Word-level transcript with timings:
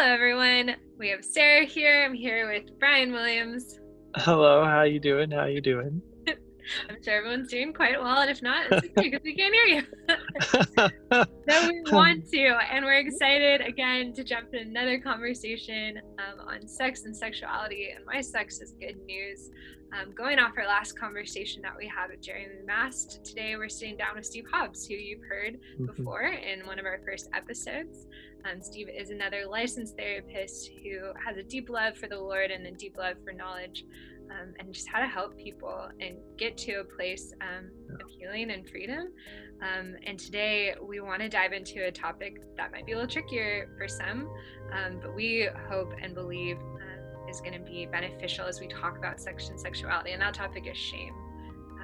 Hello, 0.00 0.14
everyone. 0.14 0.76
We 0.96 1.10
have 1.10 1.22
Sarah 1.22 1.66
here. 1.66 2.06
I'm 2.06 2.14
here 2.14 2.50
with 2.50 2.78
Brian 2.78 3.12
Williams. 3.12 3.78
Hello, 4.16 4.64
how 4.64 4.84
you 4.84 4.98
doing? 4.98 5.30
How 5.30 5.44
you 5.44 5.60
doing? 5.60 6.00
I'm 6.88 7.02
sure 7.02 7.14
everyone's 7.14 7.48
doing 7.48 7.72
quite 7.72 8.00
well, 8.00 8.18
and 8.18 8.30
if 8.30 8.42
not, 8.42 8.66
it's 8.70 8.86
okay 8.86 9.10
because 9.10 9.22
we 9.24 9.34
can't 9.34 9.54
hear 9.54 9.66
you. 9.66 9.82
so 11.48 11.68
we 11.68 11.82
want 11.92 12.28
to, 12.30 12.58
and 12.72 12.84
we're 12.84 12.98
excited 12.98 13.60
again 13.60 14.12
to 14.14 14.24
jump 14.24 14.54
in 14.54 14.68
another 14.68 14.98
conversation 14.98 16.00
um, 16.18 16.46
on 16.46 16.66
sex 16.66 17.04
and 17.04 17.16
sexuality 17.16 17.90
and 17.94 18.04
why 18.06 18.20
sex 18.20 18.60
is 18.60 18.74
good 18.80 18.96
news. 19.06 19.50
Um, 19.92 20.12
going 20.12 20.38
off 20.38 20.52
our 20.56 20.66
last 20.66 20.96
conversation 20.96 21.62
that 21.62 21.76
we 21.76 21.88
had 21.88 22.10
with 22.10 22.20
Jeremy 22.20 22.62
Mast, 22.64 23.24
today 23.24 23.56
we're 23.56 23.68
sitting 23.68 23.96
down 23.96 24.14
with 24.14 24.24
Steve 24.24 24.44
Hobbs, 24.50 24.86
who 24.86 24.94
you've 24.94 25.24
heard 25.28 25.58
mm-hmm. 25.74 25.86
before 25.86 26.22
in 26.22 26.64
one 26.64 26.78
of 26.78 26.84
our 26.84 27.00
first 27.04 27.28
episodes. 27.34 28.06
Um, 28.44 28.62
Steve 28.62 28.88
is 28.88 29.10
another 29.10 29.46
licensed 29.48 29.96
therapist 29.96 30.70
who 30.82 31.12
has 31.24 31.36
a 31.36 31.42
deep 31.42 31.68
love 31.68 31.96
for 31.96 32.06
the 32.06 32.18
Lord 32.18 32.50
and 32.50 32.66
a 32.66 32.70
deep 32.70 32.96
love 32.96 33.16
for 33.24 33.32
knowledge 33.32 33.84
um, 34.30 34.54
and 34.58 34.72
just 34.72 34.88
how 34.88 35.00
to 35.00 35.06
help 35.06 35.36
people 35.36 35.88
and 36.00 36.16
get 36.38 36.56
to 36.58 36.80
a 36.80 36.84
place 36.84 37.32
um, 37.40 37.70
of 38.00 38.08
healing 38.18 38.50
and 38.50 38.68
freedom. 38.68 39.12
Um, 39.62 39.94
and 40.06 40.18
today 40.18 40.74
we 40.82 41.00
want 41.00 41.20
to 41.20 41.28
dive 41.28 41.52
into 41.52 41.86
a 41.86 41.92
topic 41.92 42.40
that 42.56 42.72
might 42.72 42.86
be 42.86 42.92
a 42.92 42.94
little 42.96 43.10
trickier 43.10 43.68
for 43.76 43.88
some, 43.88 44.28
um, 44.72 45.00
but 45.02 45.14
we 45.14 45.48
hope 45.68 45.92
and 46.00 46.14
believe 46.14 46.56
uh, 46.56 47.28
is 47.28 47.40
going 47.40 47.52
to 47.52 47.60
be 47.60 47.86
beneficial 47.86 48.46
as 48.46 48.60
we 48.60 48.68
talk 48.68 48.96
about 48.96 49.20
sex 49.20 49.48
and 49.48 49.60
sexuality. 49.60 50.12
And 50.12 50.22
that 50.22 50.34
topic 50.34 50.66
is 50.66 50.76
shame. 50.76 51.14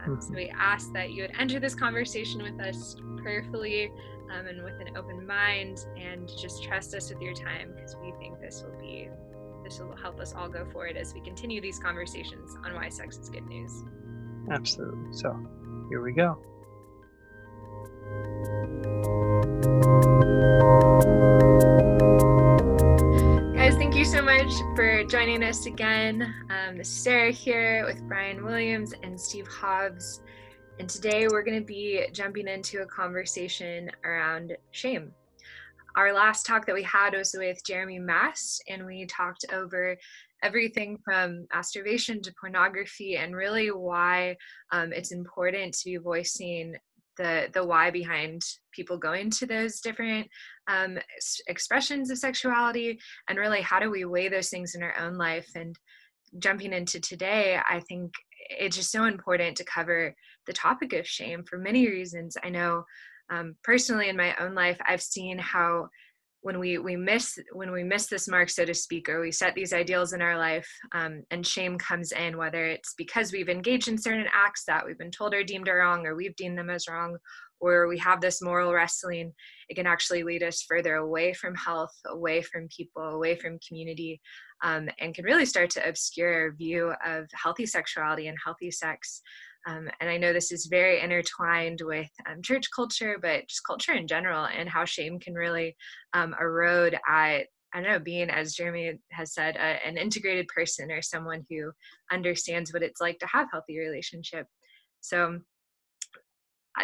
Um, 0.05 0.21
so 0.21 0.29
mm-hmm. 0.29 0.37
we 0.37 0.53
ask 0.57 0.93
that 0.93 1.11
you 1.13 1.23
would 1.23 1.33
enter 1.39 1.61
this 1.61 1.75
conversation 1.75 2.43
with 2.43 2.59
us 2.61 2.97
prayerfully 3.19 3.91
um, 4.33 4.47
and 4.47 4.63
with 4.63 4.81
an 4.81 4.97
open 4.97 5.27
mind 5.27 5.87
and 5.99 6.31
just 6.39 6.63
trust 6.63 6.95
us 6.95 7.11
with 7.11 7.21
your 7.21 7.35
time 7.35 7.73
because 7.75 7.97
we 8.03 8.13
think 8.19 8.41
this 8.41 8.63
will 8.63 8.79
be 8.81 9.09
this 9.67 9.81
will 9.81 9.97
help 9.97 10.21
us 10.21 10.33
all 10.33 10.49
go 10.49 10.65
forward 10.65 10.97
as 10.97 11.13
we 11.13 11.21
continue 11.21 11.61
these 11.61 11.81
conversations 11.81 12.57
on 12.65 12.73
why 12.75 12.89
sex 12.89 13.19
is 13.19 13.29
good 13.29 13.47
news. 13.47 13.83
Absolutely. 14.49 15.13
So 15.13 15.37
here 15.89 16.03
we 16.03 16.13
go. 16.13 16.39
Guys, 23.57 23.75
thank 23.75 23.97
you 23.97 24.05
so 24.05 24.23
much 24.23 24.53
for 24.77 25.03
joining 25.03 25.43
us 25.43 25.67
again. 25.67 26.33
Um, 26.49 26.79
this 26.79 26.87
is 26.87 26.95
Sarah 26.95 27.33
here 27.33 27.85
with 27.87 28.01
Brian 28.07 28.45
Williams 28.45 28.95
and 29.03 29.21
Steve 29.21 29.49
Hobbs. 29.49 30.21
And 30.79 30.89
today 30.89 31.27
we're 31.27 31.43
going 31.43 31.59
to 31.59 31.67
be 31.67 32.07
jumping 32.13 32.47
into 32.47 32.83
a 32.83 32.87
conversation 32.87 33.91
around 34.05 34.57
shame 34.71 35.13
our 35.97 36.13
last 36.13 36.47
talk 36.47 36.67
that 36.67 36.75
we 36.75 36.83
had 36.83 37.15
was 37.15 37.35
with 37.37 37.65
Jeremy 37.65 37.99
Mast, 37.99 38.63
and 38.69 38.85
we 38.85 39.07
talked 39.07 39.45
over 39.53 39.97
everything 40.43 40.99
from 41.05 41.47
masturbation 41.53 42.21
to 42.23 42.35
pornography 42.39 43.17
and 43.17 43.35
really 43.35 43.69
why 43.69 44.37
um, 44.71 44.93
it's 44.93 45.13
important 45.13 45.75
to 45.75 45.85
be 45.87 45.97
voicing 45.97 46.77
the 47.17 47.49
the 47.55 47.65
why 47.65 47.91
behind 47.91 48.43
people 48.73 48.99
going 48.99 49.31
to 49.31 49.47
those 49.47 49.81
different 49.81 50.29
um, 50.69 50.99
expressions 51.47 52.11
of 52.11 52.19
sexuality 52.19 53.01
and 53.29 53.39
really 53.39 53.63
how 53.63 53.81
do 53.81 53.91
we 53.91 54.05
weigh 54.05 54.29
those 54.29 54.51
things 54.51 54.75
in 54.75 54.83
our 54.83 54.95
own 54.99 55.17
life. 55.17 55.49
And 55.55 55.75
jumping 56.41 56.73
into 56.73 56.99
today 56.99 57.59
i 57.71 57.79
think 57.89 58.13
it's 58.51 58.77
just 58.77 58.91
so 58.91 59.05
important 59.05 59.57
to 59.57 59.65
cover 59.65 60.15
the 60.47 60.53
topic 60.53 60.93
of 60.93 61.07
shame 61.07 61.45
for 61.45 61.59
many 61.59 61.89
reasons. 61.89 62.37
I 62.43 62.51
know 62.51 62.85
um, 63.31 63.55
personally 63.63 64.09
in 64.09 64.17
my 64.17 64.35
own 64.41 64.55
life 64.55 64.79
i've 64.87 65.03
seen 65.03 65.39
how 65.39 65.89
when 66.47 66.61
we 66.61 66.79
we 66.79 66.95
miss 66.95 67.39
when 67.53 67.73
we 67.73 67.83
miss 67.83 68.07
this 68.07 68.29
mark 68.29 68.49
so 68.49 68.65
to 68.65 68.73
speak 68.73 69.09
or 69.09 69.21
we 69.21 69.33
set 69.33 69.53
these 69.57 69.73
ideals 69.73 70.13
in 70.13 70.23
our 70.23 70.39
life 70.39 70.69
um, 70.93 71.23
and 71.33 71.45
shame 71.45 71.77
comes 71.77 72.13
in 72.13 72.37
whether 72.37 72.67
it's 72.67 72.95
because 72.97 73.33
we've 73.33 73.49
engaged 73.49 73.89
in 73.89 73.99
certain 73.99 74.29
acts 74.33 74.63
that 74.65 74.87
we've 74.87 74.99
been 74.99 75.11
told 75.11 75.35
are 75.35 75.43
deemed 75.43 75.69
are 75.69 75.79
wrong 75.79 76.07
or 76.07 76.15
we've 76.15 76.37
deemed 76.37 76.57
them 76.57 76.71
as 76.71 76.87
wrong 76.89 77.17
or 77.59 77.89
we 77.89 77.99
have 77.99 78.21
this 78.21 78.41
moral 78.41 78.73
wrestling 78.73 79.33
it 79.69 79.75
can 79.75 79.89
actually 79.89 80.23
lead 80.23 80.45
us 80.45 80.63
further 80.63 80.97
away 80.97 81.33
from 81.33 81.53
health 81.57 81.95
away 82.07 82.41
from 82.43 82.69
people 82.69 83.03
away 83.03 83.35
from 83.35 83.59
community 83.67 84.21
um, 84.63 84.89
and 85.01 85.15
can 85.15 85.25
really 85.25 85.47
start 85.47 85.69
to 85.71 85.89
obscure 85.89 86.33
our 86.33 86.53
view 86.53 86.93
of 87.05 87.27
healthy 87.35 87.67
sexuality 87.67 88.29
and 88.29 88.39
healthy 88.45 88.71
sex 88.71 89.21
um, 89.67 89.89
and 90.01 90.09
I 90.09 90.17
know 90.17 90.33
this 90.33 90.53
is 90.53 90.67
very 90.67 91.01
intertwined 91.01 91.81
with 91.83 92.09
um, 92.29 92.41
church 92.43 92.67
culture, 92.75 93.19
but 93.21 93.49
just 93.49 93.67
culture 93.67 93.93
in 93.93 94.07
general, 94.07 94.47
and 94.47 94.69
how 94.69 94.85
shame 94.85 95.19
can 95.19 95.35
really 95.35 95.77
um, 96.15 96.35
erode 96.41 96.97
at 97.09 97.47
I 97.75 97.83
don't 97.83 97.91
know, 97.91 97.99
being, 97.99 98.31
as 98.31 98.55
Jeremy 98.55 98.99
has 99.11 99.35
said, 99.35 99.57
an 99.57 99.99
integrated 99.99 100.49
person 100.49 100.91
or 100.91 101.03
someone 101.03 101.45
who 101.51 101.73
understands 102.11 102.73
what 102.73 102.83
it's 102.83 103.03
like 103.03 103.19
to 103.19 103.27
have 103.27 103.49
healthy 103.53 103.79
relationship. 103.79 104.47
So 105.03 105.41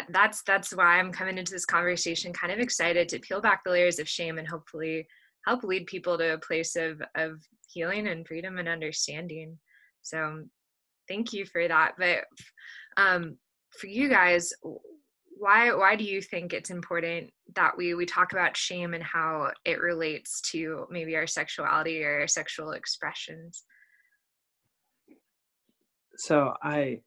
that's 0.09 0.43
that's 0.43 0.75
why 0.75 0.99
I'm 0.99 1.11
coming 1.11 1.37
into 1.37 1.51
this 1.51 1.65
conversation 1.65 2.33
kind 2.33 2.53
of 2.53 2.59
excited 2.59 3.09
to 3.09 3.19
peel 3.19 3.41
back 3.41 3.63
the 3.63 3.71
layers 3.71 3.97
of 3.97 4.09
shame 4.09 4.37
and 4.37 4.47
hopefully 4.47 5.07
help 5.47 5.63
lead 5.63 5.87
people 5.87 6.17
to 6.17 6.33
a 6.33 6.39
place 6.39 6.75
of 6.75 7.01
of 7.15 7.41
healing 7.69 8.07
and 8.07 8.27
freedom 8.27 8.57
and 8.59 8.67
understanding. 8.67 9.57
So 10.01 10.43
thank 11.07 11.33
you 11.33 11.45
for 11.45 11.67
that. 11.67 11.93
But 11.97 12.25
um, 12.97 13.37
for 13.71 13.87
you 13.87 14.09
guys, 14.09 14.53
why 15.37 15.73
why 15.73 15.95
do 15.95 16.03
you 16.03 16.21
think 16.21 16.53
it's 16.53 16.69
important 16.69 17.31
that 17.55 17.75
we 17.77 17.93
we 17.95 18.05
talk 18.05 18.31
about 18.31 18.55
shame 18.55 18.93
and 18.93 19.03
how 19.03 19.51
it 19.65 19.79
relates 19.79 20.41
to 20.51 20.87
maybe 20.89 21.15
our 21.15 21.27
sexuality 21.27 22.03
or 22.03 22.21
our 22.21 22.27
sexual 22.27 22.71
expressions? 22.71 23.63
So 26.17 26.53
I 26.61 27.01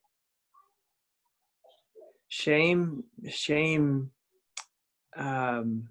shame 2.29 3.05
shame 3.29 4.11
um, 5.17 5.89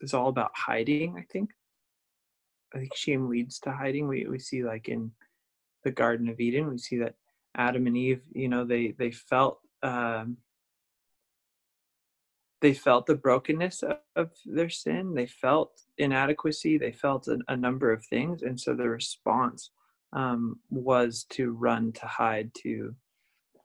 is 0.00 0.14
all 0.14 0.28
about 0.28 0.52
hiding. 0.54 1.16
I 1.18 1.24
think. 1.32 1.50
I 2.74 2.78
think 2.78 2.94
shame 2.94 3.28
leads 3.28 3.58
to 3.60 3.72
hiding. 3.72 4.06
We 4.06 4.26
we 4.26 4.38
see 4.38 4.62
like 4.62 4.88
in 4.88 5.12
the 5.86 5.92
Garden 5.92 6.28
of 6.28 6.40
Eden. 6.40 6.68
We 6.68 6.78
see 6.78 6.98
that 6.98 7.14
Adam 7.56 7.86
and 7.86 7.96
Eve, 7.96 8.20
you 8.32 8.48
know, 8.48 8.64
they 8.64 8.92
they 8.98 9.12
felt 9.12 9.60
um, 9.84 10.38
they 12.60 12.74
felt 12.74 13.06
the 13.06 13.14
brokenness 13.14 13.84
of, 13.84 13.98
of, 14.16 14.30
their 14.44 14.68
sin. 14.68 15.14
They 15.14 15.26
felt 15.26 15.82
inadequacy. 15.96 16.76
They 16.76 16.90
felt 16.90 17.28
a, 17.28 17.38
a 17.46 17.56
number 17.56 17.92
of 17.92 18.04
things, 18.04 18.42
and 18.42 18.60
so 18.60 18.74
the 18.74 18.88
response 18.88 19.70
um, 20.12 20.58
was 20.70 21.24
to 21.30 21.52
run, 21.52 21.92
to 21.92 22.06
hide, 22.06 22.50
to 22.62 22.96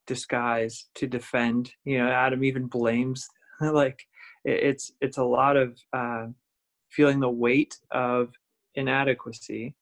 disguise, 0.05 0.89
to 0.95 1.07
defend. 1.07 1.71
You 1.85 1.97
know, 2.03 2.09
Adam 2.11 2.43
even 2.43 2.67
blames 2.67 3.27
like 3.61 4.05
it's 4.45 4.91
it's 5.01 5.17
a 5.17 5.23
lot 5.23 5.57
of 5.57 5.79
uh, 5.91 6.27
feeling 6.91 7.19
the 7.19 7.31
weight 7.31 7.79
of 7.89 8.29
inadequacy 8.75 9.75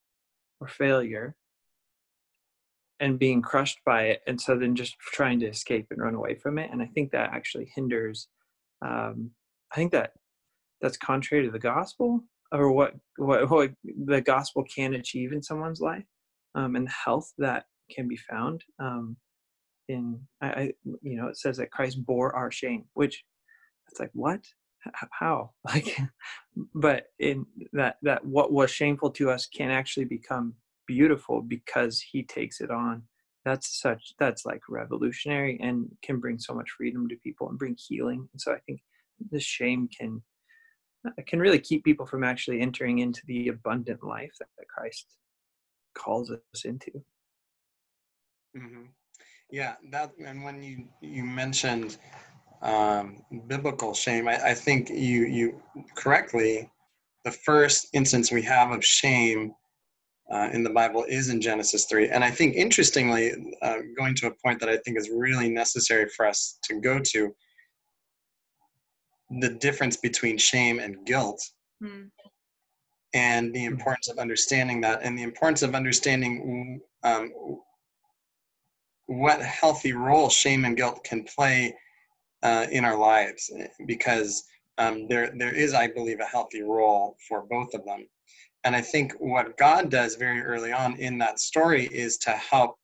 or 0.61 0.69
failure 0.69 1.35
and 2.99 3.19
being 3.19 3.41
crushed 3.41 3.79
by 3.85 4.03
it 4.03 4.21
and 4.27 4.39
so 4.39 4.57
then 4.57 4.75
just 4.75 4.97
trying 4.99 5.39
to 5.39 5.47
escape 5.47 5.87
and 5.91 6.01
run 6.01 6.15
away 6.15 6.35
from 6.35 6.57
it 6.57 6.69
and 6.71 6.81
i 6.81 6.85
think 6.85 7.11
that 7.11 7.31
actually 7.31 7.69
hinders 7.75 8.27
um, 8.81 9.31
i 9.71 9.75
think 9.75 9.91
that 9.91 10.13
that's 10.81 10.97
contrary 10.97 11.45
to 11.45 11.51
the 11.51 11.59
gospel 11.59 12.23
or 12.51 12.71
what 12.71 12.95
what, 13.17 13.49
what 13.49 13.71
the 14.05 14.21
gospel 14.21 14.63
can 14.63 14.95
achieve 14.95 15.33
in 15.33 15.41
someone's 15.41 15.81
life 15.81 16.05
um, 16.55 16.75
and 16.75 16.87
the 16.87 16.91
health 17.05 17.31
that 17.37 17.65
can 17.91 18.07
be 18.07 18.17
found 18.17 18.63
um, 18.79 19.15
in 19.87 20.19
I, 20.41 20.47
I 20.47 20.73
you 21.01 21.17
know 21.17 21.27
it 21.27 21.37
says 21.37 21.57
that 21.57 21.71
christ 21.71 22.05
bore 22.05 22.35
our 22.35 22.51
shame 22.51 22.85
which 22.93 23.23
it's 23.91 23.99
like 23.99 24.11
what? 24.13 24.41
How? 25.11 25.51
Like 25.65 25.97
but 26.73 27.07
in 27.19 27.45
that 27.73 27.97
that 28.01 28.25
what 28.25 28.51
was 28.51 28.71
shameful 28.71 29.11
to 29.11 29.29
us 29.29 29.45
can 29.45 29.69
actually 29.69 30.05
become 30.05 30.53
beautiful 30.89 31.41
because 31.41 32.01
he 32.01 32.23
takes 32.23 32.61
it 32.61 32.71
on. 32.71 33.03
That's 33.45 33.79
such 33.79 34.15
that's 34.19 34.43
like 34.43 34.61
revolutionary 34.67 35.59
and 35.61 35.87
can 36.01 36.19
bring 36.19 36.39
so 36.39 36.53
much 36.53 36.71
freedom 36.71 37.07
to 37.07 37.15
people 37.17 37.47
and 37.47 37.59
bring 37.59 37.77
healing. 37.77 38.27
And 38.33 38.41
so 38.41 38.51
i 38.53 38.59
think 38.65 38.81
this 39.31 39.43
shame 39.43 39.87
can 39.97 40.21
uh, 41.07 41.11
can 41.27 41.39
really 41.39 41.59
keep 41.59 41.83
people 41.83 42.05
from 42.05 42.23
actually 42.23 42.59
entering 42.61 42.99
into 42.99 43.21
the 43.27 43.49
abundant 43.49 44.03
life 44.03 44.31
that, 44.39 44.49
that 44.57 44.67
christ 44.67 45.05
calls 45.95 46.31
us 46.31 46.65
into. 46.65 46.91
Mm-hmm. 48.57 48.85
yeah 49.51 49.75
that 49.91 50.11
and 50.25 50.43
when 50.43 50.63
you 50.63 50.75
you 51.01 51.23
mentioned 51.23 51.97
um, 52.63 53.21
biblical 53.47 53.93
shame 53.93 54.27
I, 54.27 54.37
I 54.51 54.53
think 54.65 54.89
you 54.89 55.19
you 55.37 55.61
correctly 55.95 56.69
the 57.25 57.31
first 57.31 57.89
instance 57.93 58.31
we 58.31 58.41
have 58.41 58.71
of 58.71 58.83
shame 58.83 59.53
uh, 60.31 60.49
in 60.53 60.63
the 60.63 60.69
Bible 60.69 61.05
is 61.07 61.29
in 61.29 61.41
Genesis 61.41 61.85
3. 61.85 62.09
And 62.09 62.23
I 62.23 62.29
think, 62.31 62.55
interestingly, 62.55 63.33
uh, 63.61 63.77
going 63.97 64.15
to 64.15 64.27
a 64.27 64.35
point 64.43 64.59
that 64.59 64.69
I 64.69 64.77
think 64.77 64.97
is 64.97 65.09
really 65.09 65.49
necessary 65.49 66.07
for 66.15 66.25
us 66.25 66.59
to 66.63 66.79
go 66.79 66.99
to 66.99 67.35
the 69.41 69.49
difference 69.49 69.97
between 69.97 70.37
shame 70.37 70.79
and 70.79 71.05
guilt. 71.05 71.41
Mm. 71.81 72.11
and 73.13 73.53
the 73.53 73.63
importance 73.63 74.09
of 74.09 74.19
understanding 74.19 74.81
that 74.81 74.99
and 75.01 75.17
the 75.17 75.23
importance 75.23 75.61
of 75.61 75.75
understanding 75.75 76.81
um, 77.03 77.31
what 79.05 79.41
healthy 79.41 79.93
role 79.93 80.29
shame 80.29 80.65
and 80.65 80.75
guilt 80.75 81.01
can 81.05 81.23
play 81.23 81.73
uh, 82.43 82.67
in 82.69 82.83
our 82.83 82.97
lives 82.97 83.49
because 83.87 84.43
um, 84.77 85.07
there 85.07 85.33
there 85.37 85.55
is 85.55 85.73
i 85.73 85.87
believe 85.87 86.19
a 86.19 86.25
healthy 86.25 86.61
role 86.61 87.15
for 87.27 87.45
both 87.49 87.73
of 87.73 87.85
them 87.85 88.05
and 88.63 88.75
i 88.75 88.81
think 88.81 89.13
what 89.19 89.57
god 89.57 89.89
does 89.89 90.15
very 90.15 90.41
early 90.41 90.71
on 90.71 90.95
in 90.97 91.17
that 91.17 91.39
story 91.39 91.85
is 91.91 92.17
to 92.17 92.31
help 92.31 92.77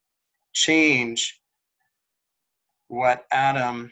change 0.54 1.40
what 2.88 3.26
adam 3.32 3.92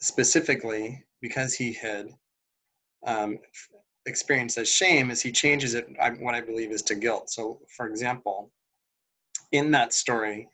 specifically 0.00 1.04
because 1.20 1.54
he 1.54 1.72
had 1.72 2.08
um, 3.06 3.38
experience 4.06 4.58
as 4.58 4.68
shame 4.68 5.10
is 5.10 5.22
he 5.22 5.30
changes 5.30 5.74
it 5.74 5.88
what 6.18 6.34
i 6.34 6.40
believe 6.40 6.72
is 6.72 6.82
to 6.82 6.94
guilt. 6.94 7.30
So 7.30 7.60
for 7.76 7.86
example 7.86 8.50
in 9.52 9.70
that 9.70 9.92
story 9.92 10.48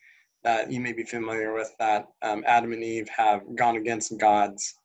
that 0.45 0.71
you 0.71 0.81
may 0.81 0.93
be 0.93 1.03
familiar 1.03 1.55
with 1.55 1.73
that 1.79 2.09
um, 2.23 2.45
adam 2.47 2.73
and 2.73 2.85
eve 2.85 3.09
have 3.09 3.43
gone 3.57 3.77
against 3.77 4.19
god's 4.19 4.78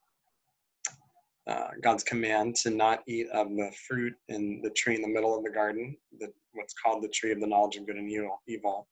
uh, 1.47 1.67
god's 1.81 2.03
command 2.03 2.55
to 2.55 2.69
not 2.69 3.01
eat 3.07 3.27
of 3.29 3.49
the 3.49 3.71
fruit 3.87 4.13
in 4.29 4.61
the 4.63 4.69
tree 4.71 4.95
in 4.95 5.01
the 5.01 5.07
middle 5.07 5.37
of 5.37 5.43
the 5.43 5.49
garden 5.49 5.95
the, 6.19 6.27
what's 6.53 6.73
called 6.73 7.03
the 7.03 7.09
tree 7.09 7.31
of 7.31 7.39
the 7.39 7.47
knowledge 7.47 7.75
of 7.75 7.85
good 7.85 7.97
and 7.97 8.09
evil 8.47 8.87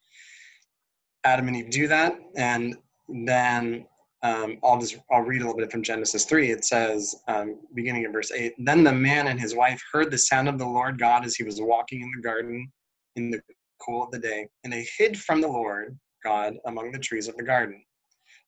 adam 1.24 1.48
and 1.48 1.58
eve 1.58 1.70
do 1.70 1.88
that 1.88 2.18
and 2.36 2.76
then 3.08 3.86
um, 4.24 4.58
I'll 4.64 4.80
just 4.80 4.98
I'll 5.12 5.22
read 5.22 5.42
a 5.42 5.46
little 5.46 5.58
bit 5.58 5.72
from 5.72 5.82
Genesis 5.82 6.26
three. 6.26 6.52
It 6.52 6.64
says, 6.64 7.16
um, 7.28 7.60
beginning 7.74 8.04
in 8.04 8.12
verse 8.12 8.32
eight, 8.32 8.54
then 8.60 8.84
the 8.84 8.94
man 8.94 9.28
and 9.28 9.40
his 9.40 9.56
wife 9.56 9.82
heard 9.92 10.12
the 10.12 10.18
sound 10.18 10.48
of 10.48 10.60
the 10.60 10.66
Lord 10.66 11.00
God 11.00 11.26
as 11.26 11.36
he 11.36 11.44
was 11.44 11.60
walking 11.60 12.02
in 12.02 12.12
the 12.16 12.22
garden 12.22 12.72
in 13.16 13.32
the 13.32 13.42
cool 13.84 14.04
of 14.04 14.12
the 14.12 14.20
day, 14.20 14.48
and 14.64 14.72
they 14.72 14.88
hid 14.98 15.20
from 15.20 15.42
the 15.42 15.48
Lord 15.48 15.98
God 16.24 16.56
among 16.66 16.92
the 16.92 17.00
trees 17.00 17.28
of 17.28 17.36
the 17.36 17.44
garden. 17.44 17.84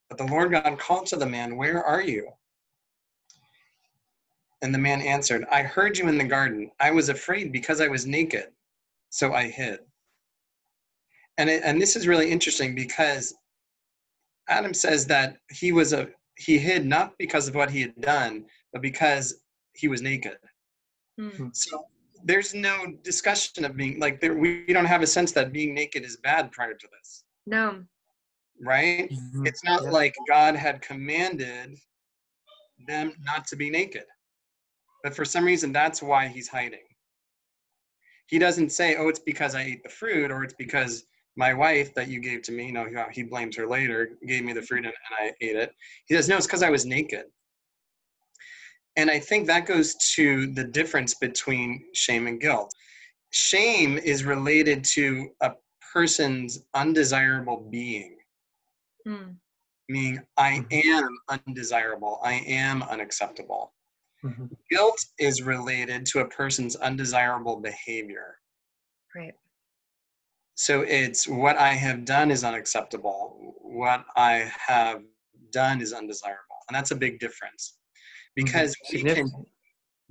But 0.08 0.18
the 0.18 0.32
Lord 0.32 0.52
God 0.52 0.78
called 0.78 1.06
to 1.06 1.16
the 1.16 1.26
man, 1.26 1.56
Where 1.56 1.82
are 1.82 2.02
you? 2.02 2.28
And 4.62 4.74
the 4.74 4.78
man 4.78 5.02
answered, 5.02 5.44
I 5.50 5.62
heard 5.62 5.98
you 5.98 6.08
in 6.08 6.18
the 6.18 6.24
garden. 6.24 6.70
I 6.80 6.90
was 6.90 7.08
afraid 7.08 7.52
because 7.52 7.80
I 7.80 7.88
was 7.88 8.06
naked, 8.06 8.48
so 9.10 9.34
I 9.34 9.48
hid. 9.48 9.80
And, 11.36 11.50
it, 11.50 11.62
and 11.64 11.80
this 11.80 11.96
is 11.96 12.06
really 12.06 12.30
interesting 12.30 12.74
because 12.74 13.34
Adam 14.48 14.74
says 14.74 15.06
that 15.06 15.36
he 15.50 15.72
was 15.72 15.92
a 15.92 16.08
he 16.36 16.58
hid 16.58 16.84
not 16.84 17.12
because 17.18 17.48
of 17.48 17.54
what 17.54 17.70
he 17.70 17.80
had 17.80 18.00
done, 18.00 18.44
but 18.72 18.82
because 18.82 19.36
he 19.74 19.88
was 19.88 20.02
naked. 20.02 20.36
Mm-hmm. 21.20 21.48
So 21.52 21.84
there's 22.24 22.54
no 22.54 22.86
discussion 23.02 23.64
of 23.64 23.76
being 23.76 24.00
like 24.00 24.20
there. 24.20 24.34
We 24.34 24.66
don't 24.66 24.84
have 24.84 25.02
a 25.02 25.06
sense 25.06 25.32
that 25.32 25.52
being 25.52 25.74
naked 25.74 26.04
is 26.04 26.16
bad 26.16 26.50
prior 26.52 26.74
to 26.74 26.88
this. 26.98 27.24
No. 27.46 27.84
Right. 28.60 29.10
Mm-hmm. 29.10 29.46
It's 29.46 29.64
not 29.64 29.84
yeah. 29.84 29.90
like 29.90 30.14
God 30.28 30.56
had 30.56 30.80
commanded 30.80 31.76
them 32.86 33.12
not 33.24 33.46
to 33.48 33.56
be 33.56 33.70
naked, 33.70 34.04
but 35.04 35.14
for 35.14 35.24
some 35.24 35.44
reason 35.44 35.70
that's 35.70 36.02
why 36.02 36.26
he's 36.26 36.48
hiding. 36.48 36.88
He 38.26 38.38
doesn't 38.38 38.70
say, 38.72 38.96
"Oh, 38.96 39.08
it's 39.08 39.20
because 39.20 39.54
I 39.54 39.62
ate 39.62 39.82
the 39.84 39.90
fruit," 39.90 40.32
or 40.32 40.42
"It's 40.42 40.54
because." 40.54 41.04
my 41.36 41.52
wife 41.52 41.92
that 41.94 42.06
you 42.06 42.20
gave 42.20 42.42
to 42.42 42.52
me, 42.52 42.66
you 42.66 42.72
know, 42.72 42.86
he 43.10 43.24
blames 43.24 43.56
her 43.56 43.66
later, 43.66 44.10
gave 44.24 44.44
me 44.44 44.52
the 44.52 44.62
fruit 44.62 44.84
and, 44.84 44.86
and 44.86 44.94
I 45.18 45.32
ate 45.40 45.56
it. 45.56 45.72
He 46.06 46.14
says, 46.14 46.28
no, 46.28 46.36
it's 46.36 46.46
because 46.46 46.62
I 46.62 46.70
was 46.70 46.86
naked. 46.86 47.24
And 48.96 49.10
I 49.10 49.18
think 49.18 49.48
that 49.48 49.66
goes 49.66 49.96
to 50.14 50.46
the 50.52 50.62
difference 50.62 51.14
between 51.14 51.86
shame 51.92 52.28
and 52.28 52.40
guilt. 52.40 52.72
Shame 53.30 53.98
is 53.98 54.22
related 54.22 54.84
to 54.94 55.30
a 55.40 55.54
person's 55.92 56.60
undesirable 56.74 57.66
being, 57.68 58.16
mm. 59.06 59.34
meaning 59.88 60.20
I 60.36 60.64
am 60.70 61.18
undesirable, 61.28 62.20
I 62.22 62.34
am 62.46 62.84
unacceptable. 62.84 63.73
Mm-hmm. 64.24 64.46
Guilt 64.70 64.98
is 65.18 65.42
related 65.42 66.06
to 66.06 66.20
a 66.20 66.28
person's 66.28 66.76
undesirable 66.76 67.60
behavior. 67.60 68.36
Right. 69.14 69.34
So 70.54 70.82
it's 70.82 71.28
what 71.28 71.56
I 71.56 71.74
have 71.74 72.04
done 72.04 72.30
is 72.30 72.44
unacceptable. 72.44 73.54
What 73.60 74.04
I 74.16 74.50
have 74.66 75.02
done 75.52 75.80
is 75.80 75.92
undesirable. 75.92 76.38
And 76.68 76.76
that's 76.76 76.90
a 76.90 76.96
big 76.96 77.18
difference. 77.18 77.76
Mm-hmm. 78.38 78.44
Because 78.44 78.74
we 78.92 79.02
can 79.02 79.30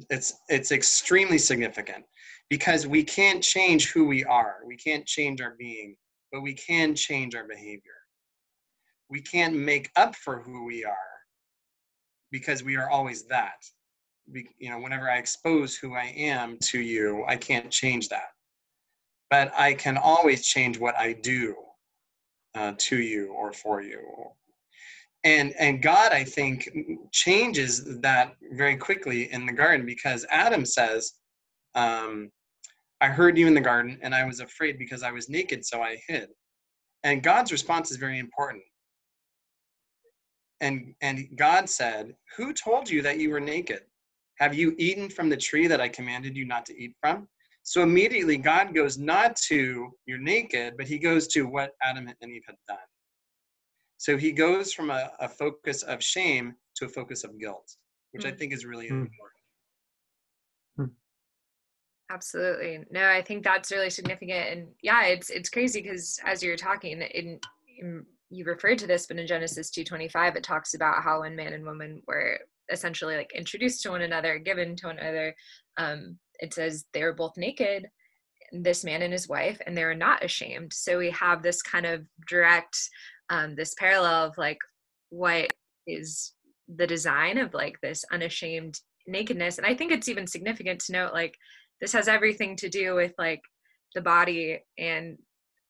it's 0.09 0.33
it's 0.49 0.71
extremely 0.71 1.37
significant 1.37 2.03
because 2.49 2.87
we 2.87 3.03
can't 3.03 3.43
change 3.43 3.91
who 3.91 4.05
we 4.05 4.23
are. 4.25 4.57
We 4.65 4.75
can't 4.75 5.05
change 5.05 5.41
our 5.41 5.55
being, 5.57 5.95
but 6.31 6.41
we 6.41 6.53
can 6.53 6.95
change 6.95 7.35
our 7.35 7.47
behavior. 7.47 7.91
We 9.09 9.21
can't 9.21 9.55
make 9.55 9.91
up 9.95 10.15
for 10.15 10.41
who 10.41 10.65
we 10.65 10.83
are 10.83 10.95
because 12.31 12.63
we 12.63 12.75
are 12.75 12.89
always 12.89 13.25
that. 13.27 13.63
You 14.31 14.69
know, 14.69 14.79
whenever 14.79 15.09
I 15.09 15.17
expose 15.17 15.75
who 15.75 15.95
I 15.95 16.13
am 16.15 16.57
to 16.63 16.79
you, 16.79 17.23
I 17.27 17.35
can't 17.35 17.69
change 17.69 18.09
that 18.09 18.29
but 19.33 19.51
I 19.57 19.73
can 19.73 19.97
always 19.97 20.45
change 20.45 20.77
what 20.77 20.95
I 20.95 21.13
do 21.13 21.55
uh, 22.53 22.73
to 22.77 23.01
you 23.01 23.33
or 23.33 23.51
for 23.51 23.81
you. 23.81 23.99
And 25.23 25.55
and 25.57 25.81
God, 25.81 26.11
I 26.11 26.23
think, 26.23 26.69
changes 27.11 27.99
that 28.01 28.35
very 28.51 28.77
quickly 28.77 29.33
in 29.33 29.47
the 29.47 29.51
garden 29.51 29.87
because 29.87 30.23
Adam 30.29 30.65
says, 30.65 31.13
um, 31.73 32.29
"I 33.01 33.07
heard 33.07 33.35
you 33.35 33.47
in 33.47 33.55
the 33.55 33.67
garden, 33.71 33.97
and 34.03 34.13
I 34.13 34.23
was 34.23 34.39
afraid 34.39 34.77
because 34.77 35.01
I 35.01 35.11
was 35.11 35.29
naked, 35.29 35.65
so 35.65 35.81
I 35.81 35.97
hid." 36.07 36.29
And 37.03 37.23
God's 37.23 37.51
response 37.51 37.89
is 37.89 37.97
very 37.97 38.19
important. 38.19 38.63
And 40.61 40.93
and 41.01 41.27
God 41.35 41.67
said, 41.67 42.15
"Who 42.37 42.53
told 42.53 42.87
you 42.87 43.01
that 43.01 43.17
you 43.17 43.31
were 43.31 43.39
naked? 43.39 43.81
Have 44.39 44.53
you 44.53 44.75
eaten 44.77 45.09
from 45.09 45.29
the 45.29 45.37
tree 45.37 45.67
that 45.67 45.81
I 45.81 45.89
commanded 45.89 46.35
you 46.35 46.45
not 46.45 46.65
to 46.67 46.77
eat 46.77 46.95
from?" 47.01 47.27
So 47.63 47.81
immediately 47.81 48.37
God 48.37 48.75
goes 48.75 48.97
not 48.97 49.35
to 49.47 49.91
you're 50.05 50.17
naked, 50.17 50.75
but 50.77 50.87
he 50.87 50.99
goes 50.99 51.27
to 51.29 51.43
what 51.43 51.71
Adam 51.81 52.07
and 52.07 52.31
Eve 52.31 52.43
had 52.45 52.57
done. 52.67 52.77
So 53.97 54.17
he 54.17 54.33
goes 54.33 54.73
from 54.73 54.89
a, 54.89 55.11
a 55.19 55.29
focus 55.29 55.81
of 55.83 56.03
shame 56.03 56.55
to 56.75 56.85
a 56.85 56.89
focus 56.89 57.23
of 57.23 57.39
guilt, 57.39 57.77
which 58.11 58.23
mm. 58.23 58.27
I 58.27 58.31
hmm. 58.31 58.37
think 58.37 58.53
is 58.53 58.65
really 58.65 58.87
mm. 58.87 59.07
important. 59.07 59.41
Hmm. 60.75 60.85
Absolutely. 62.13 62.85
No, 62.91 63.07
I 63.07 63.21
think 63.21 63.45
that's 63.45 63.71
really 63.71 63.89
significant. 63.89 64.49
And 64.49 64.67
yeah, 64.81 65.05
it's 65.05 65.29
it's 65.29 65.49
crazy 65.49 65.81
because 65.81 66.19
as 66.25 66.43
you're 66.43 66.57
talking, 66.57 67.01
in, 67.01 67.39
in 67.79 68.05
you 68.29 68.43
referred 68.43 68.79
to 68.79 68.87
this, 68.87 69.05
but 69.05 69.17
in 69.17 69.25
Genesis 69.25 69.71
2:25, 69.71 70.35
it 70.35 70.43
talks 70.43 70.73
about 70.73 71.01
how 71.01 71.21
when 71.21 71.35
man 71.35 71.53
and 71.53 71.63
woman 71.63 72.01
were 72.05 72.39
essentially 72.71 73.15
like 73.15 73.31
introduced 73.35 73.81
to 73.83 73.91
one 73.91 74.01
another, 74.01 74.37
given 74.39 74.75
to 74.77 74.87
one 74.87 74.99
another, 74.99 75.35
um, 75.77 76.17
it 76.39 76.53
says 76.53 76.85
they 76.93 77.03
were 77.03 77.13
both 77.13 77.37
naked 77.37 77.87
this 78.51 78.83
man 78.83 79.01
and 79.01 79.11
his 79.11 79.27
wife 79.27 79.59
and 79.65 79.75
they 79.75 79.83
were 79.83 79.95
not 79.95 80.23
ashamed. 80.23 80.71
So 80.71 80.97
we 80.97 81.09
have 81.11 81.41
this 81.41 81.61
kind 81.61 81.85
of 81.85 82.05
direct 82.27 82.77
um, 83.29 83.55
this 83.55 83.73
parallel 83.79 84.25
of 84.25 84.37
like 84.37 84.59
what 85.09 85.51
is 85.87 86.33
the 86.73 86.85
design 86.85 87.37
of 87.37 87.53
like 87.53 87.79
this 87.81 88.05
unashamed 88.11 88.79
nakedness. 89.07 89.57
And 89.57 89.67
i 89.67 89.73
think 89.73 89.91
it's 89.91 90.07
even 90.07 90.27
significant 90.27 90.79
to 90.81 90.91
note 90.93 91.13
like 91.13 91.35
this 91.81 91.93
has 91.93 92.07
everything 92.07 92.55
to 92.57 92.69
do 92.69 92.95
with 92.95 93.13
like 93.17 93.41
the 93.95 94.01
body 94.01 94.59
and 94.77 95.17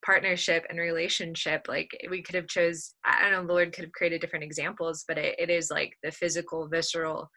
partnership 0.06 0.66
and 0.70 0.80
relationship 0.80 1.66
like 1.68 1.90
we 2.10 2.22
could 2.22 2.36
have 2.36 2.48
chose 2.48 2.94
i 3.06 3.22
don't 3.22 3.32
know 3.32 3.48
the 3.48 3.54
lord 3.54 3.74
could 3.74 3.86
have 3.86 3.94
created 3.94 4.20
different 4.20 4.44
examples 4.44 5.06
but 5.08 5.18
it, 5.18 5.36
it 5.40 5.50
is 5.50 5.72
like 5.72 5.94
the 6.04 6.12
physical 6.12 6.68
visceral 6.68 7.30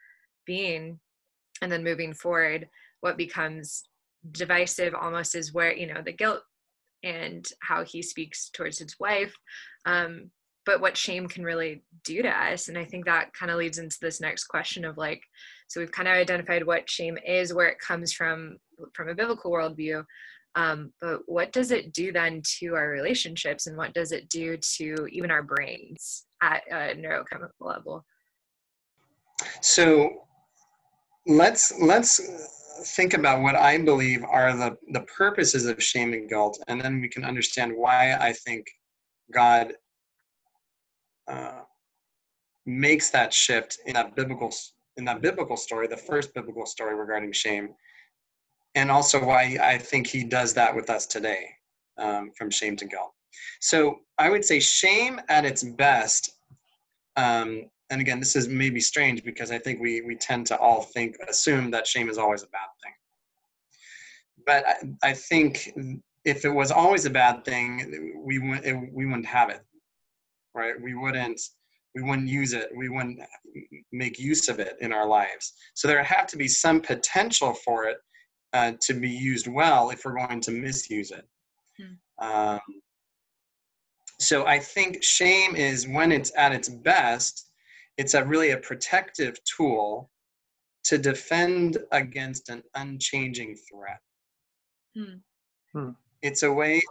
being. 0.47 0.99
And 1.61 1.71
then 1.71 1.83
moving 1.83 2.13
forward 2.13 2.67
what 3.01 3.17
becomes 3.17 3.83
divisive 4.31 4.95
almost 4.95 5.35
is 5.35 5.53
where 5.53 5.75
you 5.75 5.87
know 5.87 6.01
the 6.03 6.11
guilt 6.11 6.41
and 7.03 7.45
how 7.61 7.83
he 7.83 8.01
speaks 8.01 8.49
towards 8.49 8.79
his 8.79 8.95
wife 8.99 9.33
um, 9.85 10.31
but 10.65 10.81
what 10.81 10.97
shame 10.97 11.27
can 11.27 11.43
really 11.43 11.83
do 12.03 12.21
to 12.21 12.29
us. 12.29 12.67
And 12.67 12.77
i 12.77 12.85
think 12.85 13.05
that 13.05 13.33
kind 13.33 13.51
of 13.51 13.57
leads 13.57 13.79
into 13.79 13.97
this 14.01 14.21
next 14.21 14.45
question 14.45 14.85
of 14.85 14.97
like 14.97 15.21
so 15.67 15.79
we've 15.79 15.91
kind 15.91 16.07
of 16.07 16.13
identified 16.13 16.65
what 16.65 16.89
shame 16.89 17.17
is 17.25 17.53
where 17.53 17.67
it 17.67 17.79
comes 17.79 18.13
from 18.13 18.57
from 18.93 19.09
a 19.09 19.15
biblical 19.15 19.51
worldview 19.51 20.03
um, 20.55 20.91
but 21.01 21.19
what 21.25 21.51
does 21.51 21.71
it 21.71 21.93
do 21.93 22.11
then 22.11 22.41
to 22.59 22.75
our 22.75 22.89
relationships 22.89 23.67
and 23.67 23.77
what 23.77 23.93
does 23.93 24.11
it 24.11 24.27
do 24.29 24.57
to 24.77 25.07
even 25.11 25.29
our 25.29 25.43
brains 25.43 26.25
at 26.41 26.63
a 26.71 26.95
neurochemical 26.95 27.51
level? 27.59 28.05
So 29.61 30.23
let's 31.27 31.73
let's 31.79 32.19
think 32.95 33.13
about 33.13 33.41
what 33.41 33.55
I 33.55 33.77
believe 33.77 34.23
are 34.23 34.55
the, 34.55 34.77
the 34.91 35.01
purposes 35.01 35.65
of 35.65 35.81
shame 35.81 36.13
and 36.13 36.29
guilt, 36.29 36.59
and 36.67 36.79
then 36.79 37.01
we 37.01 37.09
can 37.09 37.23
understand 37.23 37.73
why 37.75 38.13
I 38.13 38.33
think 38.33 38.67
God 39.31 39.73
uh, 41.27 41.61
makes 42.65 43.09
that 43.11 43.33
shift 43.33 43.79
in 43.85 43.93
that 43.93 44.15
biblical 44.15 44.51
in 44.97 45.05
that 45.05 45.21
biblical 45.21 45.57
story, 45.57 45.87
the 45.87 45.97
first 45.97 46.33
biblical 46.33 46.65
story 46.65 46.95
regarding 46.95 47.31
shame, 47.31 47.69
and 48.77 48.91
also 48.91 49.23
why 49.23 49.57
I 49.59 49.79
think 49.79 50.05
he 50.05 50.23
does 50.23 50.53
that 50.53 50.73
with 50.73 50.91
us 50.91 51.07
today, 51.07 51.49
um, 51.97 52.31
from 52.37 52.51
shame 52.51 52.75
to 52.77 52.85
guilt. 52.85 53.11
So 53.59 54.01
I 54.19 54.29
would 54.29 54.45
say 54.45 54.59
shame 54.59 55.19
at 55.29 55.45
its 55.45 55.63
best. 55.63 56.29
Um, 57.15 57.71
and 57.89 58.01
again, 58.01 58.19
this 58.19 58.35
is 58.35 58.47
maybe 58.47 58.79
strange 58.79 59.23
because 59.23 59.49
I 59.51 59.57
think 59.57 59.79
we 59.81 60.01
we 60.01 60.15
tend 60.15 60.45
to 60.47 60.57
all 60.59 60.83
think 60.83 61.15
assume 61.27 61.71
that 61.71 61.87
shame 61.87 62.07
is 62.07 62.19
always 62.19 62.43
a 62.43 62.47
bad 62.47 62.69
thing. 62.83 62.93
But 64.45 64.63
I, 64.67 65.09
I 65.09 65.13
think 65.13 65.71
if 66.23 66.45
it 66.45 66.49
was 66.49 66.71
always 66.71 67.05
a 67.05 67.09
bad 67.09 67.43
thing, 67.45 68.13
we 68.23 68.37
wouldn't 68.37 68.93
we 68.93 69.07
wouldn't 69.07 69.25
have 69.25 69.49
it, 69.49 69.65
right? 70.53 70.79
We 70.79 70.93
wouldn't 70.93 71.41
we 71.95 72.03
wouldn't 72.03 72.27
use 72.27 72.53
it. 72.53 72.69
We 72.75 72.89
wouldn't 72.89 73.21
make 73.91 74.19
use 74.19 74.49
of 74.49 74.59
it 74.59 74.77
in 74.81 74.93
our 74.93 75.07
lives. 75.07 75.53
So 75.73 75.87
there 75.87 76.03
have 76.03 76.27
to 76.27 76.37
be 76.37 76.47
some 76.47 76.79
potential 76.79 77.55
for 77.55 77.85
it 77.85 77.97
uh, 78.53 78.73
to 78.81 78.93
be 78.93 79.09
used 79.09 79.47
well 79.47 79.89
if 79.89 80.05
we're 80.05 80.15
going 80.15 80.41
to 80.41 80.51
misuse 80.51 81.11
it. 81.11 81.27
Hmm. 81.77 82.25
Um, 82.25 82.59
so 84.19 84.45
I 84.45 84.59
think 84.59 85.03
shame 85.03 85.55
is 85.55 85.87
when 85.87 86.11
it's 86.11 86.31
at 86.35 86.51
its 86.51 86.69
best, 86.69 87.51
it's 87.97 88.13
a 88.13 88.25
really 88.25 88.51
a 88.51 88.57
protective 88.57 89.37
tool 89.43 90.09
to 90.85 90.97
defend 90.97 91.77
against 91.91 92.49
an 92.49 92.63
unchanging 92.75 93.57
threat. 93.69 93.99
Hmm. 94.95 95.17
Hmm. 95.73 95.89
It's 96.21 96.43
a 96.43 96.51
way 96.51 96.81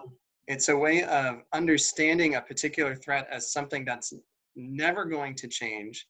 it's 0.46 0.68
a 0.68 0.76
way 0.76 1.02
of 1.02 1.42
understanding 1.52 2.36
a 2.36 2.40
particular 2.40 2.94
threat 2.94 3.26
as 3.32 3.50
something 3.50 3.84
that's 3.84 4.12
never 4.54 5.04
going 5.04 5.34
to 5.34 5.48
change. 5.48 6.06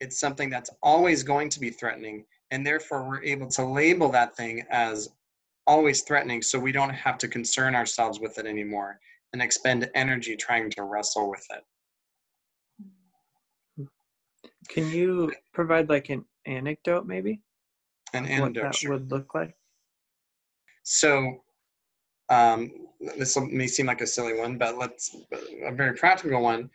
It's 0.00 0.20
something 0.20 0.50
that's 0.50 0.70
always 0.82 1.22
going 1.22 1.48
to 1.50 1.60
be 1.60 1.70
threatening 1.70 2.24
and 2.50 2.66
therefore 2.66 3.06
we're 3.06 3.22
able 3.22 3.46
to 3.48 3.64
label 3.64 4.10
that 4.10 4.36
thing 4.36 4.64
as 4.70 5.10
always 5.66 6.02
threatening 6.02 6.40
so 6.42 6.58
we 6.58 6.72
don't 6.72 6.90
have 6.90 7.18
to 7.18 7.28
concern 7.28 7.74
ourselves 7.74 8.20
with 8.20 8.38
it 8.38 8.46
anymore 8.46 8.98
and 9.32 9.42
expend 9.42 9.90
energy 9.94 10.36
trying 10.36 10.70
to 10.70 10.82
wrestle 10.82 11.30
with 11.30 11.46
it. 11.50 11.64
Can 14.68 14.90
you 14.90 15.32
provide 15.52 15.88
like 15.88 16.08
an 16.08 16.24
anecdote 16.46 17.06
maybe? 17.06 17.40
An 18.14 18.26
anecdote 18.26 18.64
what 18.64 18.80
that 18.80 18.88
would 18.88 19.10
look 19.10 19.34
like? 19.34 19.54
So 20.82 21.42
um, 22.30 22.70
this 23.18 23.38
may 23.38 23.66
seem 23.66 23.86
like 23.86 24.00
a 24.00 24.06
silly 24.06 24.38
one 24.38 24.56
but 24.56 24.78
let's 24.78 25.16
a 25.64 25.72
very 25.72 25.94
practical 25.94 26.42
one. 26.42 26.70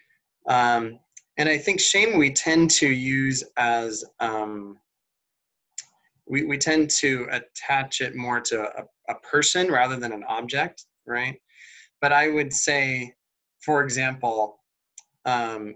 Um, 0.47 0.99
and 1.37 1.49
i 1.49 1.57
think 1.57 1.79
shame 1.79 2.17
we 2.17 2.31
tend 2.31 2.69
to 2.69 2.87
use 2.87 3.43
as 3.57 4.05
um, 4.19 4.77
we, 6.27 6.43
we 6.43 6.57
tend 6.57 6.89
to 6.89 7.27
attach 7.31 8.01
it 8.01 8.15
more 8.15 8.39
to 8.41 8.61
a, 8.61 8.83
a 9.09 9.15
person 9.19 9.71
rather 9.71 9.97
than 9.97 10.11
an 10.11 10.23
object, 10.27 10.85
right? 11.05 11.35
But 12.01 12.11
I 12.11 12.29
would 12.29 12.53
say, 12.53 13.13
for 13.61 13.83
example, 13.83 14.59
um, 15.25 15.75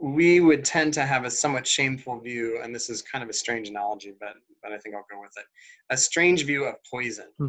we 0.00 0.40
would 0.40 0.64
tend 0.64 0.92
to 0.94 1.06
have 1.06 1.24
a 1.24 1.30
somewhat 1.30 1.66
shameful 1.66 2.20
view, 2.20 2.60
and 2.62 2.74
this 2.74 2.90
is 2.90 3.00
kind 3.00 3.24
of 3.24 3.30
a 3.30 3.34
strange 3.34 3.68
analogy, 3.68 4.12
but 4.20 4.34
but 4.62 4.72
I 4.72 4.78
think 4.78 4.94
I'll 4.94 5.06
go 5.10 5.20
with 5.20 5.32
it. 5.36 5.44
A 5.90 5.96
strange 5.96 6.44
view 6.44 6.64
of 6.64 6.74
poison 6.90 7.26
hmm. 7.38 7.48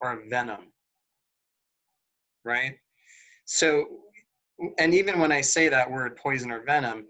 or 0.00 0.22
venom, 0.28 0.72
right? 2.44 2.76
So, 3.44 3.86
and 4.78 4.94
even 4.94 5.20
when 5.20 5.30
I 5.30 5.42
say 5.42 5.68
that 5.68 5.90
word 5.90 6.16
poison 6.16 6.50
or 6.50 6.64
venom, 6.64 7.06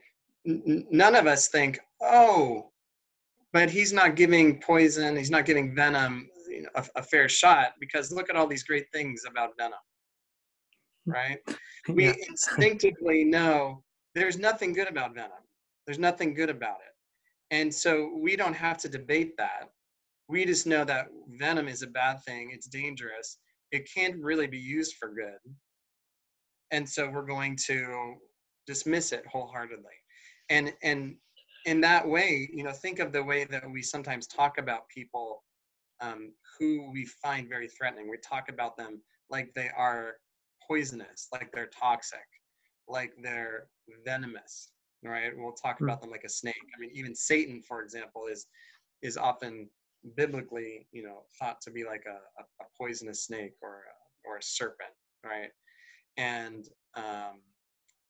n- 0.46 0.86
none 0.90 1.14
of 1.14 1.26
us 1.26 1.48
think, 1.48 1.78
oh, 2.02 2.70
but 3.56 3.70
he's 3.70 3.90
not 3.90 4.16
giving 4.16 4.60
poison, 4.60 5.16
he's 5.16 5.30
not 5.30 5.46
giving 5.46 5.74
venom 5.74 6.28
you 6.46 6.64
know, 6.64 6.68
a, 6.74 6.84
a, 6.96 7.02
fair 7.02 7.26
shot 7.26 7.72
because 7.80 8.12
look 8.12 8.28
at 8.28 8.36
all 8.36 8.46
these 8.46 8.64
great 8.64 8.84
things 8.92 9.22
about 9.26 9.52
venom, 9.58 9.78
hmm. 11.06 11.12
right? 11.12 11.38
We 11.88 12.04
yeah. 12.04 12.14
instinctively 12.28 13.24
know 13.24 13.82
there's 14.14 14.38
nothing 14.38 14.74
good 14.74 14.88
about 14.88 15.14
venom. 15.14 15.44
There's 15.86 15.98
nothing 15.98 16.34
good 16.34 16.50
about 16.50 16.80
it. 16.86 16.94
And 17.50 17.72
so 17.72 18.12
we 18.20 18.36
don't 18.36 18.52
have 18.52 18.76
to 18.78 18.90
debate 18.90 19.38
that. 19.38 19.70
We 20.28 20.44
just 20.44 20.66
know 20.66 20.84
that 20.84 21.06
venom 21.38 21.66
is 21.66 21.80
a 21.80 21.86
bad 21.86 22.22
thing, 22.26 22.50
it's 22.52 22.66
dangerous, 22.66 23.38
it 23.72 23.88
can't 23.90 24.22
really 24.22 24.48
be 24.48 24.58
used 24.58 24.96
for 24.96 25.14
good. 25.14 25.40
And 26.72 26.86
so 26.86 27.08
we're 27.08 27.24
going 27.24 27.56
to 27.68 28.16
dismiss 28.66 29.12
it 29.12 29.24
wholeheartedly. 29.26 29.96
And 30.50 30.74
and 30.82 31.16
in 31.66 31.80
that 31.80 32.06
way, 32.06 32.48
you 32.52 32.62
know, 32.62 32.70
think 32.70 33.00
of 33.00 33.12
the 33.12 33.22
way 33.22 33.44
that 33.44 33.68
we 33.68 33.82
sometimes 33.82 34.26
talk 34.26 34.58
about 34.58 34.88
people 34.88 35.42
um, 36.00 36.32
who 36.58 36.88
we 36.92 37.04
find 37.04 37.48
very 37.48 37.68
threatening. 37.68 38.08
We 38.08 38.18
talk 38.18 38.48
about 38.48 38.76
them 38.76 39.02
like 39.30 39.52
they 39.54 39.70
are 39.76 40.14
poisonous, 40.66 41.28
like 41.32 41.50
they're 41.52 41.70
toxic, 41.78 42.26
like 42.88 43.12
they're 43.20 43.66
venomous, 44.04 44.70
right? 45.02 45.32
We'll 45.36 45.52
talk 45.52 45.78
hmm. 45.78 45.84
about 45.84 46.00
them 46.00 46.10
like 46.10 46.24
a 46.24 46.28
snake. 46.28 46.54
I 46.74 46.80
mean, 46.80 46.90
even 46.94 47.14
Satan, 47.14 47.60
for 47.60 47.82
example, 47.82 48.26
is 48.30 48.46
is 49.02 49.16
often 49.16 49.68
biblically, 50.16 50.86
you 50.92 51.02
know, 51.02 51.24
thought 51.38 51.60
to 51.60 51.70
be 51.70 51.84
like 51.84 52.04
a, 52.06 52.42
a, 52.42 52.64
poisonous 52.78 53.24
snake 53.24 53.52
or 53.60 53.82
a, 53.84 54.28
or 54.28 54.38
a 54.38 54.42
serpent, 54.42 54.90
right? 55.24 55.50
And 56.16 56.68
um, 56.94 57.42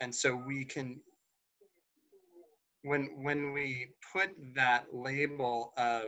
and 0.00 0.14
so 0.14 0.36
we 0.36 0.64
can 0.64 1.00
when 2.86 3.10
when 3.22 3.52
we 3.52 3.88
put 4.12 4.30
that 4.54 4.86
label 4.92 5.72
of 5.76 6.04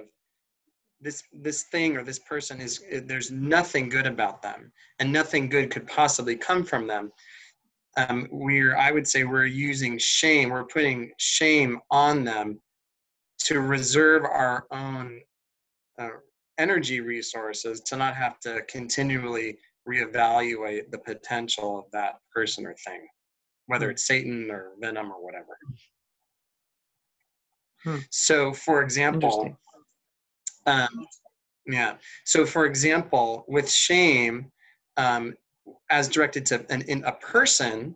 this 1.00 1.23
this 1.32 1.64
thing 1.64 1.97
or 1.97 2.04
this 2.04 2.20
person 2.20 2.61
is 2.61 2.85
there's 3.04 3.30
nothing 3.30 3.88
good 3.88 4.06
about 4.06 4.42
them 4.42 4.73
and 4.99 5.12
nothing 5.12 5.49
good 5.49 5.70
could 5.70 5.87
possibly 5.87 6.37
come 6.37 6.64
from 6.64 6.87
them 6.87 7.11
um, 7.97 8.28
we're 8.30 8.76
i 8.76 8.90
would 8.90 9.06
say 9.06 9.25
we're 9.25 9.44
using 9.44 9.99
shame 9.99 10.50
we're 10.50 10.64
putting 10.64 11.11
shame 11.18 11.80
on 11.90 12.25
them 12.25 12.61
to 13.38 13.61
reserve 13.61 14.25
our 14.25 14.66
own 14.70 15.20
uh, 16.00 16.11
energy 16.58 17.00
resources 17.00 17.80
to 17.80 17.97
not 17.97 18.14
have 18.14 18.38
to 18.40 18.62
continually 18.68 19.56
reevaluate 19.88 20.90
the 20.90 20.99
potential 20.99 21.78
of 21.78 21.85
that 21.92 22.16
person 22.35 22.66
or 22.66 22.75
thing 22.87 23.06
whether 23.66 23.87
hmm. 23.87 23.92
it's 23.92 24.06
satan 24.06 24.49
or 24.50 24.73
venom 24.80 25.11
or 25.11 25.25
whatever 25.25 25.58
Hmm. 27.85 27.99
So, 28.11 28.52
for 28.52 28.82
example, 28.82 29.56
um, 30.66 31.06
yeah. 31.66 31.94
So, 32.25 32.44
for 32.44 32.66
example, 32.66 33.44
with 33.49 33.70
shame, 33.70 34.50
um, 34.97 35.35
as 35.90 36.08
directed 36.08 36.47
to 36.47 36.64
an, 36.70 36.82
in 36.82 37.04
a 37.04 37.12
person, 37.12 37.94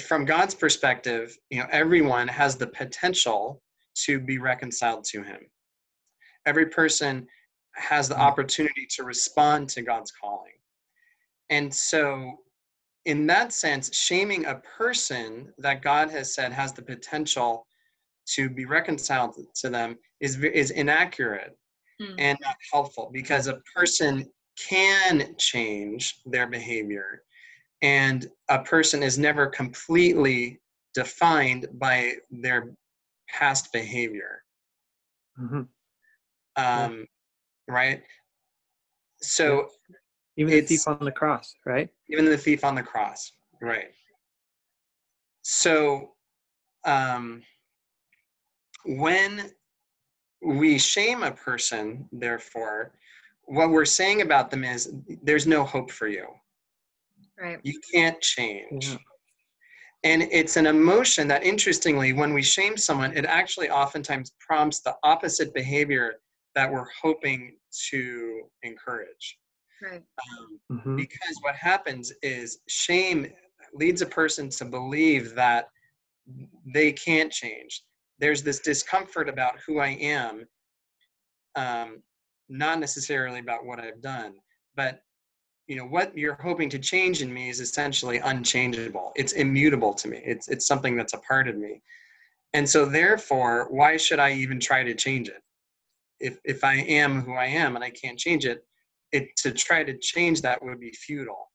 from 0.00 0.24
God's 0.24 0.54
perspective, 0.54 1.36
you 1.50 1.60
know, 1.60 1.66
everyone 1.70 2.28
has 2.28 2.56
the 2.56 2.66
potential 2.66 3.62
to 4.04 4.20
be 4.20 4.38
reconciled 4.38 5.04
to 5.04 5.22
Him. 5.22 5.40
Every 6.46 6.66
person 6.66 7.26
has 7.74 8.08
the 8.08 8.14
hmm. 8.14 8.22
opportunity 8.22 8.86
to 8.90 9.04
respond 9.04 9.68
to 9.70 9.82
God's 9.82 10.12
calling. 10.12 10.52
And 11.50 11.72
so, 11.74 12.38
in 13.06 13.26
that 13.26 13.52
sense, 13.52 13.94
shaming 13.94 14.46
a 14.46 14.56
person 14.56 15.52
that 15.58 15.82
God 15.82 16.10
has 16.10 16.34
said 16.34 16.52
has 16.52 16.72
the 16.72 16.82
potential 16.82 17.66
to 18.34 18.48
be 18.48 18.64
reconciled 18.64 19.36
to 19.54 19.68
them 19.68 19.96
is 20.20 20.42
is 20.42 20.70
inaccurate 20.70 21.56
mm. 22.00 22.14
and 22.18 22.38
not 22.42 22.56
helpful 22.72 23.10
because 23.12 23.46
a 23.46 23.60
person 23.74 24.26
can 24.58 25.34
change 25.38 26.20
their 26.26 26.46
behavior 26.46 27.22
and 27.82 28.26
a 28.48 28.58
person 28.58 29.02
is 29.02 29.18
never 29.18 29.46
completely 29.46 30.60
defined 30.94 31.66
by 31.74 32.14
their 32.30 32.74
past 33.28 33.72
behavior 33.72 34.42
mm-hmm. 35.40 35.60
um, 35.60 35.66
yeah. 36.56 37.04
right 37.68 38.02
so 39.22 39.68
even 40.36 40.52
the 40.52 40.60
thief 40.60 40.86
on 40.86 41.04
the 41.04 41.12
cross 41.12 41.54
right 41.64 41.88
even 42.08 42.24
the 42.24 42.36
thief 42.36 42.64
on 42.64 42.74
the 42.74 42.82
cross 42.82 43.32
right 43.62 43.90
so 45.42 46.12
um 46.84 47.42
when 48.84 49.50
we 50.42 50.78
shame 50.78 51.22
a 51.22 51.32
person, 51.32 52.08
therefore, 52.12 52.92
what 53.44 53.70
we're 53.70 53.84
saying 53.84 54.22
about 54.22 54.50
them 54.50 54.64
is 54.64 54.92
there's 55.22 55.46
no 55.46 55.64
hope 55.64 55.90
for 55.90 56.08
you. 56.08 56.26
Right. 57.38 57.58
You 57.62 57.80
can't 57.92 58.20
change. 58.20 58.88
Yeah. 58.90 58.96
And 60.02 60.22
it's 60.22 60.56
an 60.56 60.66
emotion 60.66 61.28
that, 61.28 61.42
interestingly, 61.42 62.12
when 62.12 62.32
we 62.32 62.42
shame 62.42 62.76
someone, 62.76 63.14
it 63.16 63.26
actually 63.26 63.68
oftentimes 63.68 64.32
prompts 64.40 64.80
the 64.80 64.94
opposite 65.02 65.52
behavior 65.52 66.20
that 66.54 66.70
we're 66.70 66.86
hoping 67.02 67.56
to 67.90 68.42
encourage. 68.62 69.38
Right. 69.82 70.02
Um, 70.22 70.60
mm-hmm. 70.72 70.96
Because 70.96 71.36
what 71.42 71.54
happens 71.54 72.12
is 72.22 72.60
shame 72.68 73.30
leads 73.74 74.00
a 74.00 74.06
person 74.06 74.48
to 74.50 74.64
believe 74.64 75.34
that 75.34 75.68
they 76.72 76.92
can't 76.92 77.32
change, 77.32 77.82
there's 78.20 78.42
this 78.42 78.60
discomfort 78.60 79.28
about 79.28 79.58
who 79.66 79.80
I 79.80 79.88
am. 80.00 80.46
Um, 81.56 82.02
not 82.48 82.78
necessarily 82.78 83.40
about 83.40 83.64
what 83.64 83.80
I've 83.80 84.02
done, 84.02 84.34
but 84.76 85.00
you 85.66 85.76
know 85.76 85.84
what 85.84 86.16
you're 86.16 86.38
hoping 86.40 86.68
to 86.70 86.78
change 86.78 87.22
in 87.22 87.32
me 87.32 87.48
is 87.48 87.60
essentially 87.60 88.18
unchangeable. 88.18 89.12
It's 89.16 89.32
immutable 89.32 89.94
to 89.94 90.08
me. 90.08 90.20
It's 90.24 90.48
it's 90.48 90.66
something 90.66 90.96
that's 90.96 91.12
a 91.12 91.18
part 91.18 91.48
of 91.48 91.56
me. 91.56 91.80
And 92.52 92.68
so 92.68 92.84
therefore, 92.84 93.68
why 93.70 93.96
should 93.96 94.18
I 94.18 94.32
even 94.32 94.58
try 94.58 94.82
to 94.82 94.94
change 94.94 95.28
it? 95.28 95.42
If 96.18 96.38
if 96.44 96.64
I 96.64 96.74
am 96.74 97.22
who 97.22 97.34
I 97.34 97.46
am 97.46 97.76
and 97.76 97.84
I 97.84 97.90
can't 97.90 98.18
change 98.18 98.46
it, 98.46 98.64
it 99.12 99.28
to 99.38 99.52
try 99.52 99.84
to 99.84 99.96
change 99.98 100.42
that 100.42 100.62
would 100.62 100.80
be 100.80 100.90
futile. 100.90 101.50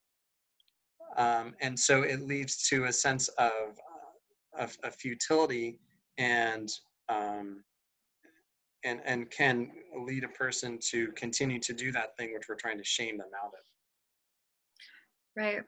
Um, 1.18 1.54
and 1.62 1.78
so 1.78 2.04
it 2.04 2.22
leads 2.22 2.68
to 2.70 2.86
a 2.86 2.94
sense 2.94 3.28
of 3.38 3.52
uh, 3.52 4.64
of, 4.64 4.78
of 4.84 4.96
futility 4.96 5.80
and 6.18 6.72
um, 7.10 7.64
and 8.84 9.02
and 9.06 9.30
can 9.32 9.72
lead 10.06 10.24
a 10.24 10.30
person 10.30 10.80
to 10.90 11.08
continue 11.14 11.60
to 11.60 11.74
do 11.74 11.92
that 11.92 12.16
thing 12.18 12.34
which 12.34 12.44
we're 12.48 12.56
trying 12.56 12.78
to 12.78 12.84
shame 12.84 13.18
them 13.18 13.30
out 13.44 13.52
of. 13.54 13.60
Right. 15.36 15.62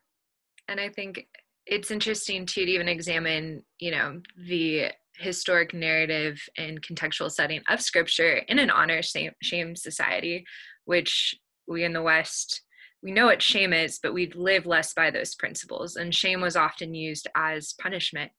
And 0.70 0.80
i 0.80 0.90
think 0.90 1.28
it's 1.66 1.92
interesting 1.92 2.46
too 2.46 2.66
to 2.66 2.72
even 2.72 2.88
examine 2.88 3.64
you 3.80 3.92
know 3.92 4.22
the 4.48 4.92
historic 5.16 5.74
narrative 5.74 6.40
and 6.58 6.82
contextual 6.82 7.32
setting 7.32 7.62
of 7.70 7.82
scripture 7.82 8.38
in 8.48 8.60
an 8.60 8.70
honor 8.70 9.02
shame, 9.02 9.76
society 9.76 10.46
which 10.86 11.36
we 11.68 11.84
in 11.84 11.94
the 11.94 12.02
west 12.02 12.62
we 13.04 13.12
know 13.12 13.26
what 13.26 13.42
shame 13.42 13.74
is 13.74 14.00
but 14.02 14.14
we 14.14 14.32
live 14.32 14.66
less 14.66 14.94
by 14.94 15.12
those 15.12 15.36
principles. 15.36 15.96
And 15.96 16.14
shame 16.14 16.42
was 16.42 16.56
often 16.56 16.94
used 16.94 17.28
as 17.36 17.74
punishment 17.80 18.32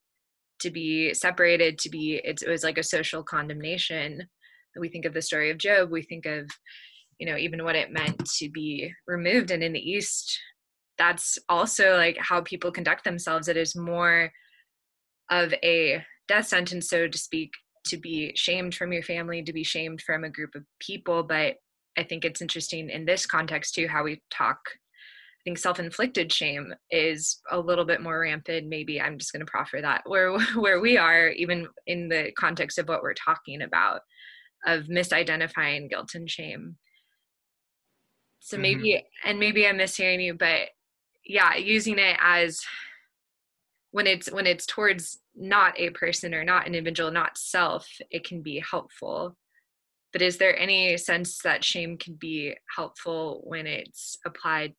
to 0.60 0.70
be 0.70 1.14
separated 1.14 1.78
to 1.78 1.90
be 1.90 2.20
it 2.24 2.42
was 2.46 2.62
like 2.62 2.78
a 2.78 2.82
social 2.82 3.22
condemnation. 3.22 4.26
We 4.76 4.88
think 4.88 5.04
of 5.04 5.14
the 5.14 5.22
story 5.22 5.50
of 5.50 5.58
job 5.58 5.90
we 5.90 6.02
think 6.02 6.24
of 6.26 6.48
you 7.18 7.26
know 7.26 7.36
even 7.36 7.64
what 7.64 7.76
it 7.76 7.92
meant 7.92 8.24
to 8.38 8.48
be 8.50 8.92
removed 9.06 9.50
and 9.50 9.62
in 9.62 9.72
the 9.72 9.90
east. 9.90 10.38
That's 10.98 11.38
also 11.48 11.96
like 11.96 12.16
how 12.18 12.40
people 12.40 12.72
conduct 12.72 13.04
themselves. 13.04 13.48
It 13.48 13.56
is 13.56 13.76
more 13.76 14.30
of 15.30 15.52
a 15.62 16.04
death 16.26 16.46
sentence 16.46 16.88
so 16.88 17.08
to 17.08 17.18
speak 17.18 17.52
to 17.86 17.96
be 17.96 18.32
shamed 18.34 18.74
from 18.74 18.92
your 18.92 19.02
family 19.02 19.42
to 19.42 19.52
be 19.52 19.64
shamed 19.64 20.00
from 20.02 20.24
a 20.24 20.30
group 20.30 20.54
of 20.54 20.64
people. 20.80 21.22
But 21.22 21.56
i 21.96 22.02
think 22.04 22.24
it's 22.24 22.40
interesting 22.40 22.88
in 22.88 23.04
this 23.04 23.26
context 23.26 23.74
too 23.74 23.88
how 23.88 24.04
we 24.04 24.22
talk 24.30 24.58
think 25.49 25.57
self-inflicted 25.57 26.31
shame 26.31 26.75
is 26.90 27.40
a 27.50 27.59
little 27.59 27.87
bit 27.87 28.02
more 28.02 28.21
rampant 28.21 28.69
maybe 28.69 29.00
i'm 29.00 29.17
just 29.17 29.33
going 29.33 29.40
to 29.40 29.50
proffer 29.50 29.81
that 29.81 30.02
where 30.05 30.38
where 30.57 30.78
we 30.78 30.99
are 30.99 31.31
even 31.31 31.67
in 31.87 32.09
the 32.09 32.31
context 32.38 32.78
of 32.78 32.87
what 32.87 33.02
we're 33.02 33.14
talking 33.14 33.62
about 33.62 34.02
of 34.67 34.85
misidentifying 34.85 35.88
guilt 35.88 36.11
and 36.14 36.31
shame 36.31 36.76
so 38.40 38.57
mm-hmm. 38.57 38.62
maybe 38.62 38.93
mm-hmm. 38.93 39.31
and 39.31 39.38
maybe 39.38 39.67
i'm 39.67 39.78
mishearing 39.78 40.23
you 40.23 40.35
but 40.35 40.69
yeah 41.25 41.57
using 41.57 41.99
it 41.99 42.19
as 42.21 42.61
when 43.93 44.07
it's 44.07 44.31
when 44.31 44.47
it's 44.47 44.67
towards 44.67 45.19
not 45.35 45.73
a 45.81 45.88
person 45.90 46.35
or 46.35 46.45
not 46.45 46.67
an 46.67 46.75
individual 46.75 47.11
not 47.11 47.38
self 47.38 47.88
it 48.11 48.23
can 48.23 48.43
be 48.43 48.62
helpful 48.71 49.35
but 50.12 50.21
is 50.21 50.37
there 50.37 50.59
any 50.59 50.95
sense 50.99 51.40
that 51.43 51.64
shame 51.64 51.97
can 51.97 52.17
be 52.17 52.55
helpful 52.76 53.40
when 53.45 53.67
it's 53.67 54.19
applied 54.26 54.75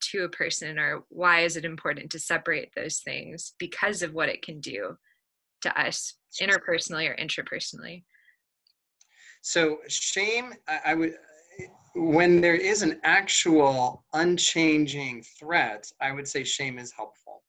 to 0.00 0.24
a 0.24 0.28
person 0.28 0.78
or 0.78 1.04
why 1.08 1.40
is 1.40 1.56
it 1.56 1.64
important 1.64 2.10
to 2.10 2.18
separate 2.18 2.70
those 2.74 2.98
things 2.98 3.54
because 3.58 4.02
of 4.02 4.14
what 4.14 4.28
it 4.28 4.42
can 4.42 4.60
do 4.60 4.96
to 5.62 5.80
us 5.80 6.14
interpersonally 6.40 7.10
or 7.10 7.16
intrapersonally 7.16 8.04
so 9.42 9.78
shame 9.88 10.52
I, 10.68 10.80
I 10.86 10.94
would 10.94 11.14
when 11.96 12.42
there 12.42 12.54
is 12.54 12.82
an 12.82 13.00
actual 13.04 14.04
unchanging 14.12 15.22
threat, 15.22 15.90
I 16.00 16.12
would 16.12 16.28
say 16.28 16.44
shame 16.44 16.78
is 16.78 16.92
helpful. 16.92 17.42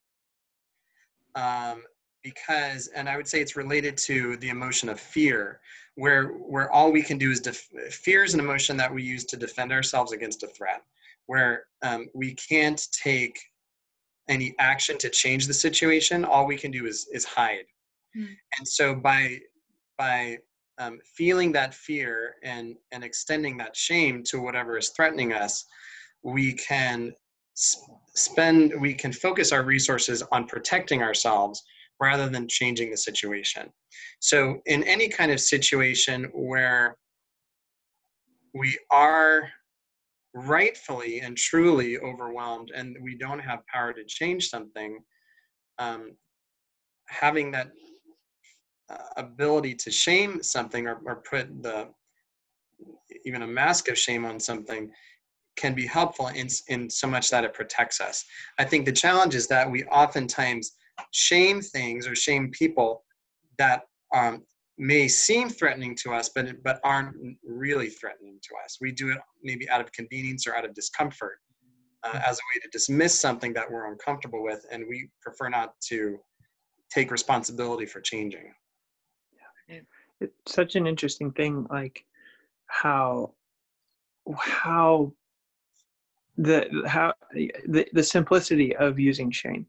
Um, 1.36 1.84
because, 2.24 2.88
and 2.88 3.10
I 3.10 3.18
would 3.18 3.28
say 3.28 3.42
it's 3.42 3.56
related 3.56 3.98
to 3.98 4.38
the 4.38 4.50
emotion 4.50 4.90
of 4.90 5.00
fear, 5.00 5.60
where 5.96 6.30
where 6.30 6.72
all 6.72 6.92
we 6.92 7.02
can 7.02 7.18
do 7.18 7.32
is 7.32 7.42
def- 7.42 7.70
fear 7.90 8.24
is 8.24 8.34
an 8.34 8.40
emotion 8.40 8.78
that 8.78 8.94
we 8.94 9.04
use 9.04 9.26
to 9.26 9.38
defend 9.38 9.72
ourselves 9.72 10.14
against 10.14 10.44
a 10.44 10.48
threat, 10.48 10.84
where 11.28 11.64
um, 11.84 12.08
we 12.14 12.36
can't 12.36 12.82
take 12.92 13.40
any 14.28 14.54
action 14.60 14.98
to 14.98 15.10
change 15.10 15.48
the 15.48 15.54
situation. 15.54 16.26
All 16.26 16.46
we 16.46 16.58
can 16.58 16.72
do 16.72 16.86
is 16.86 17.08
is 17.14 17.24
hide. 17.24 17.66
Mm. 18.16 18.36
And 18.58 18.68
so 18.68 18.96
by 18.96 19.38
by 19.98 20.40
um, 20.80 21.00
feeling 21.16 21.52
that 21.54 21.74
fear 21.74 22.36
and 22.44 22.76
and 22.92 23.04
extending 23.04 23.58
that 23.58 23.76
shame 23.76 24.24
to 24.26 24.42
whatever 24.42 24.78
is 24.78 24.90
threatening 24.90 25.34
us 25.34 25.66
we 26.24 26.54
can 26.54 27.14
spend 27.56 28.74
we 28.80 28.94
can 28.94 29.12
focus 29.12 29.52
our 29.52 29.64
resources 29.64 30.24
on 30.32 30.46
protecting 30.46 31.02
ourselves 31.02 31.64
rather 32.00 32.30
than 32.30 32.48
changing 32.48 32.92
the 32.92 32.98
situation 32.98 33.72
so 34.20 34.62
in 34.66 34.84
any 34.84 35.08
kind 35.08 35.32
of 35.32 35.40
situation 35.40 36.26
where 36.34 36.96
we 38.54 38.78
are 38.92 39.50
rightfully 40.46 41.22
and 41.22 41.36
truly 41.36 41.98
overwhelmed 41.98 42.72
and 42.76 42.96
we 43.02 43.18
don't 43.18 43.40
have 43.40 43.66
power 43.68 43.92
to 43.94 44.04
change 44.06 44.50
something 44.50 45.00
um, 45.80 46.12
having 47.08 47.52
that 47.52 47.72
uh, 48.90 48.98
ability 49.18 49.74
to 49.74 49.90
shame 49.92 50.42
something 50.44 50.88
or, 50.88 51.00
or 51.06 51.18
put 51.18 51.48
the 51.64 51.88
even 53.26 53.42
a 53.42 53.48
mask 53.48 53.90
of 53.90 53.98
shame 53.98 54.26
on 54.26 54.40
something 54.40 54.92
can 55.56 55.74
be 55.74 55.88
helpful 55.88 56.28
in, 56.28 56.48
in 56.68 56.90
so 56.90 57.08
much 57.08 57.30
that 57.32 57.44
it 57.44 57.54
protects 57.54 58.00
us. 58.00 58.24
I 58.60 58.64
think 58.64 58.86
the 58.86 58.92
challenge 58.92 59.34
is 59.34 59.48
that 59.48 59.70
we 59.70 59.84
oftentimes 59.86 60.74
shame 61.12 61.62
things 61.62 62.08
or 62.08 62.16
shame 62.16 62.52
people 62.52 63.04
that 63.58 63.82
um, 64.16 64.44
may 64.78 65.08
seem 65.08 65.50
threatening 65.50 65.96
to 66.04 66.14
us, 66.14 66.30
but, 66.30 66.64
but 66.64 66.80
aren't 66.84 67.16
really 67.44 67.90
threatening 67.90 68.40
to 68.44 68.50
us. 68.64 68.78
We 68.80 68.92
do 68.92 69.12
it 69.12 69.18
maybe 69.44 69.70
out 69.70 69.82
of 69.82 69.92
convenience 69.92 70.46
or 70.48 70.56
out 70.56 70.66
of 70.66 70.74
discomfort 70.74 71.40
uh, 72.04 72.10
mm-hmm. 72.10 72.18
as 72.18 72.38
a 72.38 72.46
way 72.54 72.62
to 72.62 72.70
dismiss 72.72 73.20
something 73.20 73.54
that 73.54 73.70
we're 73.70 73.92
uncomfortable 73.92 74.44
with, 74.44 74.66
and 74.72 74.86
we 74.88 75.10
prefer 75.22 75.50
not 75.50 75.74
to 75.90 76.20
take 76.94 77.12
responsibility 77.12 77.86
for 77.86 78.02
changing 78.02 78.54
Yeah. 79.70 79.80
it's 80.22 80.54
such 80.54 80.76
an 80.76 80.88
interesting 80.88 81.32
thing 81.32 81.68
like 81.70 82.06
how 82.68 83.34
how 84.38 85.12
the 86.38 86.68
how 86.86 87.14
the, 87.34 87.88
the 87.94 88.04
simplicity 88.04 88.76
of 88.76 89.00
using 89.00 89.32
shame 89.32 89.66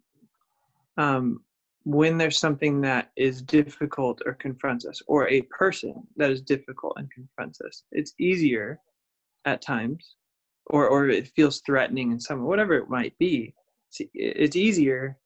um, 0.97 1.40
when 1.88 2.18
there's 2.18 2.38
something 2.38 2.83
that 2.83 3.11
is 3.16 3.40
difficult 3.40 4.20
or 4.27 4.35
confronts 4.35 4.85
us 4.85 5.01
or 5.07 5.27
a 5.31 5.40
person 5.42 5.94
that 6.16 6.31
is 6.31 6.42
difficult 6.42 6.92
and 6.98 7.11
confronts 7.11 7.62
us 7.62 7.85
it's 7.92 8.12
easier 8.20 8.79
at 9.46 9.62
times 9.62 10.16
or 10.66 10.87
or 10.87 11.09
it 11.09 11.29
feels 11.29 11.62
threatening 11.64 12.12
in 12.12 12.20
some 12.20 12.44
whatever 12.44 12.74
it 12.74 12.90
might 12.90 13.16
be 13.16 13.55
it's, 13.88 14.03
it's 14.12 14.55
easier 14.55 15.16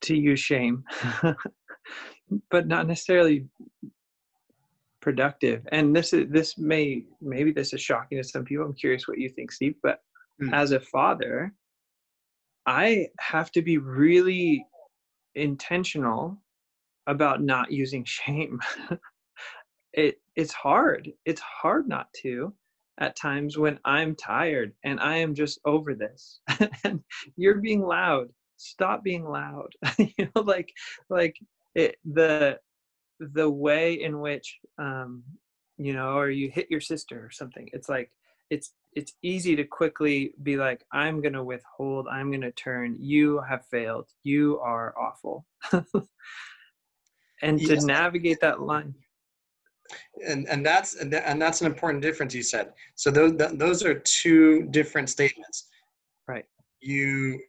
to 0.00 0.16
use 0.16 0.40
shame 0.40 0.82
but 2.50 2.66
not 2.66 2.86
necessarily 2.86 3.46
productive 5.02 5.68
and 5.70 5.94
this 5.94 6.14
is 6.14 6.30
this 6.30 6.56
may 6.56 7.04
maybe 7.20 7.52
this 7.52 7.74
is 7.74 7.80
shocking 7.82 8.16
to 8.16 8.26
some 8.26 8.42
people 8.42 8.64
i'm 8.64 8.72
curious 8.72 9.06
what 9.06 9.18
you 9.18 9.28
think 9.28 9.52
steve 9.52 9.74
but 9.82 9.98
mm. 10.42 10.50
as 10.54 10.72
a 10.72 10.80
father 10.80 11.52
i 12.64 13.06
have 13.20 13.52
to 13.52 13.60
be 13.60 13.76
really 13.76 14.64
intentional 15.34 16.38
about 17.06 17.42
not 17.42 17.72
using 17.72 18.04
shame. 18.06 18.60
It 19.92 20.20
it's 20.36 20.52
hard. 20.52 21.10
It's 21.26 21.40
hard 21.40 21.88
not 21.88 22.06
to 22.22 22.54
at 22.98 23.16
times 23.16 23.56
when 23.56 23.78
i'm 23.84 24.14
tired 24.14 24.72
and 24.84 25.00
i 25.00 25.16
am 25.16 25.34
just 25.34 25.58
over 25.64 25.94
this. 25.94 26.40
And 26.84 27.00
you're 27.36 27.60
being 27.60 27.82
loud. 27.82 28.28
Stop 28.56 29.02
being 29.02 29.24
loud. 29.24 29.70
You 29.98 30.28
know 30.34 30.42
like 30.42 30.70
like 31.08 31.36
it, 31.74 31.96
the 32.04 32.58
the 33.18 33.48
way 33.48 33.94
in 34.02 34.20
which 34.20 34.58
um, 34.78 35.22
you 35.78 35.92
know 35.92 36.16
or 36.18 36.30
you 36.30 36.50
hit 36.50 36.70
your 36.70 36.80
sister 36.80 37.24
or 37.24 37.30
something 37.30 37.68
it's 37.72 37.88
like 37.88 38.10
it's 38.50 38.72
it's 38.94 39.14
easy 39.22 39.56
to 39.56 39.64
quickly 39.64 40.34
be 40.42 40.56
like 40.56 40.84
i'm 40.92 41.20
going 41.20 41.32
to 41.32 41.44
withhold 41.44 42.06
i'm 42.08 42.30
going 42.30 42.40
to 42.40 42.52
turn. 42.52 42.96
You 42.98 43.40
have 43.48 43.66
failed. 43.66 44.08
You 44.22 44.58
are 44.60 44.94
awful. 44.98 45.46
And 47.42 47.60
to 47.60 47.84
navigate 47.84 48.40
that 48.40 48.60
line. 48.62 48.94
And 50.26 50.46
and 50.48 50.64
that's 50.64 50.94
and 50.94 51.42
that's 51.42 51.60
an 51.60 51.66
important 51.66 52.02
difference 52.02 52.34
you 52.34 52.42
said. 52.42 52.72
So 52.94 53.10
those 53.10 53.36
those 53.36 53.84
are 53.84 53.98
two 53.98 54.62
different 54.70 55.10
statements. 55.10 55.66
Right. 56.28 56.44
You 56.80 57.40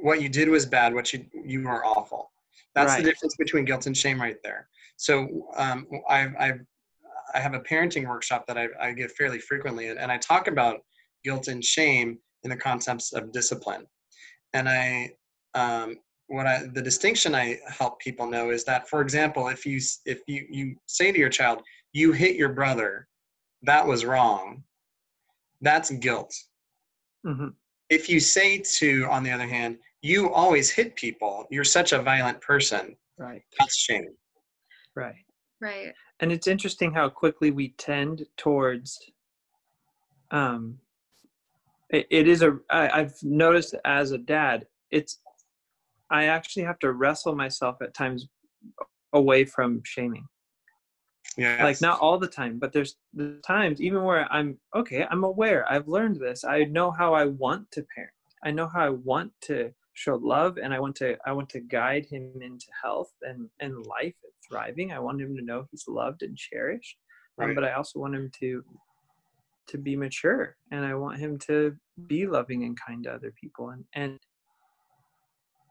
what 0.00 0.22
you 0.22 0.28
did 0.28 0.48
was 0.48 0.64
bad 0.64 0.94
what 0.94 1.12
you 1.12 1.26
you 1.44 1.68
are 1.68 1.84
awful. 1.84 2.32
That's 2.74 2.92
right. 2.92 3.04
the 3.04 3.10
difference 3.10 3.36
between 3.36 3.66
guilt 3.66 3.86
and 3.86 3.96
shame 3.96 4.20
right 4.20 4.38
there. 4.42 4.68
So 4.96 5.48
um, 5.56 5.86
I've, 6.08 6.34
I've, 6.38 6.60
I 7.38 7.40
have 7.40 7.54
a 7.54 7.60
parenting 7.60 8.08
workshop 8.08 8.46
that 8.48 8.58
I, 8.58 8.66
I 8.80 8.92
give 8.92 9.12
fairly 9.12 9.38
frequently, 9.38 9.88
and, 9.88 9.98
and 9.98 10.10
I 10.10 10.18
talk 10.18 10.48
about 10.48 10.80
guilt 11.24 11.46
and 11.46 11.64
shame 11.64 12.18
in 12.42 12.50
the 12.50 12.56
concepts 12.56 13.12
of 13.12 13.30
discipline. 13.30 13.86
And 14.54 14.68
I, 14.68 15.12
um, 15.54 15.98
what 16.26 16.48
I, 16.48 16.64
the 16.74 16.82
distinction 16.82 17.36
I 17.36 17.60
help 17.68 18.00
people 18.00 18.26
know 18.28 18.50
is 18.50 18.64
that, 18.64 18.88
for 18.88 19.02
example, 19.02 19.46
if 19.48 19.64
you 19.64 19.80
if 20.04 20.20
you 20.26 20.46
you 20.50 20.76
say 20.86 21.12
to 21.12 21.18
your 21.18 21.28
child, 21.28 21.62
"You 21.92 22.10
hit 22.10 22.34
your 22.34 22.48
brother," 22.48 23.06
that 23.62 23.86
was 23.86 24.04
wrong. 24.04 24.64
That's 25.60 25.90
guilt. 25.90 26.34
Mm-hmm. 27.24 27.50
If 27.88 28.08
you 28.08 28.18
say 28.18 28.58
to, 28.78 29.04
on 29.04 29.22
the 29.22 29.30
other 29.30 29.46
hand, 29.46 29.78
"You 30.02 30.32
always 30.32 30.70
hit 30.70 30.96
people," 30.96 31.46
you're 31.52 31.62
such 31.62 31.92
a 31.92 32.02
violent 32.02 32.40
person. 32.40 32.96
Right. 33.16 33.42
That's 33.60 33.76
shame. 33.76 34.14
Right. 34.96 35.24
Right. 35.60 35.92
And 36.20 36.32
it's 36.32 36.46
interesting 36.46 36.92
how 36.92 37.08
quickly 37.08 37.50
we 37.50 37.70
tend 37.78 38.26
towards 38.36 38.98
um 40.30 40.78
it, 41.90 42.06
it 42.10 42.28
is 42.28 42.42
a 42.42 42.58
I, 42.70 43.00
I've 43.00 43.14
noticed 43.22 43.74
as 43.84 44.10
a 44.12 44.18
dad, 44.18 44.66
it's 44.90 45.20
I 46.10 46.24
actually 46.24 46.64
have 46.64 46.78
to 46.80 46.92
wrestle 46.92 47.34
myself 47.34 47.76
at 47.82 47.94
times 47.94 48.28
away 49.12 49.44
from 49.44 49.82
shaming. 49.84 50.26
Yeah. 51.36 51.62
Like 51.62 51.80
not 51.80 52.00
all 52.00 52.18
the 52.18 52.26
time, 52.26 52.58
but 52.58 52.72
there's 52.72 52.96
the 53.14 53.40
times 53.46 53.80
even 53.80 54.02
where 54.02 54.30
I'm 54.32 54.58
okay, 54.74 55.06
I'm 55.10 55.24
aware, 55.24 55.70
I've 55.70 55.88
learned 55.88 56.20
this. 56.20 56.44
I 56.44 56.64
know 56.64 56.90
how 56.90 57.14
I 57.14 57.26
want 57.26 57.70
to 57.72 57.84
parent. 57.94 58.12
I 58.44 58.50
know 58.50 58.68
how 58.68 58.80
I 58.86 58.90
want 58.90 59.32
to 59.42 59.72
show 59.98 60.14
love 60.16 60.58
and 60.62 60.72
I 60.72 60.78
want 60.78 60.94
to 60.96 61.16
I 61.26 61.32
want 61.32 61.48
to 61.50 61.60
guide 61.60 62.06
him 62.06 62.32
into 62.40 62.66
health 62.82 63.10
and, 63.22 63.48
and 63.60 63.74
life 63.86 64.14
and 64.22 64.32
thriving. 64.48 64.92
I 64.92 65.00
want 65.00 65.20
him 65.20 65.36
to 65.36 65.42
know 65.42 65.66
he's 65.70 65.84
loved 65.88 66.22
and 66.22 66.36
cherished. 66.36 66.96
Um, 67.40 67.54
but 67.54 67.64
I 67.64 67.72
also 67.72 67.98
want 68.00 68.14
him 68.14 68.30
to 68.40 68.64
to 69.68 69.78
be 69.78 69.96
mature 69.96 70.56
and 70.72 70.84
I 70.84 70.94
want 70.94 71.18
him 71.18 71.38
to 71.48 71.76
be 72.06 72.26
loving 72.26 72.64
and 72.64 72.78
kind 72.80 73.04
to 73.04 73.12
other 73.12 73.32
people 73.40 73.70
and 73.70 73.84
and 73.94 74.18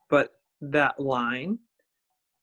but 0.10 0.30
that 0.62 1.00
line 1.00 1.60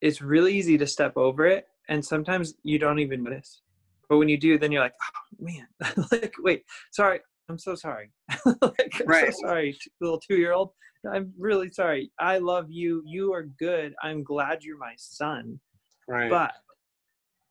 it's 0.01 0.21
really 0.21 0.53
easy 0.55 0.77
to 0.79 0.87
step 0.87 1.17
over 1.17 1.47
it 1.47 1.67
and 1.89 2.05
sometimes 2.05 2.55
you 2.65 2.79
don't 2.79 2.99
even 2.99 3.23
notice 3.23 3.63
but 4.09 4.19
when 4.19 4.29
you 4.29 4.37
do 4.37 4.59
then 4.59 4.73
you're 4.73 4.83
like 4.83 4.95
oh 5.03 5.37
man 5.39 5.67
like 6.13 6.35
wait 6.41 6.65
sorry 6.93 7.21
i'm 7.49 7.59
so 7.59 7.75
sorry 7.75 8.11
like, 8.47 8.93
i'm 9.01 9.07
Right. 9.07 9.33
so 9.33 9.41
sorry 9.47 9.79
little 10.01 10.21
two-year-old 10.21 10.71
i'm 11.13 11.33
really 11.39 11.71
sorry. 11.71 12.11
I 12.19 12.39
love 12.39 12.67
you. 12.71 13.03
You 13.05 13.33
are 13.33 13.45
good. 13.45 13.95
I'm 14.03 14.23
glad 14.23 14.63
you're 14.63 14.79
my 14.79 14.95
son. 14.97 15.61
Right. 16.07 16.31
but 16.31 16.53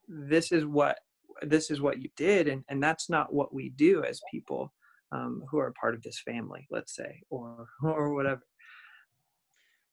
this 0.08 0.52
is 0.52 0.66
what 0.66 1.00
this 1.42 1.72
is 1.72 1.82
what 1.82 2.00
you 2.00 2.10
did 2.16 2.48
and, 2.48 2.64
and 2.70 2.84
that's 2.84 3.10
not 3.10 3.34
what 3.34 3.52
we 3.52 3.70
do 3.70 4.04
as 4.04 4.22
people 4.30 4.72
um, 5.12 5.44
who 5.50 5.58
are 5.58 5.74
part 5.80 5.96
of 5.96 6.04
this 6.04 6.22
family 6.24 6.68
let's 6.70 6.96
say 6.96 7.22
or 7.30 7.68
or 7.84 8.14
whatever. 8.14 8.42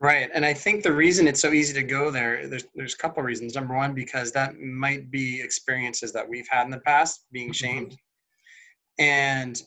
Right, 0.02 0.30
and 0.32 0.46
I 0.46 0.54
think 0.54 0.82
the 0.82 0.92
reason 0.92 1.28
it's 1.28 1.42
so 1.42 1.52
easy 1.52 1.74
to 1.74 1.82
go 1.82 2.10
there, 2.10 2.48
there's 2.48 2.64
there's 2.74 2.94
a 2.94 2.96
couple 2.96 3.22
reasons. 3.22 3.54
Number 3.54 3.74
one, 3.74 3.92
because 3.92 4.32
that 4.32 4.58
might 4.58 5.10
be 5.10 5.42
experiences 5.42 6.10
that 6.14 6.26
we've 6.26 6.48
had 6.48 6.64
in 6.64 6.70
the 6.70 6.80
past, 6.80 7.26
being 7.32 7.52
shamed, 7.52 7.98
and 8.98 9.62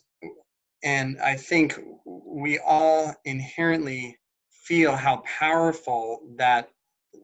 and 0.84 1.18
I 1.22 1.36
think 1.36 1.80
we 2.06 2.60
all 2.60 3.14
inherently 3.26 4.18
feel 4.52 4.96
how 4.96 5.24
powerful 5.40 6.22
that 6.38 6.70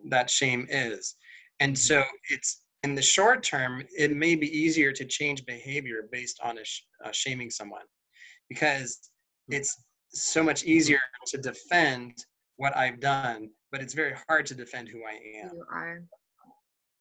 that 0.09 0.29
shame 0.29 0.67
is, 0.69 1.15
and 1.59 1.77
so 1.77 2.03
it's 2.29 2.63
in 2.83 2.95
the 2.95 3.01
short 3.01 3.43
term, 3.43 3.83
it 3.97 4.15
may 4.15 4.35
be 4.35 4.47
easier 4.47 4.93
to 4.93 5.03
change 5.03 5.45
behavior 5.45 6.07
based 6.11 6.39
on 6.41 6.57
a 6.57 6.63
sh- 6.63 6.83
uh, 7.03 7.11
shaming 7.11 7.49
someone, 7.49 7.85
because 8.47 9.11
it's 9.49 9.83
so 10.11 10.41
much 10.41 10.63
easier 10.63 10.99
to 11.27 11.37
defend 11.37 12.13
what 12.55 12.75
I've 12.77 12.99
done, 13.01 13.49
but 13.71 13.81
it's 13.81 13.93
very 13.93 14.15
hard 14.27 14.45
to 14.47 14.55
defend 14.55 14.87
who 14.87 14.99
I 15.03 15.19
am, 15.43 15.51
You 15.55 15.65
are. 15.71 16.03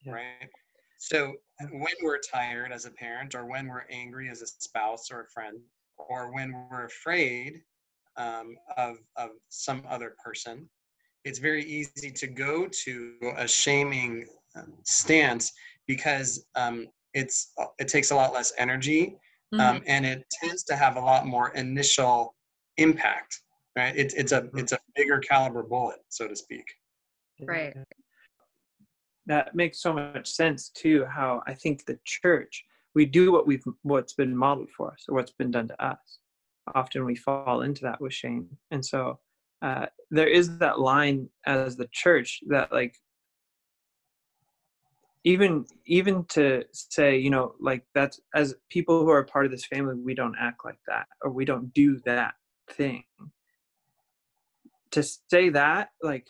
Right? 0.07 0.49
So 0.99 1.35
when 1.71 1.95
we're 2.03 2.19
tired 2.19 2.73
as 2.73 2.85
a 2.85 2.91
parent, 2.91 3.35
or 3.37 3.47
when 3.47 3.69
we're 3.69 3.87
angry 3.91 4.29
as 4.29 4.43
a 4.43 4.47
spouse 4.47 5.11
or 5.13 5.23
a 5.23 5.29
friend, 5.29 5.59
or 5.99 6.33
when 6.33 6.55
we're 6.71 6.87
afraid 6.87 7.63
um, 8.17 8.57
of 8.77 8.99
of 9.17 9.31
some 9.49 9.83
other 9.89 10.15
person, 10.23 10.69
it's 11.25 11.39
very 11.39 11.65
easy 11.65 12.11
to 12.11 12.27
go 12.27 12.69
to 12.85 13.15
a 13.37 13.47
shaming 13.47 14.27
um, 14.57 14.73
stance 14.85 15.53
because 15.87 16.47
um, 16.55 16.87
it's 17.15 17.53
it 17.79 17.89
takes 17.89 18.11
a 18.11 18.15
lot 18.15 18.33
less 18.33 18.53
energy 18.59 19.17
um, 19.59 19.83
and 19.87 20.05
it 20.05 20.25
tends 20.43 20.63
to 20.65 20.77
have 20.77 20.97
a 20.97 21.01
lot 21.01 21.27
more 21.27 21.51
initial 21.51 22.35
impact 22.77 23.41
right 23.77 23.97
it, 23.97 24.13
it's 24.17 24.33
a 24.33 24.43
Mhm. 24.43 24.59
it's 24.61 24.73
a 24.73 24.79
bigger 24.95 25.19
caliber 25.19 25.63
bullet 25.63 26.01
so 26.09 26.29
to 26.29 26.37
speak 26.37 26.65
Right. 27.41 27.75
that 29.27 29.55
makes 29.55 29.81
so 29.81 29.93
much 29.93 30.31
sense 30.31 30.71
too 30.71 31.05
how 31.07 31.43
i 31.47 31.55
think 31.55 31.85
the 31.85 31.99
church 32.05 32.65
we 32.95 33.05
do 33.05 33.33
what 33.33 33.47
we've 33.47 33.65
what's 33.83 34.15
been 34.15 34.37
modeled 34.37 34.71
for 34.77 34.93
us 34.93 35.05
or 35.09 35.15
what's 35.15 35.33
been 35.33 35.51
done 35.51 35.69
to 35.69 35.85
us. 35.85 36.19
Often 36.75 37.05
we 37.05 37.17
fall 37.17 37.63
into 37.63 37.83
that 37.83 38.01
with 38.01 38.13
shame. 38.13 38.49
And 38.71 38.85
so 38.85 39.19
uh, 39.63 39.87
there 40.11 40.29
is 40.29 40.59
that 40.59 40.81
line 40.81 41.29
as 41.47 41.77
the 41.77 41.89
church 41.93 42.41
that 42.49 42.73
like 42.73 42.95
even 45.25 45.67
even 45.85 46.25
to 46.27 46.65
say 46.73 47.19
you 47.19 47.29
know 47.29 47.55
like 47.61 47.85
that's 47.95 48.21
as 48.35 48.55
people 48.71 49.03
who 49.03 49.11
are 49.11 49.25
part 49.25 49.45
of 49.45 49.51
this 49.51 49.67
family 49.67 49.97
we 49.97 50.15
don't 50.15 50.37
act 50.41 50.65
like 50.65 50.79
that 50.87 51.07
or 51.23 51.31
we 51.31 51.45
don't 51.45 51.73
do 51.75 51.99
that 52.05 52.35
thing. 52.71 53.05
To 54.93 55.03
say 55.03 55.51
that 55.51 55.91
like 56.03 56.27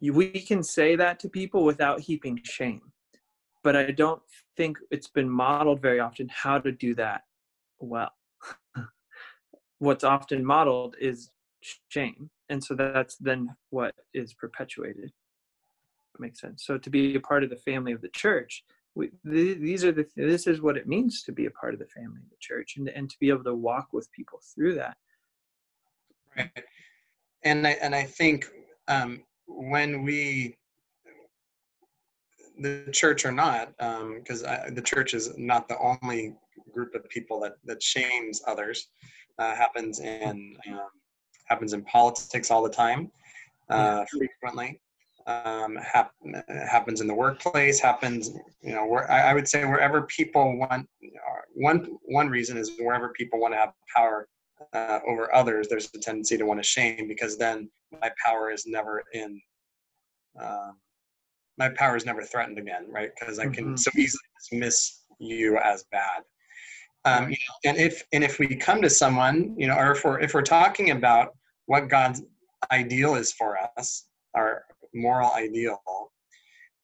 we 0.00 0.30
can 0.30 0.62
say 0.62 0.96
that 0.96 1.20
to 1.20 1.28
people 1.28 1.64
without 1.64 2.00
heaping 2.00 2.40
shame 2.44 2.89
but 3.62 3.76
i 3.76 3.90
don't 3.90 4.22
think 4.56 4.78
it's 4.90 5.08
been 5.08 5.28
modeled 5.28 5.80
very 5.80 6.00
often 6.00 6.28
how 6.28 6.58
to 6.58 6.72
do 6.72 6.94
that 6.94 7.22
well. 7.78 8.12
What's 9.78 10.04
often 10.04 10.44
modeled 10.44 10.96
is 11.00 11.30
shame 11.88 12.30
and 12.48 12.62
so 12.62 12.74
that's 12.74 13.16
then 13.16 13.54
what 13.70 13.94
is 14.12 14.34
perpetuated. 14.34 15.12
Makes 16.18 16.40
sense. 16.40 16.64
So 16.66 16.76
to 16.76 16.90
be 16.90 17.14
a 17.14 17.20
part 17.20 17.44
of 17.44 17.50
the 17.50 17.56
family 17.56 17.92
of 17.92 18.02
the 18.02 18.08
church 18.08 18.64
we, 18.94 19.10
th- 19.24 19.58
these 19.58 19.84
are 19.84 19.92
the 19.92 20.06
this 20.16 20.46
is 20.46 20.60
what 20.60 20.76
it 20.76 20.88
means 20.88 21.22
to 21.22 21.32
be 21.32 21.46
a 21.46 21.50
part 21.50 21.74
of 21.74 21.80
the 21.80 21.86
family 21.86 22.20
of 22.22 22.30
the 22.30 22.36
church 22.40 22.74
and, 22.76 22.88
and 22.88 23.08
to 23.08 23.16
be 23.20 23.28
able 23.28 23.44
to 23.44 23.54
walk 23.54 23.88
with 23.92 24.10
people 24.12 24.40
through 24.54 24.74
that. 24.74 24.96
Right. 26.36 26.64
And 27.44 27.66
i 27.66 27.70
and 27.82 27.94
i 27.94 28.04
think 28.04 28.46
um, 28.88 29.22
when 29.46 30.02
we 30.02 30.56
the 32.60 32.90
church 32.92 33.24
or 33.24 33.32
not 33.32 33.76
because 33.78 34.42
the 34.42 34.82
church 34.84 35.14
is 35.14 35.36
not 35.36 35.68
the 35.68 35.78
only 35.78 36.34
group 36.72 36.94
of 36.94 37.08
people 37.08 37.40
that 37.40 37.54
that 37.64 37.82
shames 37.82 38.42
others. 38.46 38.88
Uh, 39.38 39.54
happens 39.54 40.00
in 40.00 40.56
um, 40.68 40.88
happens 41.46 41.72
in 41.72 41.82
politics 41.84 42.50
all 42.50 42.62
the 42.62 42.70
time 42.70 43.10
uh, 43.70 44.04
frequently. 44.10 44.80
Um, 45.26 45.76
hap- 45.76 46.14
happens 46.48 47.00
in 47.00 47.06
the 47.06 47.14
workplace 47.14 47.78
happens 47.78 48.30
you 48.62 48.72
know 48.72 48.86
where 48.86 49.08
I, 49.10 49.30
I 49.30 49.34
would 49.34 49.46
say 49.46 49.64
wherever 49.64 50.02
people 50.02 50.56
want 50.56 50.88
uh, 51.04 51.40
one 51.54 51.98
one 52.06 52.28
reason 52.28 52.56
is 52.56 52.72
wherever 52.78 53.10
people 53.10 53.38
want 53.38 53.52
to 53.52 53.58
have 53.58 53.72
power 53.94 54.28
uh, 54.72 54.98
over 55.06 55.32
others 55.34 55.68
there's 55.68 55.90
a 55.94 55.98
tendency 55.98 56.38
to 56.38 56.46
want 56.46 56.58
to 56.58 56.64
shame 56.64 57.06
because 57.06 57.36
then 57.36 57.70
my 58.00 58.10
power 58.24 58.50
is 58.50 58.66
never 58.66 59.04
in 59.12 59.40
um, 60.40 60.76
my 61.60 61.68
power 61.80 61.94
is 62.00 62.06
never 62.10 62.22
threatened 62.22 62.58
again 62.64 62.84
right? 62.98 63.10
Because 63.18 63.38
i 63.38 63.46
can 63.56 63.66
Mhm. 63.66 63.78
so 63.78 63.90
easily 64.04 64.28
dismiss 64.38 64.78
you 65.32 65.58
as 65.72 65.84
bad. 65.92 66.20
Um, 67.04 67.22
you 67.30 67.36
know, 67.46 67.56
and 67.70 67.76
if 67.88 67.94
and 68.14 68.22
if 68.28 68.34
we 68.40 68.46
come 68.68 68.80
to 68.86 68.90
someone 69.02 69.36
you 69.60 69.66
know 69.68 69.76
or 69.82 69.88
if 69.92 70.00
we're 70.04 70.18
if 70.26 70.30
we're 70.34 70.50
talking 70.58 70.88
about 70.98 71.26
what 71.72 71.82
god's 71.96 72.20
ideal 72.80 73.12
is 73.22 73.28
for 73.40 73.50
us 73.78 73.88
our 74.38 74.50
moral 75.06 75.30
ideal 75.46 75.78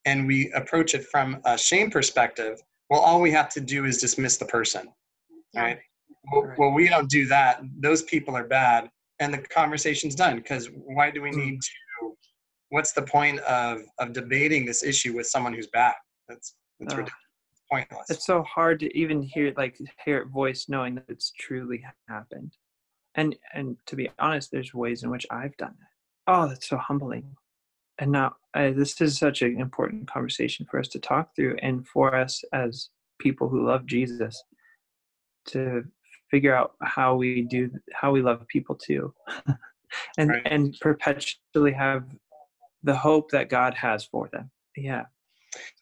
and 0.09 0.19
we 0.31 0.39
approach 0.61 0.91
it 0.99 1.05
from 1.13 1.29
a 1.53 1.55
shame 1.69 1.89
perspective 1.91 2.55
well 2.91 3.01
all 3.07 3.21
we 3.21 3.33
have 3.41 3.51
to 3.57 3.61
do 3.75 3.79
is 3.91 3.95
dismiss 4.07 4.35
the 4.43 4.51
person 4.59 4.85
right? 5.65 5.79
Well, 6.31 6.45
well 6.59 6.73
we 6.81 6.85
don't 6.95 7.11
do 7.19 7.23
that. 7.37 7.53
Those 7.87 8.03
people 8.13 8.35
are 8.41 8.49
bad 8.63 8.81
and 9.21 9.29
the 9.35 9.39
conversation's 9.61 10.15
done 10.25 10.35
because 10.37 10.65
why 10.97 11.07
do 11.15 11.19
we 11.27 11.31
Mm. 11.31 11.37
need 11.43 11.57
to 11.69 11.71
what's 12.71 12.93
the 12.93 13.03
point 13.03 13.41
of 13.41 13.83
of 13.99 14.13
debating 14.13 14.65
this 14.65 14.83
issue 14.83 15.15
with 15.15 15.27
someone 15.27 15.53
who's 15.55 15.69
bad? 15.69 15.95
That's 16.29 16.55
that's 16.81 16.95
ridiculous 16.95 17.23
pointless. 17.71 18.11
It's 18.11 18.27
so 18.27 18.43
hard 18.43 18.81
to 18.81 18.99
even 18.99 19.23
hear 19.23 19.53
like 19.57 19.79
hear 20.05 20.19
it 20.19 20.29
voice 20.29 20.67
knowing 20.69 20.95
that 20.97 21.05
it's 21.09 21.33
truly 21.39 21.85
happened. 22.09 22.57
And 23.15 23.37
and 23.55 23.77
to 23.87 23.97
be 23.97 24.11
honest 24.19 24.51
there's 24.51 24.75
ways 24.75 25.03
in 25.03 25.11
which 25.11 25.27
i've 25.31 25.57
done 25.57 25.75
that. 25.79 26.33
Oh 26.33 26.49
that's 26.49 26.69
so 26.69 26.77
humbling. 26.77 27.37
And 27.99 28.13
now 28.13 28.37
uh, 28.55 28.73
this 28.73 29.01
is 29.01 29.19
such 29.19 29.43
an 29.43 29.61
important 29.61 30.07
conversation 30.11 30.67
for 30.71 30.79
us 30.79 30.89
to 30.89 30.99
talk 30.99 31.35
through 31.35 31.57
and 31.63 31.87
for 31.89 32.15
us 32.15 32.43
as 32.53 32.91
people 33.19 33.49
who 33.49 33.67
love 33.67 33.87
Jesus 33.87 34.43
to 35.47 35.85
figure 36.31 36.55
out 36.55 36.73
how 36.83 37.15
we 37.15 37.43
do 37.43 37.71
how 37.95 38.11
we 38.13 38.23
love 38.23 38.47
people 38.49 38.75
too. 38.75 39.13
And 40.19 40.31
Right. 40.31 40.43
and 40.47 40.77
perpetually 40.81 41.73
have 41.73 42.05
the 42.87 42.97
hope 42.97 43.31
that 43.33 43.51
God 43.51 43.75
has 43.75 44.05
for 44.05 44.29
them. 44.33 44.51
Yeah. 44.77 45.05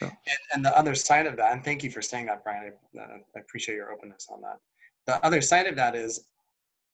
And, 0.01 0.13
and 0.55 0.65
the 0.65 0.77
other 0.77 0.95
side 0.95 1.27
of 1.27 1.37
that, 1.37 1.53
and 1.53 1.65
thank 1.65 1.83
you 1.85 1.91
for 1.91 2.03
saying 2.03 2.27
that, 2.27 2.43
Brian. 2.45 2.73
I, 2.97 2.99
uh, 2.99 3.07
I 3.37 3.39
appreciate 3.41 3.75
your 3.77 3.93
openness 3.93 4.27
on 4.31 4.41
that. 4.43 4.59
The 5.07 5.25
other 5.25 5.41
side 5.41 5.67
of 5.67 5.77
that 5.77 5.95
is, 5.95 6.27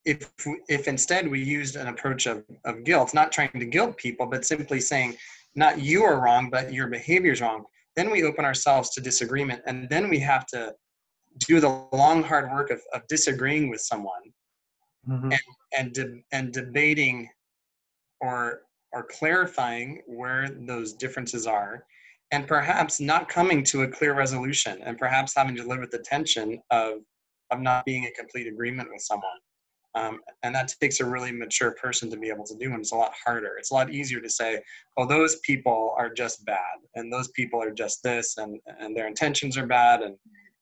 if 0.04 0.30
if 0.68 0.88
instead 0.88 1.28
we 1.28 1.42
used 1.42 1.76
an 1.76 1.88
approach 1.88 2.26
of, 2.26 2.42
of 2.64 2.84
guilt, 2.84 3.12
not 3.12 3.32
trying 3.32 3.50
to 3.58 3.66
guilt 3.66 3.96
people, 3.98 4.26
but 4.26 4.44
simply 4.44 4.80
saying, 4.80 5.16
not 5.54 5.80
you 5.80 6.02
are 6.04 6.20
wrong, 6.20 6.48
but 6.50 6.72
your 6.72 6.88
behavior 6.88 7.32
is 7.32 7.40
wrong, 7.42 7.64
then 7.96 8.10
we 8.10 8.24
open 8.24 8.44
ourselves 8.44 8.90
to 8.90 9.00
disagreement, 9.00 9.62
and 9.66 9.88
then 9.90 10.08
we 10.08 10.18
have 10.18 10.46
to 10.46 10.74
do 11.46 11.60
the 11.60 11.84
long 11.92 12.22
hard 12.22 12.50
work 12.50 12.70
of, 12.70 12.80
of 12.94 13.06
disagreeing 13.08 13.68
with 13.68 13.80
someone 13.80 14.22
Mhm. 15.08 15.36
and 15.78 15.92
de- 15.94 16.22
and 16.32 16.52
debating 16.52 17.28
or 18.20 18.62
or 18.92 19.04
clarifying 19.04 20.02
where 20.06 20.48
those 20.50 20.92
differences 20.92 21.46
are 21.46 21.84
and 22.32 22.46
perhaps 22.46 23.00
not 23.00 23.28
coming 23.28 23.64
to 23.64 23.82
a 23.82 23.88
clear 23.88 24.14
resolution 24.14 24.80
and 24.82 24.98
perhaps 24.98 25.34
having 25.36 25.56
to 25.56 25.64
live 25.64 25.80
with 25.80 25.90
the 25.90 25.98
tension 25.98 26.60
of 26.70 27.00
of 27.50 27.60
not 27.60 27.84
being 27.84 28.04
in 28.04 28.12
complete 28.12 28.46
agreement 28.46 28.88
with 28.92 29.02
someone. 29.02 29.38
Um, 29.96 30.20
and 30.44 30.54
that 30.54 30.72
takes 30.80 31.00
a 31.00 31.04
really 31.04 31.32
mature 31.32 31.72
person 31.72 32.08
to 32.10 32.16
be 32.16 32.28
able 32.28 32.44
to 32.44 32.54
do 32.54 32.66
and 32.66 32.78
it's 32.78 32.92
a 32.92 32.96
lot 32.96 33.12
harder. 33.24 33.56
It's 33.58 33.72
a 33.72 33.74
lot 33.74 33.90
easier 33.90 34.20
to 34.20 34.30
say 34.30 34.60
well 34.96 35.06
those 35.06 35.36
people 35.40 35.94
are 35.96 36.12
just 36.12 36.44
bad 36.44 36.78
and 36.94 37.12
those 37.12 37.28
people 37.28 37.60
are 37.60 37.72
just 37.72 38.02
this 38.02 38.36
and 38.38 38.60
and 38.78 38.96
their 38.96 39.08
intentions 39.08 39.58
are 39.58 39.66
bad 39.66 40.02
and 40.02 40.16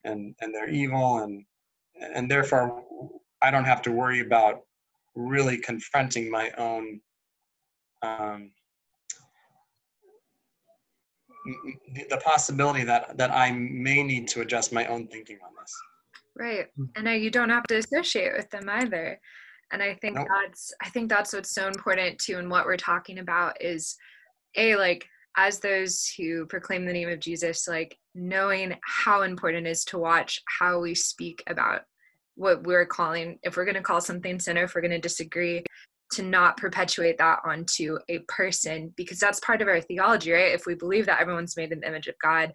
and 0.05 0.35
and 0.41 0.55
they're 0.55 0.69
evil 0.71 1.19
and 1.19 1.45
and 2.01 2.31
therefore 2.31 2.83
i 3.43 3.51
don't 3.51 3.64
have 3.64 3.83
to 3.83 3.93
worry 3.93 4.21
about 4.21 4.62
really 5.14 5.59
confronting 5.59 6.31
my 6.31 6.51
own 6.59 7.01
um, 8.02 8.50
m- 11.46 11.62
m- 11.66 12.06
the 12.11 12.16
possibility 12.18 12.84
that 12.84 13.16
that 13.18 13.30
I 13.30 13.52
may 13.52 14.02
need 14.02 14.28
to 14.28 14.40
adjust 14.40 14.72
my 14.72 14.87
own 14.87 15.08
thinking 15.08 15.38
on 15.44 15.50
this. 15.61 15.74
Right. 16.37 16.66
Mm. 16.78 16.88
And 16.96 17.04
now 17.04 17.12
you 17.12 17.30
don't 17.30 17.50
have 17.50 17.64
to 17.64 17.78
associate 17.78 18.32
with 18.37 18.48
them 18.50 18.68
either. 18.68 19.20
And 19.72 19.82
I 19.82 19.94
think 19.94 20.16
Nope. 20.16 20.28
that's 20.28 20.72
I 20.82 20.88
think 20.88 21.08
that's 21.08 21.32
what's 21.32 21.54
so 21.54 21.66
important 21.66 22.18
too 22.18 22.38
and 22.38 22.50
what 22.50 22.66
we're 22.66 22.76
talking 22.76 23.18
about 23.18 23.62
is 23.62 23.96
a 24.56 24.76
like 24.76 25.06
as 25.37 25.61
those 25.61 26.12
who 26.18 26.46
proclaim 26.46 26.84
the 26.84 26.92
name 26.92 27.08
of 27.08 27.20
Jesus, 27.20 27.68
like 27.68 27.96
knowing 28.14 28.74
how 28.82 29.22
important 29.22 29.66
it 29.66 29.70
is 29.70 29.84
to 29.87 29.98
watch 29.98 30.42
how 30.58 30.80
we 30.80 30.94
speak 30.94 31.42
about 31.46 31.82
what 32.34 32.64
we're 32.64 32.87
calling, 32.87 33.38
if 33.42 33.56
we're 33.56 33.64
going 33.64 33.76
to 33.76 33.80
call 33.80 34.00
something 34.00 34.40
sin 34.40 34.56
if 34.56 34.74
we're 34.74 34.80
going 34.80 34.90
to 34.90 34.98
disagree, 34.98 35.62
to 36.12 36.23
not 36.23 36.57
perpetuate 36.57 37.18
that 37.18 37.40
onto 37.44 37.99
a 38.09 38.21
person 38.21 38.92
because 38.97 39.18
that's 39.18 39.40
part 39.40 39.61
of 39.61 39.68
our 39.68 39.81
theology, 39.81 40.33
right? 40.33 40.55
If 40.55 40.64
we 40.66 40.75
believe 40.75 41.07
that 41.07 41.21
everyone's 41.21 41.57
made 41.57 41.73
in 41.73 41.81
the 41.81 41.88
image 41.88 42.07
of 42.07 42.14
God 42.23 42.53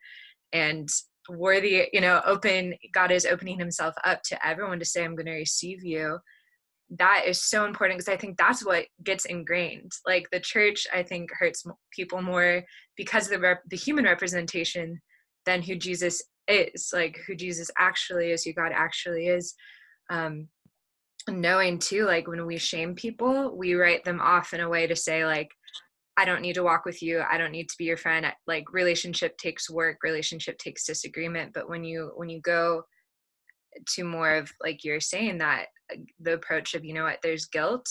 and 0.51 0.89
worthy, 1.29 1.87
you 1.93 2.01
know, 2.01 2.21
open, 2.25 2.73
God 2.93 3.11
is 3.11 3.25
opening 3.25 3.59
himself 3.59 3.93
up 4.03 4.21
to 4.23 4.47
everyone 4.47 4.79
to 4.79 4.85
say, 4.85 5.03
I'm 5.03 5.15
going 5.15 5.27
to 5.27 5.33
receive 5.33 5.83
you. 5.83 6.17
That 6.97 7.23
is 7.27 7.41
so 7.41 7.65
important 7.65 7.99
because 7.99 8.13
I 8.13 8.17
think 8.17 8.37
that's 8.37 8.65
what 8.65 8.85
gets 9.03 9.25
ingrained. 9.25 9.91
Like 10.05 10.29
the 10.31 10.39
church, 10.39 10.85
I 10.93 11.03
think 11.03 11.29
hurts 11.31 11.63
people 11.91 12.21
more 12.21 12.63
because 12.97 13.25
of 13.25 13.31
the, 13.31 13.39
rep- 13.39 13.63
the 13.69 13.77
human 13.77 14.05
representation 14.05 15.01
than 15.45 15.61
who 15.61 15.75
Jesus 15.75 16.23
is, 16.47 16.89
like 16.93 17.19
who 17.27 17.35
Jesus 17.35 17.69
actually 17.77 18.31
is, 18.31 18.43
who 18.43 18.53
God 18.53 18.71
actually 18.73 19.27
is. 19.27 19.55
Um, 20.09 20.49
knowing 21.29 21.79
too, 21.79 22.05
like 22.05 22.27
when 22.27 22.45
we 22.45 22.57
shame 22.57 22.95
people, 22.95 23.55
we 23.55 23.75
write 23.75 24.03
them 24.03 24.19
off 24.21 24.53
in 24.53 24.59
a 24.59 24.69
way 24.69 24.87
to 24.87 24.95
say, 24.95 25.25
like, 25.25 25.49
I 26.15 26.25
don't 26.25 26.41
need 26.41 26.53
to 26.55 26.63
walk 26.63 26.85
with 26.85 27.01
you. 27.01 27.23
I 27.27 27.37
don't 27.37 27.51
need 27.51 27.69
to 27.69 27.77
be 27.77 27.85
your 27.85 27.97
friend. 27.97 28.25
Like 28.45 28.71
relationship 28.71 29.35
takes 29.37 29.69
work, 29.69 29.97
relationship 30.03 30.59
takes 30.59 30.85
disagreement. 30.85 31.53
But 31.53 31.69
when 31.69 31.83
you 31.83 32.11
when 32.15 32.29
you 32.29 32.39
go 32.41 32.83
to 33.95 34.03
more 34.03 34.35
of 34.35 34.51
like 34.61 34.83
you're 34.83 34.99
saying 34.99 35.39
that 35.39 35.65
uh, 35.91 35.97
the 36.19 36.33
approach 36.33 36.73
of 36.73 36.85
you 36.85 36.93
know 36.93 37.03
what 37.03 37.19
there's 37.23 37.45
guilt 37.45 37.87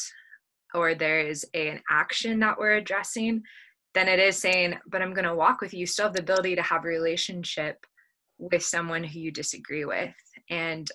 or 0.75 0.95
there 0.95 1.21
is 1.21 1.45
a, 1.55 1.69
an 1.69 1.81
action 1.91 2.41
that 2.41 2.59
we're 2.59 2.77
addressing 2.77 3.43
then 3.95 4.09
it 4.09 4.19
is 4.19 4.37
saying 4.37 4.75
but 4.87 5.03
i'm 5.03 5.15
going 5.15 5.25
to 5.25 5.35
walk 5.35 5.61
with 5.61 5.73
you 5.73 5.81
you 5.81 5.87
still 5.87 6.07
have 6.07 6.15
the 6.15 6.21
ability 6.21 6.55
to 6.55 6.63
have 6.63 6.85
a 6.85 6.89
relationship 6.89 7.85
with 8.39 8.63
someone 8.63 9.05
who 9.05 9.19
you 9.19 9.31
disagree 9.31 9.85
with 9.85 10.15
and 10.51 10.89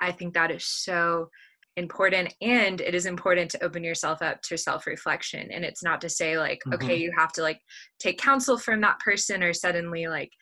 i 0.00 0.10
think 0.12 0.34
that 0.34 0.50
is 0.50 0.64
so 0.64 1.28
important 1.78 2.34
and 2.42 2.80
it 2.80 2.94
is 2.94 3.06
important 3.06 3.50
to 3.52 3.64
open 3.64 3.82
yourself 3.84 4.20
up 4.22 4.42
to 4.42 4.56
self-reflection. 4.58 5.50
And 5.52 5.64
it's 5.64 5.82
not 5.82 6.00
to 6.02 6.08
say 6.08 6.38
like 6.38 6.60
okay 6.74 6.96
Mhm. 6.98 7.00
you 7.04 7.12
have 7.16 7.32
to 7.34 7.42
like 7.42 7.60
take 7.98 8.18
counsel 8.18 8.58
from 8.58 8.80
that 8.82 8.98
person 9.00 9.42
or 9.42 9.52
suddenly 9.52 10.06
like 10.08 10.32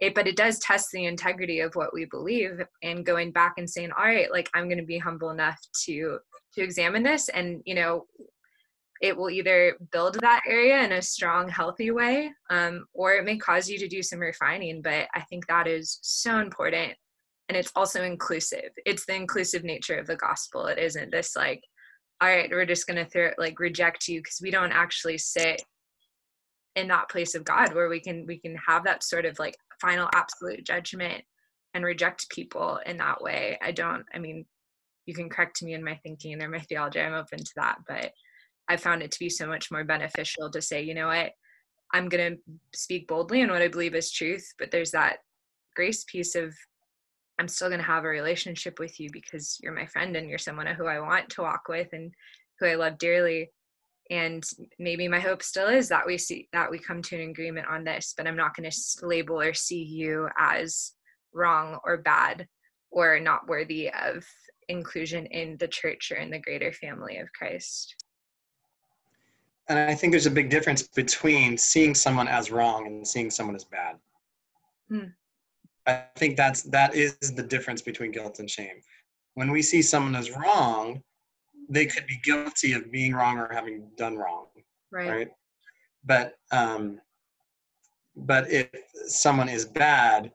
it 0.00 0.14
but 0.14 0.26
it 0.26 0.36
does 0.36 0.58
test 0.58 0.88
the 0.92 1.04
integrity 1.04 1.60
of 1.60 1.74
what 1.74 1.92
we 1.92 2.04
believe. 2.06 2.60
And 2.82 3.06
going 3.06 3.30
back 3.32 3.54
and 3.58 3.68
saying 3.68 3.90
all 3.96 4.04
right 4.04 4.30
like 4.32 4.48
i'm 4.54 4.68
going 4.68 4.78
to 4.78 4.84
be 4.94 4.98
humble 4.98 5.30
enough 5.30 5.60
to 5.84 6.18
to 6.54 6.62
examine 6.62 7.02
this 7.02 7.28
and 7.28 7.62
you 7.64 7.74
know 7.74 8.06
it 9.00 9.16
will 9.16 9.28
either 9.28 9.76
build 9.92 10.14
that 10.20 10.42
area 10.48 10.82
in 10.84 10.92
a 10.92 11.02
strong 11.02 11.48
healthy 11.48 11.90
way 11.90 12.30
um, 12.50 12.86
or 12.94 13.12
it 13.14 13.24
may 13.24 13.36
cause 13.36 13.68
you 13.68 13.76
to 13.78 13.88
do 13.88 14.02
some 14.02 14.20
refining 14.20 14.80
but 14.82 15.08
i 15.14 15.20
think 15.28 15.46
that 15.46 15.66
is 15.66 15.98
so 16.02 16.38
important 16.38 16.94
and 17.48 17.56
it's 17.56 17.72
also 17.76 18.02
inclusive. 18.02 18.70
It's 18.86 19.06
the 19.06 19.14
inclusive 19.14 19.64
nature 19.64 19.98
of 19.98 20.06
the 20.06 20.16
gospel. 20.16 20.66
It 20.66 20.78
isn't 20.78 21.10
this 21.10 21.36
like 21.36 21.62
all 22.20 22.28
right 22.28 22.50
we're 22.50 22.66
just 22.66 22.86
going 22.86 23.02
to 23.02 23.10
throw 23.10 23.30
like 23.38 23.58
reject 23.58 24.08
you 24.08 24.20
because 24.20 24.38
we 24.42 24.50
don't 24.50 24.72
actually 24.72 25.18
sit 25.18 25.62
in 26.76 26.88
that 26.88 27.08
place 27.08 27.34
of 27.34 27.44
god 27.44 27.74
where 27.74 27.88
we 27.88 28.00
can 28.00 28.24
we 28.26 28.38
can 28.38 28.56
have 28.56 28.84
that 28.84 29.02
sort 29.02 29.24
of 29.24 29.38
like 29.38 29.56
final 29.80 30.08
absolute 30.14 30.64
judgment 30.64 31.22
and 31.74 31.84
reject 31.84 32.30
people 32.30 32.78
in 32.86 32.96
that 32.98 33.20
way. 33.20 33.58
I 33.60 33.72
don't 33.72 34.04
i 34.14 34.18
mean 34.18 34.46
you 35.06 35.14
can 35.14 35.28
correct 35.28 35.62
me 35.62 35.74
in 35.74 35.84
my 35.84 35.96
thinking 36.02 36.42
or 36.42 36.48
my 36.48 36.60
theology 36.60 37.00
i'm 37.00 37.14
open 37.14 37.38
to 37.38 37.52
that 37.56 37.78
but 37.86 38.12
i 38.68 38.76
found 38.76 39.02
it 39.02 39.10
to 39.10 39.18
be 39.18 39.28
so 39.28 39.46
much 39.46 39.70
more 39.70 39.84
beneficial 39.84 40.50
to 40.50 40.62
say 40.62 40.82
you 40.82 40.94
know 40.94 41.08
what? 41.08 41.32
I'm 41.92 42.08
going 42.08 42.34
to 42.34 42.40
speak 42.74 43.06
boldly 43.06 43.42
in 43.42 43.50
what 43.50 43.62
i 43.62 43.68
believe 43.68 43.94
is 43.94 44.10
truth 44.10 44.46
but 44.58 44.70
there's 44.70 44.92
that 44.92 45.18
grace 45.76 46.04
piece 46.04 46.34
of 46.34 46.54
i'm 47.38 47.48
still 47.48 47.68
going 47.68 47.80
to 47.80 47.86
have 47.86 48.04
a 48.04 48.08
relationship 48.08 48.78
with 48.78 48.98
you 49.00 49.08
because 49.12 49.58
you're 49.62 49.72
my 49.72 49.86
friend 49.86 50.16
and 50.16 50.28
you're 50.28 50.38
someone 50.38 50.66
who 50.66 50.86
i 50.86 51.00
want 51.00 51.28
to 51.28 51.42
walk 51.42 51.68
with 51.68 51.88
and 51.92 52.12
who 52.58 52.66
i 52.66 52.74
love 52.74 52.98
dearly 52.98 53.50
and 54.10 54.44
maybe 54.78 55.08
my 55.08 55.20
hope 55.20 55.42
still 55.42 55.68
is 55.68 55.88
that 55.88 56.06
we 56.06 56.18
see 56.18 56.48
that 56.52 56.70
we 56.70 56.78
come 56.78 57.00
to 57.00 57.16
an 57.16 57.30
agreement 57.30 57.66
on 57.68 57.84
this 57.84 58.14
but 58.16 58.26
i'm 58.26 58.36
not 58.36 58.54
going 58.54 58.70
to 58.70 59.06
label 59.06 59.40
or 59.40 59.54
see 59.54 59.82
you 59.82 60.28
as 60.38 60.92
wrong 61.32 61.78
or 61.84 61.96
bad 61.96 62.46
or 62.90 63.18
not 63.18 63.48
worthy 63.48 63.90
of 63.90 64.24
inclusion 64.68 65.26
in 65.26 65.56
the 65.58 65.68
church 65.68 66.12
or 66.12 66.16
in 66.16 66.30
the 66.30 66.38
greater 66.38 66.72
family 66.72 67.18
of 67.18 67.32
christ 67.32 67.96
And 69.68 69.78
I 69.78 69.94
think 69.94 70.12
there's 70.12 70.26
a 70.26 70.30
big 70.30 70.50
difference 70.50 70.82
between 70.82 71.56
seeing 71.56 71.94
someone 71.94 72.28
as 72.28 72.50
wrong 72.50 72.86
and 72.86 73.06
seeing 73.06 73.30
someone 73.30 73.56
as 73.56 73.64
bad. 73.64 73.96
Hmm. 74.90 75.08
I 75.86 76.04
think 76.16 76.36
that's 76.36 76.62
that 76.64 76.94
is 76.94 77.16
the 77.18 77.42
difference 77.42 77.82
between 77.82 78.10
guilt 78.10 78.38
and 78.38 78.50
shame. 78.50 78.80
When 79.34 79.50
we 79.50 79.62
see 79.62 79.82
someone 79.82 80.16
as 80.16 80.30
wrong, 80.30 81.02
they 81.68 81.86
could 81.86 82.06
be 82.06 82.20
guilty 82.22 82.72
of 82.72 82.90
being 82.90 83.14
wrong 83.14 83.38
or 83.38 83.52
having 83.52 83.88
done 83.96 84.16
wrong, 84.16 84.46
right, 84.90 85.08
right? 85.08 85.28
But 86.04 86.34
um, 86.50 87.00
but 88.16 88.50
if 88.50 88.68
someone 89.06 89.48
is 89.48 89.64
bad, 89.64 90.32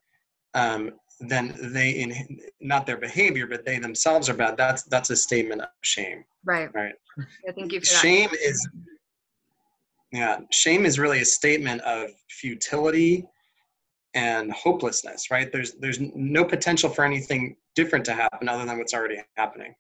um, 0.54 0.94
then 1.20 1.56
they 1.74 1.92
in 1.92 2.40
not 2.62 2.86
their 2.86 2.98
behavior, 2.98 3.48
but 3.48 3.66
they 3.66 3.80
themselves 3.80 4.30
are 4.30 4.34
bad. 4.34 4.58
That's 4.58 4.84
that's 4.84 5.10
a 5.10 5.16
statement 5.16 5.62
of 5.62 5.70
shame. 5.82 6.24
right 6.46 6.74
Right. 6.74 6.94
yeah, 7.46 7.52
thank 7.54 7.74
you 7.74 7.82
Shame 7.82 8.30
is 8.34 8.68
yeah, 10.12 10.40
shame 10.52 10.86
is 10.86 10.98
really 10.98 11.22
a 11.22 11.26
statement 11.26 11.82
of 11.82 12.10
futility 12.30 13.28
and 14.14 14.52
hopelessness, 14.52 15.30
right? 15.30 15.52
There's 15.52 15.74
there's 15.76 16.00
no 16.00 16.44
potential 16.44 16.90
for 16.90 17.04
anything 17.06 17.56
different 17.76 18.06
to 18.06 18.14
happen 18.14 18.50
other 18.50 18.66
than 18.66 18.78
what's 18.78 18.94
already 18.94 19.22
happening. 19.38 19.74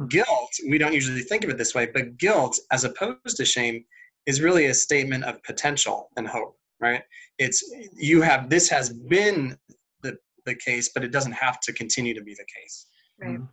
Mhm. 0.00 0.10
Guilt, 0.10 0.50
we 0.68 0.78
don't 0.78 0.92
usually 0.92 1.22
think 1.22 1.44
of 1.44 1.50
it 1.50 1.58
this 1.58 1.74
way, 1.74 1.86
but 1.86 2.16
guilt 2.16 2.58
as 2.72 2.84
opposed 2.84 3.36
to 3.36 3.44
shame 3.44 3.84
is 4.26 4.40
really 4.40 4.66
a 4.66 4.74
statement 4.74 5.24
of 5.24 5.42
potential 5.42 6.10
and 6.16 6.26
hope, 6.26 6.58
right? 6.80 7.02
It's 7.38 7.62
you 7.94 8.20
have 8.22 8.50
this 8.50 8.68
has 8.68 8.92
been 8.92 9.56
the 10.02 10.18
the 10.44 10.54
case, 10.54 10.90
but 10.94 11.04
it 11.04 11.12
doesn't 11.12 11.32
have 11.32 11.60
to 11.60 11.72
continue 11.72 12.14
to 12.14 12.22
be 12.22 12.34
the 12.34 12.46
case. 12.56 12.86
right 13.18 13.38
Mhm. 13.38 13.48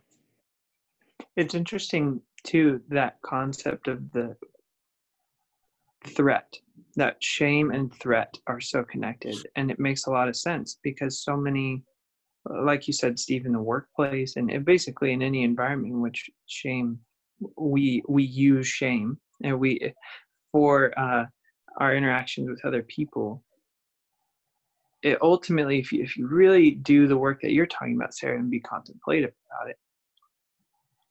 It's 1.36 1.54
interesting 1.54 2.22
too 2.44 2.82
that 2.88 3.20
concept 3.22 3.88
of 3.88 4.10
the 4.12 4.36
threat 6.06 6.56
that 6.96 7.22
shame 7.22 7.70
and 7.72 7.92
threat 7.94 8.34
are 8.46 8.60
so 8.60 8.82
connected 8.84 9.36
and 9.56 9.70
it 9.70 9.78
makes 9.78 10.06
a 10.06 10.10
lot 10.10 10.28
of 10.28 10.36
sense 10.36 10.78
because 10.82 11.22
so 11.22 11.36
many 11.36 11.82
like 12.48 12.86
you 12.86 12.92
said, 12.92 13.18
Steve, 13.18 13.46
in 13.46 13.52
the 13.52 13.60
workplace 13.60 14.36
and 14.36 14.64
basically 14.64 15.12
in 15.12 15.22
any 15.22 15.42
environment 15.42 15.92
in 15.92 16.00
which 16.00 16.30
shame, 16.46 16.98
we 17.56 18.02
we 18.08 18.24
use 18.24 18.66
shame 18.66 19.18
and 19.42 19.58
we 19.58 19.92
for 20.52 20.98
uh, 20.98 21.24
our 21.78 21.94
interactions 21.94 22.48
with 22.48 22.64
other 22.64 22.82
people. 22.82 23.42
It 25.02 25.18
ultimately, 25.20 25.78
if 25.78 25.92
you 25.92 26.02
if 26.02 26.16
you 26.16 26.26
really 26.26 26.70
do 26.70 27.06
the 27.06 27.16
work 27.16 27.40
that 27.42 27.52
you're 27.52 27.66
talking 27.66 27.96
about, 27.96 28.14
Sarah, 28.14 28.38
and 28.38 28.50
be 28.50 28.60
contemplative 28.60 29.32
about 29.50 29.70
it, 29.70 29.78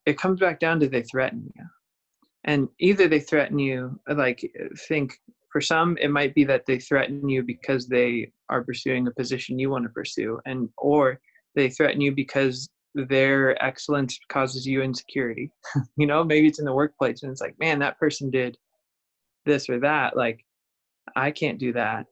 it 0.06 0.18
comes 0.18 0.40
back 0.40 0.60
down 0.60 0.80
to 0.80 0.88
they 0.88 1.04
threaten 1.04 1.52
you, 1.56 1.64
and 2.46 2.70
either 2.80 3.08
they 3.08 3.20
threaten 3.20 3.60
you, 3.60 4.00
like 4.08 4.50
think 4.88 5.14
for 5.52 5.62
some 5.62 5.98
it 6.00 6.10
might 6.10 6.36
be 6.36 6.44
that 6.44 6.66
they 6.66 6.80
threaten 6.80 7.28
you 7.28 7.42
because 7.42 7.88
they 7.88 8.32
are 8.50 8.64
pursuing 8.64 9.08
a 9.08 9.12
position 9.12 9.58
you 9.58 9.70
want 9.70 9.84
to 9.84 9.90
pursue 9.90 10.40
and 10.46 10.70
or 10.78 11.20
they 11.56 11.70
threaten 11.70 12.02
you 12.02 12.14
because 12.14 12.70
their 12.94 13.62
excellence 13.64 14.20
causes 14.30 14.66
you 14.66 14.82
insecurity. 14.82 15.52
You 15.98 16.08
know 16.08 16.24
maybe 16.24 16.48
it's 16.48 16.60
in 16.60 16.66
the 16.66 16.74
workplace 16.74 17.24
and 17.24 17.32
it's 17.32 17.42
like 17.42 17.56
man 17.60 17.80
that 17.80 17.98
person 18.00 18.30
did 18.30 18.58
this 19.46 19.70
or 19.70 19.80
that 19.80 20.18
like 20.18 20.46
i 21.16 21.32
can't 21.32 21.60
do 21.60 21.74
that. 21.74 22.06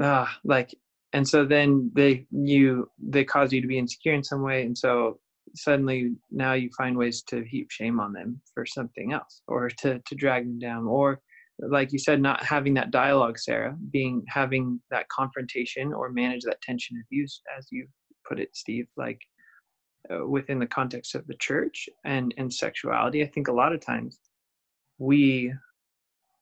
Ah 0.00 0.38
like 0.44 0.74
and 1.12 1.26
so 1.26 1.44
then 1.44 1.90
they 1.94 2.26
you 2.30 2.88
they 2.98 3.24
cause 3.24 3.52
you 3.52 3.60
to 3.60 3.66
be 3.66 3.78
insecure 3.78 4.14
in 4.14 4.22
some 4.22 4.42
way 4.42 4.62
and 4.62 4.78
so 4.78 5.18
suddenly 5.54 6.12
now 6.30 6.52
you 6.52 6.70
find 6.76 6.96
ways 6.96 7.22
to 7.28 7.44
heap 7.44 7.70
shame 7.70 8.00
on 8.00 8.12
them 8.12 8.40
for 8.54 8.64
something 8.66 9.12
else 9.12 9.42
or 9.48 9.68
to 9.68 10.00
to 10.06 10.14
drag 10.14 10.44
them 10.44 10.58
down. 10.58 10.86
Or 10.86 11.20
like 11.68 11.92
you 11.92 11.98
said 11.98 12.20
not 12.20 12.42
having 12.42 12.74
that 12.74 12.90
dialogue 12.90 13.38
sarah 13.38 13.76
being 13.90 14.22
having 14.28 14.80
that 14.90 15.08
confrontation 15.08 15.92
or 15.92 16.10
manage 16.10 16.42
that 16.42 16.60
tension 16.62 16.96
of 16.96 17.04
use 17.10 17.42
as 17.56 17.66
you 17.70 17.86
put 18.26 18.40
it 18.40 18.48
steve 18.54 18.86
like 18.96 19.20
uh, 20.10 20.26
within 20.26 20.58
the 20.58 20.66
context 20.66 21.14
of 21.14 21.26
the 21.26 21.36
church 21.40 21.88
and 22.04 22.32
and 22.38 22.52
sexuality 22.52 23.22
i 23.22 23.26
think 23.26 23.48
a 23.48 23.52
lot 23.52 23.72
of 23.72 23.84
times 23.84 24.18
we 24.98 25.52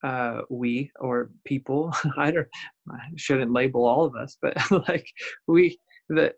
uh 0.04 0.42
we 0.48 0.90
or 1.00 1.30
people 1.44 1.92
i 2.16 2.30
don't 2.30 2.46
i 2.90 2.98
shouldn't 3.16 3.52
label 3.52 3.84
all 3.84 4.04
of 4.04 4.14
us 4.14 4.36
but 4.40 4.56
like 4.88 5.06
we 5.46 5.78
the 6.08 6.28
uh, 6.28 6.32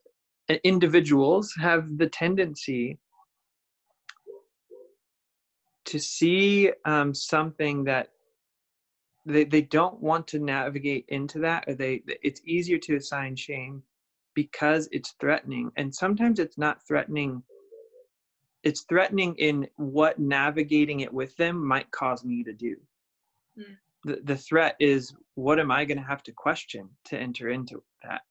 individuals 0.64 1.54
have 1.60 1.98
the 1.98 2.08
tendency 2.08 2.98
to 5.84 5.98
see 5.98 6.72
um, 6.84 7.14
something 7.14 7.84
that 7.84 8.08
they, 9.26 9.44
they 9.44 9.62
don't 9.62 10.00
want 10.00 10.26
to 10.28 10.38
navigate 10.38 11.04
into 11.08 11.38
that 11.40 11.64
or 11.66 11.74
they 11.74 12.02
it's 12.06 12.40
easier 12.44 12.78
to 12.78 12.96
assign 12.96 13.36
shame 13.36 13.82
because 14.34 14.88
it's 14.92 15.14
threatening. 15.20 15.70
And 15.76 15.94
sometimes 15.94 16.38
it's 16.38 16.58
not 16.58 16.86
threatening 16.86 17.42
it's 18.62 18.82
threatening 18.82 19.34
in 19.36 19.66
what 19.76 20.18
navigating 20.18 21.00
it 21.00 21.12
with 21.12 21.34
them 21.36 21.66
might 21.66 21.90
cause 21.92 22.24
me 22.24 22.44
to 22.44 22.52
do. 22.52 22.76
Mm. 23.58 23.76
the, 24.04 24.20
the 24.24 24.36
threat 24.36 24.76
is 24.78 25.12
what 25.34 25.58
am 25.58 25.70
i 25.70 25.84
going 25.84 25.98
to 25.98 26.04
have 26.04 26.22
to 26.22 26.32
question 26.32 26.88
to 27.04 27.18
enter 27.18 27.50
into 27.50 27.82
that 28.04 28.22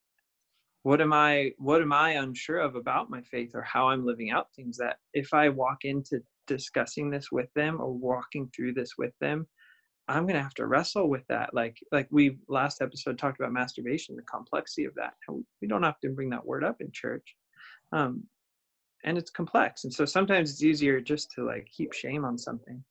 what 0.89 1.01
am 1.01 1.13
i 1.13 1.51
what 1.59 1.83
am 1.83 1.93
i 1.93 2.13
unsure 2.13 2.57
of 2.57 2.75
about 2.75 3.11
my 3.11 3.21
faith 3.21 3.51
or 3.53 3.61
how 3.61 3.87
i'm 3.89 4.03
living 4.03 4.31
out 4.31 4.47
things 4.55 4.75
that 4.75 4.97
if 5.13 5.35
i 5.35 5.47
walk 5.47 5.85
into 5.85 6.19
discussing 6.47 7.11
this 7.11 7.31
with 7.31 7.47
them 7.53 7.79
or 7.79 7.93
walking 7.93 8.49
through 8.55 8.73
this 8.73 8.93
with 8.97 9.13
them 9.21 9.45
i'm 10.07 10.23
going 10.23 10.33
to 10.33 10.41
have 10.41 10.55
to 10.55 10.65
wrestle 10.65 11.07
with 11.07 11.21
that. 11.27 11.53
Like 11.53 11.77
like 11.91 12.07
we 12.09 12.39
last 12.47 12.81
episode 12.81 13.19
talked 13.19 13.39
about 13.39 13.53
masturbation 13.53 14.15
the 14.15 14.23
complexity 14.23 14.85
of 14.85 14.95
that 14.95 15.13
we 15.61 15.67
don't 15.67 15.83
often 15.83 16.15
bring 16.15 16.31
that 16.31 16.47
word 16.51 16.63
up 16.63 16.77
in 16.81 16.89
church 16.91 17.35
um, 17.91 18.23
and 19.03 19.15
it's 19.15 19.29
complex. 19.29 19.83
And 19.83 19.93
so 19.93 20.05
sometimes 20.05 20.49
it's 20.49 20.63
easier 20.63 20.99
just 20.99 21.29
to 21.35 21.45
like 21.45 21.67
keep 21.71 21.93
shame 21.93 22.25
on 22.25 22.35
something 22.35 22.83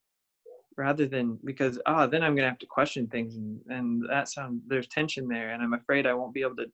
rather 0.76 1.06
than 1.06 1.37
because 1.44 1.80
oh 1.87 2.06
then 2.06 2.22
i'm 2.22 2.37
going 2.37 2.46
to 2.46 2.54
have 2.54 2.64
to 2.64 2.74
question 2.78 3.08
things 3.08 3.34
and, 3.34 3.61
and 3.68 4.04
that 4.08 4.28
sounds 4.28 4.62
there's 4.68 4.87
tension 4.87 5.26
there 5.26 5.50
and 5.50 5.61
i'm 5.61 5.74
afraid 5.74 6.06
i 6.06 6.14
won't 6.14 6.32
be 6.32 6.40
able 6.40 6.54
to 6.54 6.66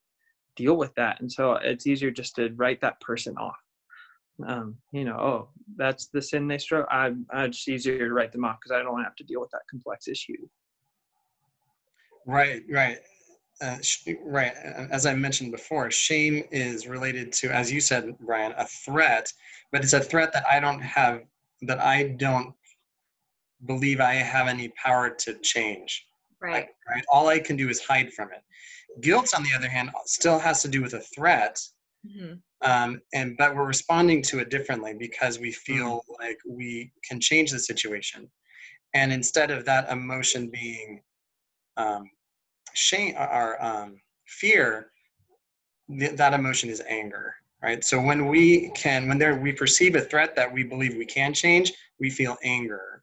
deal 0.56 0.76
with 0.76 0.94
that 0.94 1.20
and 1.20 1.30
so 1.30 1.52
it's 1.54 1.86
easier 1.86 2.10
just 2.10 2.34
to 2.36 2.50
write 2.56 2.80
that 2.80 3.00
person 3.00 3.36
off 3.36 3.56
um, 4.46 4.76
you 4.92 5.04
know, 5.04 5.16
oh, 5.16 5.48
that's 5.76 6.06
the 6.06 6.20
sin 6.20 6.48
they 6.48 6.58
struggle. 6.58 6.88
I, 6.90 7.12
I 7.30 7.46
just 7.48 7.68
easier 7.68 8.08
to 8.08 8.12
write 8.12 8.32
them 8.32 8.44
off 8.44 8.58
because 8.60 8.72
I 8.72 8.82
don't 8.82 9.02
have 9.02 9.16
to 9.16 9.24
deal 9.24 9.40
with 9.40 9.50
that 9.50 9.62
complex 9.70 10.08
issue. 10.08 10.36
Right, 12.26 12.62
right, 12.70 12.98
uh, 13.60 13.78
sh- 13.80 14.08
right. 14.24 14.52
As 14.90 15.06
I 15.06 15.14
mentioned 15.14 15.52
before, 15.52 15.90
shame 15.90 16.44
is 16.50 16.86
related 16.86 17.32
to, 17.34 17.50
as 17.50 17.70
you 17.70 17.80
said, 17.80 18.16
Brian, 18.20 18.54
a 18.56 18.66
threat, 18.66 19.32
but 19.70 19.82
it's 19.82 19.92
a 19.92 20.00
threat 20.00 20.32
that 20.32 20.44
I 20.50 20.58
don't 20.58 20.80
have, 20.80 21.22
that 21.62 21.80
I 21.80 22.14
don't 22.18 22.54
believe 23.66 24.00
I 24.00 24.14
have 24.14 24.48
any 24.48 24.68
power 24.70 25.10
to 25.10 25.34
change. 25.40 26.06
Right. 26.40 26.68
right. 26.88 27.04
All 27.08 27.28
I 27.28 27.38
can 27.38 27.56
do 27.56 27.68
is 27.68 27.80
hide 27.80 28.12
from 28.12 28.30
it. 28.32 28.42
Guilt, 29.00 29.30
on 29.36 29.42
the 29.42 29.50
other 29.56 29.68
hand, 29.68 29.90
still 30.06 30.38
has 30.38 30.62
to 30.62 30.68
do 30.68 30.82
with 30.82 30.94
a 30.94 31.00
threat. 31.00 31.60
Mm-hmm 32.06 32.34
um, 32.64 33.00
and 33.12 33.36
but 33.36 33.54
we're 33.54 33.66
responding 33.66 34.22
to 34.22 34.38
it 34.38 34.50
differently 34.50 34.94
because 34.98 35.38
we 35.38 35.52
feel 35.52 36.02
mm. 36.08 36.18
like 36.18 36.38
we 36.48 36.90
can 37.06 37.20
change 37.20 37.50
the 37.50 37.58
situation 37.58 38.28
and 38.94 39.12
instead 39.12 39.50
of 39.50 39.64
that 39.64 39.88
emotion 39.90 40.50
being 40.50 41.00
um, 41.76 42.10
shame 42.72 43.14
or 43.16 43.62
um, 43.64 44.00
fear 44.26 44.90
th- 45.98 46.16
that 46.16 46.32
emotion 46.32 46.70
is 46.70 46.82
anger 46.88 47.34
right 47.62 47.84
so 47.84 48.00
when 48.00 48.28
we 48.28 48.70
can 48.70 49.06
when 49.08 49.18
there 49.18 49.36
we 49.36 49.52
perceive 49.52 49.94
a 49.94 50.00
threat 50.00 50.34
that 50.34 50.50
we 50.50 50.64
believe 50.64 50.96
we 50.96 51.06
can 51.06 51.32
change 51.32 51.72
we 52.00 52.08
feel 52.10 52.36
anger 52.42 53.02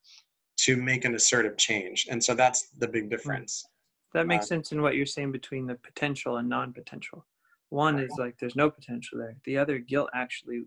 to 0.57 0.75
make 0.75 1.05
an 1.05 1.15
assertive 1.15 1.57
change 1.57 2.07
and 2.09 2.23
so 2.23 2.33
that's 2.33 2.69
the 2.79 2.87
big 2.87 3.09
difference 3.09 3.65
that 4.13 4.27
makes 4.27 4.45
uh, 4.45 4.47
sense 4.47 4.71
in 4.71 4.81
what 4.81 4.95
you're 4.95 5.05
saying 5.05 5.31
between 5.31 5.65
the 5.65 5.75
potential 5.75 6.37
and 6.37 6.49
non-potential. 6.49 7.25
One 7.69 7.99
is 7.99 8.11
like 8.17 8.37
there's 8.37 8.55
no 8.55 8.69
potential 8.69 9.17
there. 9.17 9.35
The 9.45 9.57
other 9.57 9.79
guilt 9.79 10.09
actually 10.13 10.63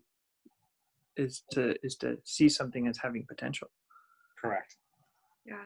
is 1.17 1.43
to 1.53 1.75
is 1.83 1.97
to 1.97 2.19
see 2.25 2.49
something 2.49 2.87
as 2.87 2.99
having 2.99 3.27
potential. 3.27 3.69
Correct. 4.41 4.77
Yeah. 5.45 5.65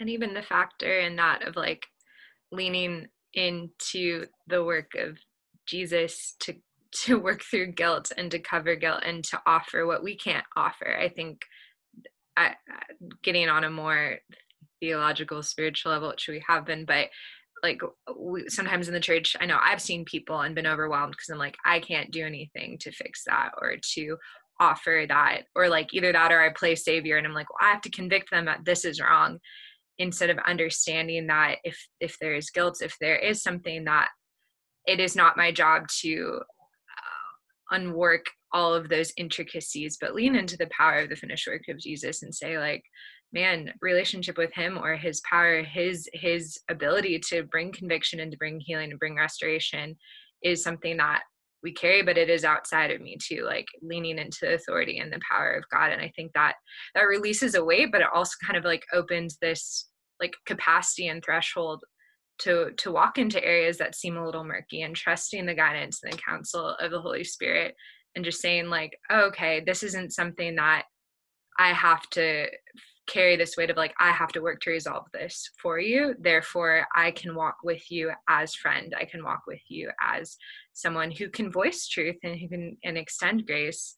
And 0.00 0.08
even 0.08 0.34
the 0.34 0.42
factor 0.42 1.00
in 1.00 1.16
that 1.16 1.46
of 1.46 1.56
like 1.56 1.86
leaning 2.52 3.08
into 3.34 4.26
the 4.46 4.64
work 4.64 4.92
of 4.96 5.18
jesus 5.66 6.34
to 6.40 6.54
to 6.90 7.18
work 7.18 7.42
through 7.42 7.72
guilt 7.72 8.10
and 8.16 8.30
to 8.30 8.38
cover 8.38 8.74
guilt 8.74 9.02
and 9.04 9.22
to 9.22 9.40
offer 9.46 9.86
what 9.86 10.02
we 10.02 10.16
can't 10.16 10.46
offer 10.56 10.96
i 10.98 11.08
think 11.08 11.42
I, 12.36 12.54
getting 13.24 13.48
on 13.48 13.64
a 13.64 13.70
more 13.70 14.18
theological 14.80 15.42
spiritual 15.42 15.92
level 15.92 16.08
which 16.08 16.28
we 16.28 16.42
have 16.46 16.64
been 16.64 16.84
but 16.84 17.08
like 17.62 17.80
we, 18.16 18.48
sometimes 18.48 18.88
in 18.88 18.94
the 18.94 19.00
church 19.00 19.36
i 19.40 19.46
know 19.46 19.58
i've 19.60 19.82
seen 19.82 20.04
people 20.04 20.40
and 20.40 20.54
been 20.54 20.66
overwhelmed 20.66 21.12
because 21.12 21.28
i'm 21.30 21.38
like 21.38 21.56
i 21.64 21.80
can't 21.80 22.10
do 22.10 22.24
anything 22.24 22.78
to 22.78 22.92
fix 22.92 23.24
that 23.24 23.50
or 23.60 23.74
to 23.82 24.16
offer 24.60 25.04
that 25.08 25.42
or 25.54 25.68
like 25.68 25.92
either 25.94 26.12
that 26.12 26.32
or 26.32 26.40
i 26.40 26.52
play 26.52 26.74
savior 26.74 27.16
and 27.16 27.26
i'm 27.26 27.34
like 27.34 27.48
well, 27.50 27.68
i 27.68 27.72
have 27.72 27.80
to 27.80 27.90
convict 27.90 28.30
them 28.30 28.44
that 28.44 28.64
this 28.64 28.84
is 28.84 29.00
wrong 29.00 29.38
instead 29.98 30.30
of 30.30 30.38
understanding 30.46 31.26
that 31.26 31.56
if 31.64 31.78
if 32.00 32.16
there 32.20 32.34
is 32.34 32.50
guilt 32.50 32.78
if 32.82 32.96
there 33.00 33.16
is 33.16 33.42
something 33.42 33.84
that 33.84 34.08
it 34.86 35.00
is 35.00 35.14
not 35.14 35.36
my 35.36 35.52
job 35.52 35.86
to 35.88 36.40
uh, 36.40 37.76
unwork 37.76 38.26
all 38.52 38.74
of 38.74 38.88
those 38.88 39.12
intricacies 39.16 39.98
but 40.00 40.14
lean 40.14 40.34
into 40.34 40.56
the 40.56 40.68
power 40.76 40.98
of 41.00 41.08
the 41.08 41.16
finished 41.16 41.46
work 41.46 41.62
of 41.68 41.78
jesus 41.78 42.22
and 42.22 42.34
say 42.34 42.58
like 42.58 42.82
man 43.32 43.72
relationship 43.82 44.38
with 44.38 44.52
him 44.54 44.78
or 44.78 44.96
his 44.96 45.20
power 45.28 45.62
his 45.62 46.08
his 46.14 46.58
ability 46.70 47.18
to 47.18 47.42
bring 47.44 47.72
conviction 47.72 48.20
and 48.20 48.32
to 48.32 48.38
bring 48.38 48.60
healing 48.60 48.90
and 48.90 48.98
bring 48.98 49.16
restoration 49.16 49.96
is 50.42 50.62
something 50.62 50.96
that 50.96 51.22
we 51.62 51.72
carry 51.72 52.02
but 52.02 52.16
it 52.16 52.30
is 52.30 52.44
outside 52.44 52.90
of 52.90 53.00
me 53.00 53.16
too 53.20 53.42
like 53.44 53.66
leaning 53.82 54.18
into 54.18 54.38
the 54.42 54.54
authority 54.54 54.98
and 54.98 55.12
the 55.12 55.20
power 55.30 55.52
of 55.52 55.64
god. 55.70 55.92
And 55.92 56.00
i 56.00 56.12
think 56.16 56.32
that 56.34 56.54
that 56.94 57.02
releases 57.02 57.54
a 57.54 57.64
weight 57.64 57.92
but 57.92 58.00
it 58.00 58.08
also 58.14 58.32
kind 58.44 58.56
of 58.56 58.64
like 58.64 58.84
opens 58.92 59.36
this 59.40 59.88
like 60.20 60.34
capacity 60.46 61.08
and 61.08 61.22
threshold 61.22 61.82
to 62.38 62.70
to 62.78 62.92
walk 62.92 63.18
into 63.18 63.44
areas 63.44 63.78
that 63.78 63.94
seem 63.94 64.16
a 64.16 64.24
little 64.24 64.44
murky 64.44 64.82
and 64.82 64.94
trusting 64.94 65.44
the 65.44 65.54
guidance 65.54 66.00
and 66.02 66.12
the 66.12 66.18
counsel 66.18 66.76
of 66.80 66.90
the 66.90 67.00
holy 67.00 67.24
spirit 67.24 67.74
and 68.14 68.24
just 68.24 68.40
saying 68.40 68.68
like 68.68 68.96
oh, 69.10 69.26
okay 69.26 69.62
this 69.66 69.82
isn't 69.82 70.12
something 70.12 70.54
that 70.54 70.84
i 71.58 71.68
have 71.68 72.08
to 72.10 72.46
carry 73.08 73.36
this 73.36 73.56
weight 73.56 73.70
of 73.70 73.76
like 73.76 73.94
i 73.98 74.10
have 74.10 74.30
to 74.30 74.40
work 74.40 74.60
to 74.60 74.70
resolve 74.70 75.06
this 75.12 75.50
for 75.60 75.78
you. 75.78 76.14
Therefore 76.18 76.86
i 76.94 77.10
can 77.10 77.34
walk 77.34 77.56
with 77.64 77.90
you 77.90 78.12
as 78.28 78.54
friend. 78.54 78.94
I 78.96 79.04
can 79.04 79.24
walk 79.24 79.42
with 79.46 79.62
you 79.68 79.90
as 80.00 80.36
someone 80.74 81.10
who 81.10 81.28
can 81.28 81.50
voice 81.50 81.88
truth 81.88 82.16
and 82.22 82.38
who 82.38 82.48
can 82.48 82.76
and 82.84 82.96
extend 82.96 83.46
grace. 83.46 83.96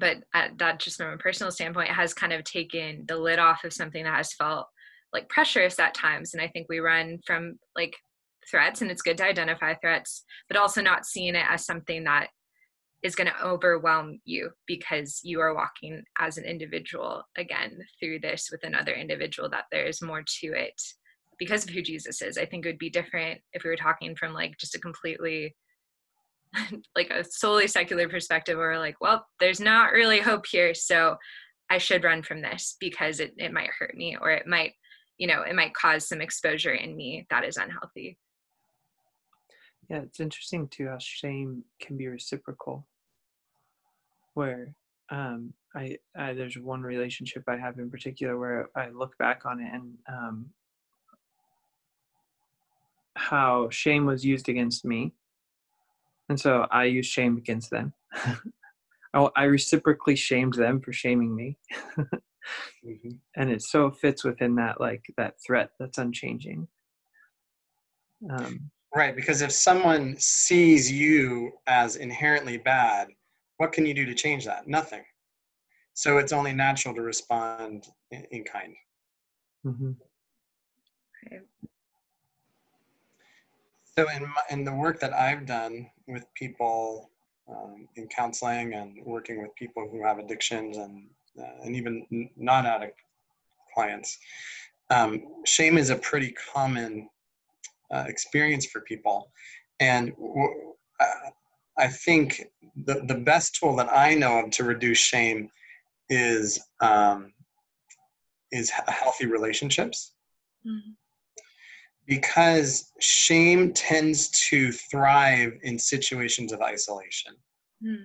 But 0.00 0.18
uh, 0.34 0.48
that 0.58 0.80
just 0.80 0.96
from 0.96 1.12
a 1.12 1.18
personal 1.18 1.52
standpoint 1.52 1.90
has 1.90 2.14
kind 2.14 2.32
of 2.32 2.42
taken 2.44 3.04
the 3.06 3.16
lid 3.16 3.38
off 3.38 3.64
of 3.64 3.72
something 3.72 4.04
that 4.04 4.16
has 4.16 4.32
felt 4.32 4.66
like 5.12 5.28
pressurous 5.28 5.78
at 5.78 5.94
times. 5.94 6.34
And 6.34 6.42
i 6.42 6.48
think 6.48 6.66
we 6.68 6.80
run 6.80 7.20
from 7.26 7.58
like 7.76 7.96
threats 8.50 8.82
and 8.82 8.90
it's 8.90 9.02
good 9.02 9.16
to 9.16 9.24
identify 9.24 9.74
threats 9.74 10.24
but 10.48 10.58
also 10.58 10.82
not 10.82 11.06
seeing 11.06 11.34
it 11.34 11.46
as 11.48 11.64
something 11.64 12.04
that 12.04 12.28
is 13.04 13.14
going 13.14 13.28
to 13.28 13.44
overwhelm 13.44 14.18
you 14.24 14.50
because 14.66 15.20
you 15.22 15.38
are 15.38 15.54
walking 15.54 16.02
as 16.18 16.38
an 16.38 16.44
individual 16.44 17.22
again 17.36 17.78
through 18.00 18.18
this 18.18 18.48
with 18.50 18.64
another 18.64 18.94
individual 18.94 19.48
that 19.50 19.66
there 19.70 19.84
is 19.84 20.00
more 20.00 20.24
to 20.26 20.46
it 20.54 20.80
because 21.38 21.64
of 21.64 21.70
who 21.70 21.82
Jesus 21.82 22.22
is. 22.22 22.38
I 22.38 22.46
think 22.46 22.64
it 22.64 22.70
would 22.70 22.78
be 22.78 22.88
different 22.88 23.42
if 23.52 23.62
we 23.62 23.68
were 23.68 23.76
talking 23.76 24.16
from 24.16 24.32
like 24.32 24.56
just 24.58 24.74
a 24.74 24.80
completely 24.80 25.54
like 26.96 27.10
a 27.10 27.24
solely 27.24 27.66
secular 27.66 28.08
perspective 28.08 28.58
or 28.58 28.78
like, 28.78 28.96
well, 29.02 29.26
there's 29.38 29.60
not 29.60 29.92
really 29.92 30.20
hope 30.20 30.46
here, 30.46 30.72
so 30.72 31.16
I 31.68 31.78
should 31.78 32.04
run 32.04 32.22
from 32.22 32.40
this 32.40 32.76
because 32.80 33.20
it, 33.20 33.34
it 33.36 33.52
might 33.52 33.70
hurt 33.78 33.96
me 33.96 34.16
or 34.18 34.30
it 34.30 34.46
might, 34.46 34.72
you 35.18 35.26
know, 35.26 35.42
it 35.42 35.54
might 35.54 35.74
cause 35.74 36.08
some 36.08 36.22
exposure 36.22 36.72
in 36.72 36.96
me 36.96 37.26
that 37.28 37.44
is 37.44 37.58
unhealthy. 37.58 38.16
Yeah, 39.90 39.98
it's 39.98 40.20
interesting 40.20 40.68
too 40.68 40.86
how 40.86 40.98
shame 40.98 41.64
can 41.80 41.98
be 41.98 42.06
reciprocal 42.06 42.86
where 44.34 44.74
um, 45.10 45.52
I, 45.74 45.98
I, 46.16 46.34
there's 46.34 46.56
one 46.56 46.82
relationship 46.82 47.44
I 47.48 47.56
have 47.56 47.78
in 47.78 47.90
particular 47.90 48.38
where 48.38 48.68
I 48.76 48.90
look 48.90 49.16
back 49.18 49.42
on 49.44 49.60
it 49.60 49.70
and 49.72 49.94
um, 50.08 50.46
how 53.16 53.68
shame 53.70 54.06
was 54.06 54.24
used 54.24 54.48
against 54.48 54.84
me, 54.84 55.12
and 56.28 56.38
so 56.38 56.66
I 56.70 56.84
used 56.84 57.10
shame 57.10 57.36
against 57.36 57.70
them. 57.70 57.92
I, 59.14 59.28
I 59.36 59.44
reciprocally 59.44 60.16
shamed 60.16 60.54
them 60.54 60.80
for 60.80 60.92
shaming 60.92 61.34
me, 61.34 61.56
mm-hmm. 61.98 63.10
and 63.36 63.50
it 63.50 63.62
so 63.62 63.90
fits 63.90 64.24
within 64.24 64.56
that 64.56 64.80
like 64.80 65.04
that 65.16 65.34
threat 65.44 65.70
that's 65.78 65.98
unchanging. 65.98 66.66
Um, 68.30 68.70
right, 68.94 69.14
because 69.14 69.42
if 69.42 69.52
someone 69.52 70.16
sees 70.18 70.90
you 70.90 71.52
as 71.66 71.96
inherently 71.96 72.58
bad 72.58 73.08
what 73.64 73.72
can 73.72 73.86
you 73.86 73.94
do 73.94 74.04
to 74.04 74.12
change 74.12 74.44
that? 74.44 74.68
Nothing. 74.68 75.04
So 75.94 76.18
it's 76.18 76.34
only 76.34 76.52
natural 76.52 76.94
to 76.96 77.00
respond 77.00 77.86
in, 78.10 78.26
in 78.30 78.44
kind. 78.44 78.74
Mm-hmm. 79.64 79.92
Okay. 81.26 81.40
So 83.96 84.04
in, 84.14 84.22
my, 84.24 84.42
in 84.50 84.64
the 84.64 84.74
work 84.74 85.00
that 85.00 85.14
I've 85.14 85.46
done 85.46 85.90
with 86.06 86.26
people 86.34 87.08
um, 87.48 87.88
in 87.96 88.06
counseling 88.08 88.74
and 88.74 88.98
working 89.06 89.40
with 89.40 89.54
people 89.56 89.88
who 89.90 90.04
have 90.04 90.18
addictions 90.18 90.76
and 90.76 91.06
uh, 91.36 91.64
and 91.64 91.74
even 91.74 92.28
non-addict 92.36 93.00
clients, 93.74 94.18
um, 94.90 95.22
shame 95.46 95.78
is 95.78 95.88
a 95.88 95.96
pretty 95.96 96.32
common 96.52 97.08
uh, 97.90 98.04
experience 98.06 98.66
for 98.66 98.82
people, 98.82 99.32
and 99.80 100.10
w- 100.16 100.74
uh, 101.00 101.30
I 101.78 101.88
think 101.88 102.44
the, 102.76 103.02
the 103.06 103.14
best 103.14 103.56
tool 103.56 103.76
that 103.76 103.92
I 103.92 104.14
know 104.14 104.44
of 104.44 104.50
to 104.52 104.64
reduce 104.64 104.98
shame 104.98 105.50
is 106.08 106.60
um, 106.80 107.32
is 108.52 108.70
healthy 108.70 109.26
relationships. 109.26 110.12
Mm-hmm. 110.66 110.92
Because 112.06 112.92
shame 113.00 113.72
tends 113.72 114.28
to 114.48 114.70
thrive 114.72 115.52
in 115.62 115.78
situations 115.78 116.52
of 116.52 116.60
isolation. 116.60 117.34
Mm. 117.82 118.04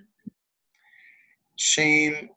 Shame 1.56 2.30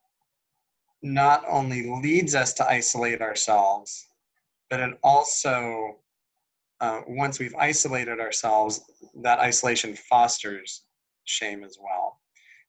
not 1.01 1.43
only 1.49 1.89
leads 2.01 2.35
us 2.35 2.53
to 2.55 2.69
isolate 2.69 3.21
ourselves, 3.21 4.07
but 4.69 4.81
it 4.81 4.97
also, 5.03 5.97
uh, 6.81 7.01
once 7.07 7.39
we've 7.39 7.55
isolated 7.55 8.19
ourselves, 8.19 8.81
that 9.21 9.39
isolation 9.39 9.95
fosters 9.95 10.83
shame 11.25 11.63
as 11.63 11.77
well. 11.81 12.19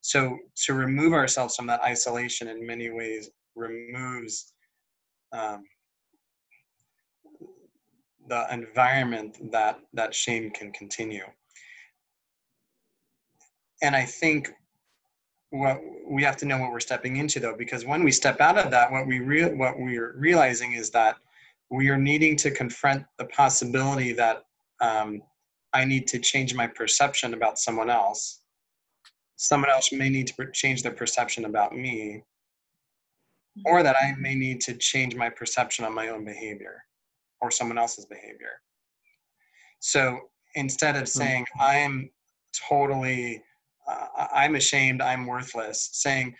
So 0.00 0.38
to 0.66 0.74
remove 0.74 1.14
ourselves 1.14 1.56
from 1.56 1.66
that 1.68 1.82
isolation 1.82 2.48
in 2.48 2.66
many 2.66 2.90
ways 2.90 3.30
removes 3.56 4.52
um, 5.32 5.64
the 8.28 8.46
environment 8.52 9.50
that 9.50 9.78
that 9.94 10.14
shame 10.14 10.50
can 10.50 10.72
continue. 10.72 11.24
And 13.82 13.96
I 13.96 14.04
think 14.04 14.50
what 15.50 15.80
we 16.06 16.22
have 16.22 16.36
to 16.38 16.46
know 16.46 16.58
what 16.58 16.70
we're 16.70 16.80
stepping 16.80 17.16
into 17.16 17.40
though, 17.40 17.56
because 17.56 17.84
when 17.84 18.02
we 18.02 18.10
step 18.10 18.40
out 18.40 18.58
of 18.58 18.70
that, 18.70 18.90
what 18.90 19.06
we 19.06 19.20
real 19.20 19.54
what 19.56 19.78
we're 19.78 20.14
realizing 20.18 20.72
is 20.72 20.90
that 20.90 21.16
we 21.70 21.88
are 21.88 21.98
needing 21.98 22.36
to 22.36 22.50
confront 22.50 23.04
the 23.18 23.24
possibility 23.26 24.12
that 24.12 24.44
um, 24.80 25.22
I 25.72 25.84
need 25.84 26.06
to 26.08 26.18
change 26.18 26.54
my 26.54 26.66
perception 26.66 27.34
about 27.34 27.58
someone 27.58 27.90
else 27.90 28.40
someone 29.36 29.70
else 29.70 29.92
may 29.92 30.08
need 30.08 30.26
to 30.26 30.50
change 30.52 30.82
their 30.82 30.92
perception 30.92 31.44
about 31.44 31.74
me 31.74 32.22
or 33.64 33.82
that 33.82 33.96
i 33.96 34.14
may 34.18 34.34
need 34.34 34.60
to 34.60 34.74
change 34.74 35.14
my 35.14 35.28
perception 35.28 35.84
on 35.84 35.94
my 35.94 36.08
own 36.08 36.24
behavior 36.24 36.82
or 37.40 37.50
someone 37.50 37.78
else's 37.78 38.06
behavior 38.06 38.60
so 39.80 40.18
instead 40.54 40.94
of 40.96 41.02
hmm. 41.02 41.06
saying 41.06 41.46
i'm 41.60 42.10
totally 42.68 43.42
uh, 43.88 44.26
i'm 44.32 44.54
ashamed 44.54 45.02
i'm 45.02 45.26
worthless 45.26 45.90
saying 45.92 46.34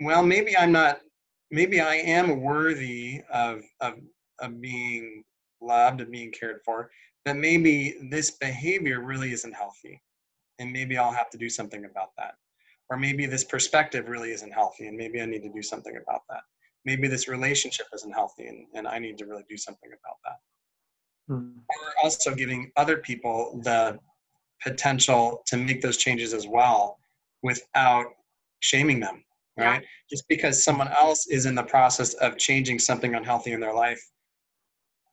well 0.00 0.22
maybe 0.22 0.56
i'm 0.56 0.72
not 0.72 1.00
maybe 1.50 1.80
i 1.80 1.94
am 1.94 2.40
worthy 2.40 3.20
of 3.32 3.62
of, 3.80 3.94
of 4.40 4.60
being 4.60 5.22
loved 5.60 6.00
of 6.00 6.10
being 6.10 6.30
cared 6.30 6.60
for 6.64 6.90
but 7.24 7.36
maybe 7.36 7.96
this 8.10 8.30
behavior 8.32 9.00
really 9.00 9.32
isn't 9.32 9.54
healthy 9.54 10.00
and 10.58 10.72
maybe 10.72 10.96
I'll 10.96 11.12
have 11.12 11.30
to 11.30 11.38
do 11.38 11.48
something 11.48 11.84
about 11.84 12.10
that. 12.16 12.34
Or 12.90 12.96
maybe 12.96 13.26
this 13.26 13.44
perspective 13.44 14.08
really 14.08 14.32
isn't 14.32 14.52
healthy 14.52 14.86
and 14.86 14.96
maybe 14.96 15.20
I 15.20 15.26
need 15.26 15.42
to 15.42 15.50
do 15.50 15.62
something 15.62 15.96
about 15.96 16.22
that. 16.30 16.40
Maybe 16.84 17.06
this 17.06 17.28
relationship 17.28 17.86
isn't 17.94 18.12
healthy 18.12 18.46
and, 18.46 18.66
and 18.74 18.88
I 18.88 18.98
need 18.98 19.18
to 19.18 19.26
really 19.26 19.44
do 19.48 19.56
something 19.56 19.90
about 19.90 20.16
that. 20.24 21.34
Hmm. 21.34 21.58
Or 21.68 22.04
also 22.04 22.34
giving 22.34 22.72
other 22.76 22.98
people 22.98 23.60
the 23.62 23.98
potential 24.62 25.42
to 25.46 25.56
make 25.56 25.82
those 25.82 25.98
changes 25.98 26.32
as 26.32 26.46
well 26.46 26.98
without 27.42 28.06
shaming 28.60 29.00
them, 29.00 29.22
right? 29.58 29.82
Yeah. 29.82 29.88
Just 30.10 30.26
because 30.28 30.64
someone 30.64 30.88
else 30.88 31.26
is 31.28 31.46
in 31.46 31.54
the 31.54 31.62
process 31.62 32.14
of 32.14 32.38
changing 32.38 32.78
something 32.78 33.14
unhealthy 33.14 33.52
in 33.52 33.60
their 33.60 33.74
life 33.74 34.02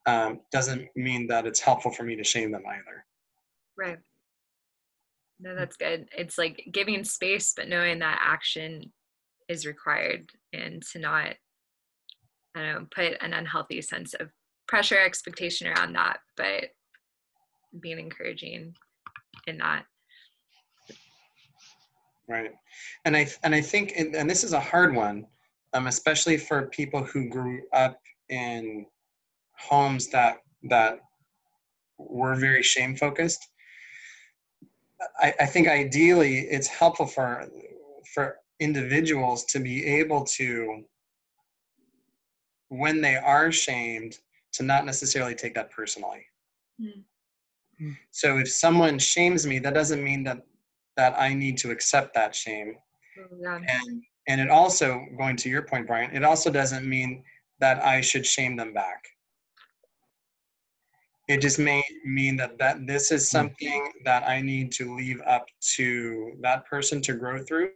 um, 0.06 0.40
doesn't 0.52 0.88
mean 0.96 1.28
that 1.28 1.46
it's 1.46 1.60
helpful 1.60 1.92
for 1.92 2.04
me 2.04 2.16
to 2.16 2.24
shame 2.24 2.52
them 2.52 2.64
either. 2.68 3.06
Right. 3.78 3.98
No, 5.40 5.56
that's 5.56 5.76
good. 5.76 6.08
It's 6.18 6.38
like 6.38 6.70
giving 6.72 7.04
space, 7.04 7.54
but 7.56 7.68
knowing 7.68 8.00
that 8.00 8.22
action 8.24 8.92
is 9.50 9.66
required 9.66 10.30
and 10.54 10.82
to 10.92 11.00
not, 11.00 11.36
I 12.56 12.62
don't 12.62 12.74
know, 12.74 12.88
put 12.90 13.18
an 13.22 13.34
unhealthy 13.34 13.82
sense 13.82 14.14
of 14.14 14.30
pressure, 14.68 15.00
expectation 15.00 15.68
around 15.68 15.94
that, 15.94 16.20
but 16.38 16.70
being 17.80 18.00
encouraging 18.00 18.76
in 19.46 19.58
that. 19.58 19.86
Right. 22.28 22.52
And 23.04 23.16
I, 23.16 23.28
and 23.44 23.54
I 23.54 23.62
think, 23.62 23.94
and 23.98 24.30
this 24.30 24.44
is 24.44 24.54
a 24.54 24.60
hard 24.60 24.96
one, 24.96 25.28
um, 25.74 25.88
especially 25.88 26.38
for 26.38 26.68
people 26.68 27.04
who 27.04 27.30
grew 27.30 27.62
up 27.74 28.00
in 28.30 28.86
homes 29.60 30.08
that, 30.08 30.38
that 30.70 31.00
were 31.98 32.36
very 32.36 32.64
shame 32.64 32.96
focused 32.96 33.50
I, 35.20 35.34
I 35.42 35.46
think 35.46 35.68
ideally 35.68 36.40
it's 36.40 36.68
helpful 36.68 37.06
for 37.06 37.48
for 38.14 38.38
individuals 38.60 39.46
to 39.46 39.60
be 39.60 39.86
able 39.86 40.24
to 40.24 40.84
when 42.70 43.02
they 43.02 43.16
are 43.16 43.52
shamed 43.52 44.20
to 44.54 44.64
not 44.64 44.86
necessarily 44.86 45.36
take 45.36 45.54
that 45.56 45.72
personally 45.72 46.26
mm-hmm. 46.82 47.92
so 48.12 48.38
if 48.38 48.50
someone 48.52 48.98
shames 48.98 49.46
me 49.46 49.60
that 49.60 49.74
doesn't 49.74 50.04
mean 50.04 50.24
that 50.24 50.42
that 50.96 51.14
i 51.20 51.34
need 51.34 51.58
to 51.58 51.72
accept 51.72 52.14
that 52.14 52.34
shame 52.34 52.76
oh, 53.20 53.38
yeah. 53.42 53.58
and 53.58 54.02
and 54.28 54.42
it 54.42 54.50
also 54.50 55.06
going 55.18 55.36
to 55.36 55.50
your 55.50 55.64
point 55.64 55.86
brian 55.86 56.16
it 56.16 56.24
also 56.24 56.50
doesn't 56.50 56.88
mean 56.88 57.24
that 57.60 57.84
i 57.84 58.00
should 58.00 58.26
shame 58.26 58.56
them 58.56 58.74
back 58.74 59.15
it 61.28 61.42
just 61.42 61.58
may 61.58 61.84
mean 62.04 62.36
that 62.36 62.58
that 62.58 62.86
this 62.86 63.12
is 63.12 63.30
hmm. 63.30 63.38
something 63.38 63.92
that 64.04 64.28
i 64.28 64.42
need 64.42 64.72
to 64.72 64.96
leave 64.96 65.22
up 65.28 65.46
to 65.76 66.32
that 66.42 66.66
person 66.66 67.02
to 67.02 67.14
grow 67.14 67.44
through 67.44 67.72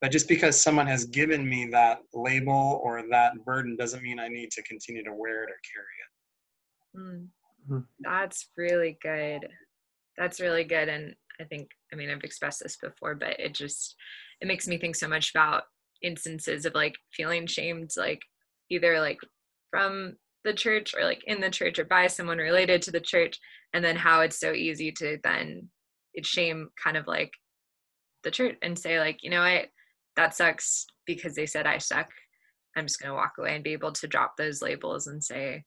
but 0.00 0.12
just 0.12 0.28
because 0.28 0.60
someone 0.60 0.86
has 0.86 1.06
given 1.06 1.48
me 1.48 1.66
that 1.66 2.00
label 2.14 2.80
or 2.82 3.02
that 3.10 3.32
burden 3.44 3.76
doesn't 3.76 4.02
mean 4.02 4.18
i 4.18 4.28
need 4.28 4.50
to 4.50 4.62
continue 4.62 5.02
to 5.02 5.12
wear 5.12 5.44
it 5.44 5.50
or 5.50 5.60
carry 5.72 7.16
it 7.16 7.30
mm. 7.70 7.84
that's 8.00 8.48
really 8.56 8.98
good 9.02 9.46
that's 10.16 10.40
really 10.40 10.64
good 10.64 10.88
and 10.88 11.14
i 11.40 11.44
think 11.44 11.68
i 11.92 11.96
mean 11.96 12.10
i've 12.10 12.24
expressed 12.24 12.62
this 12.62 12.76
before 12.76 13.14
but 13.14 13.38
it 13.38 13.54
just 13.54 13.94
it 14.40 14.46
makes 14.46 14.68
me 14.68 14.78
think 14.78 14.96
so 14.96 15.08
much 15.08 15.30
about 15.30 15.64
instances 16.02 16.64
of 16.64 16.74
like 16.74 16.94
feeling 17.12 17.46
shamed 17.46 17.90
like 17.96 18.22
either 18.70 19.00
like 19.00 19.18
from 19.70 20.14
the 20.44 20.52
church 20.52 20.94
or 20.94 21.04
like 21.04 21.22
in 21.26 21.40
the 21.40 21.50
church 21.50 21.78
or 21.78 21.84
by 21.84 22.06
someone 22.06 22.38
related 22.38 22.82
to 22.82 22.90
the 22.90 23.00
church 23.00 23.38
and 23.74 23.84
then 23.84 23.96
how 23.96 24.20
it's 24.20 24.38
so 24.38 24.52
easy 24.52 24.92
to 24.92 25.18
then 25.22 25.68
shame 26.22 26.68
kind 26.82 26.96
of 26.96 27.06
like 27.06 27.32
the 28.24 28.30
church 28.30 28.56
and 28.62 28.78
say 28.78 28.98
like 28.98 29.22
you 29.22 29.30
know 29.30 29.42
what? 29.42 29.66
That 30.16 30.34
sucks 30.34 30.86
because 31.06 31.34
they 31.34 31.46
said 31.46 31.66
i 31.66 31.78
suck. 31.78 32.08
I'm 32.76 32.86
just 32.86 33.00
going 33.00 33.10
to 33.10 33.14
walk 33.14 33.34
away 33.38 33.54
and 33.54 33.64
be 33.64 33.72
able 33.72 33.92
to 33.92 34.06
drop 34.06 34.36
those 34.36 34.62
labels 34.62 35.06
and 35.06 35.22
say 35.22 35.64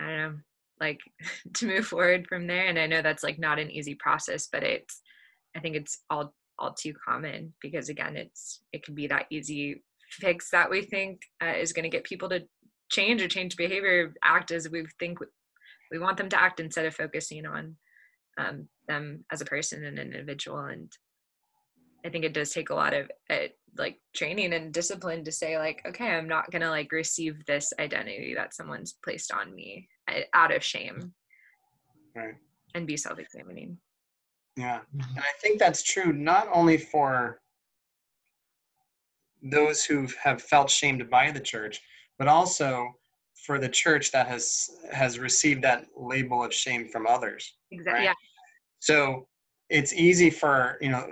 i 0.00 0.06
don't 0.06 0.16
know 0.16 0.34
like 0.80 1.00
to 1.54 1.66
move 1.66 1.86
forward 1.86 2.26
from 2.28 2.46
there. 2.46 2.66
And 2.66 2.78
i 2.78 2.86
know 2.86 3.02
that's 3.02 3.22
like 3.22 3.38
not 3.38 3.58
an 3.58 3.70
easy 3.70 3.94
process 3.94 4.48
but 4.50 4.62
it's 4.62 5.00
i 5.56 5.60
think 5.60 5.76
it's 5.76 6.00
all 6.10 6.34
all 6.58 6.74
too 6.74 6.92
common 7.06 7.52
because 7.60 7.88
again 7.88 8.16
it's 8.16 8.60
it 8.72 8.84
can 8.84 8.94
be 8.94 9.06
that 9.06 9.26
easy 9.30 9.82
fix 10.10 10.50
that 10.50 10.70
we 10.70 10.82
think 10.82 11.20
uh, 11.42 11.54
is 11.56 11.72
going 11.72 11.84
to 11.84 11.88
get 11.88 12.04
people 12.04 12.28
to 12.28 12.42
change 12.92 13.20
or 13.22 13.28
change 13.28 13.56
behavior 13.56 14.14
act 14.22 14.52
as 14.52 14.68
we 14.70 14.86
think 15.00 15.18
we 15.90 15.98
want 15.98 16.16
them 16.16 16.28
to 16.28 16.40
act 16.40 16.60
instead 16.60 16.86
of 16.86 16.94
focusing 16.94 17.44
on 17.44 17.76
um, 18.38 18.68
them 18.86 19.24
as 19.32 19.40
a 19.40 19.46
person 19.46 19.84
and 19.84 19.98
an 19.98 20.12
individual. 20.12 20.58
And 20.58 20.92
i 22.04 22.08
think 22.08 22.24
it 22.24 22.34
does 22.34 22.50
take 22.50 22.70
a 22.70 22.74
lot 22.74 22.94
of 22.94 23.10
uh, 23.30 23.48
like 23.78 23.98
training 24.14 24.52
and 24.52 24.72
discipline 24.72 25.24
to 25.24 25.32
say 25.32 25.56
like 25.58 25.80
okay 25.86 26.10
i'm 26.10 26.28
not 26.28 26.50
gonna 26.50 26.68
like 26.68 26.90
receive 26.92 27.44
this 27.46 27.72
identity 27.78 28.34
that 28.34 28.54
someone's 28.54 28.96
placed 29.04 29.32
on 29.32 29.54
me 29.54 29.88
uh, 30.08 30.20
out 30.34 30.54
of 30.54 30.64
shame. 30.64 31.12
Right. 32.14 32.34
And 32.74 32.86
be 32.86 32.96
self-examining. 32.96 33.78
Yeah. 34.56 34.80
And 34.92 35.18
i 35.18 35.32
think 35.40 35.58
that's 35.58 35.82
true 35.82 36.12
not 36.12 36.48
only 36.52 36.76
for 36.76 37.40
those 39.42 39.84
who 39.84 40.06
have 40.22 40.42
felt 40.42 40.70
shamed 40.70 41.08
by 41.10 41.30
the 41.30 41.40
church 41.40 41.80
but 42.22 42.28
also 42.28 42.88
for 43.46 43.58
the 43.58 43.68
church 43.68 44.12
that 44.12 44.28
has 44.28 44.70
has 44.92 45.18
received 45.18 45.60
that 45.60 45.80
label 45.96 46.44
of 46.44 46.54
shame 46.54 46.86
from 46.92 47.04
others 47.04 47.42
exactly 47.72 47.92
right? 47.94 48.04
yeah. 48.04 48.14
So 48.78 49.26
it's 49.68 49.92
easy 49.92 50.30
for 50.30 50.78
you 50.80 50.90
know 50.92 51.02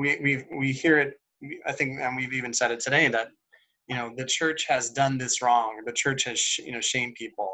we 0.00 0.08
we 0.24 0.32
we 0.60 0.72
hear 0.72 0.96
it 1.04 1.10
i 1.70 1.72
think 1.78 2.00
and 2.00 2.16
we've 2.16 2.32
even 2.40 2.52
said 2.52 2.70
it 2.72 2.80
today 2.80 3.06
that 3.16 3.28
you 3.86 3.94
know 3.94 4.06
the 4.20 4.24
church 4.38 4.60
has 4.66 4.84
done 5.02 5.14
this 5.22 5.34
wrong. 5.42 5.70
The 5.86 5.92
church 6.02 6.24
has 6.24 6.40
you 6.66 6.72
know 6.74 6.80
shamed 6.92 7.14
people. 7.22 7.50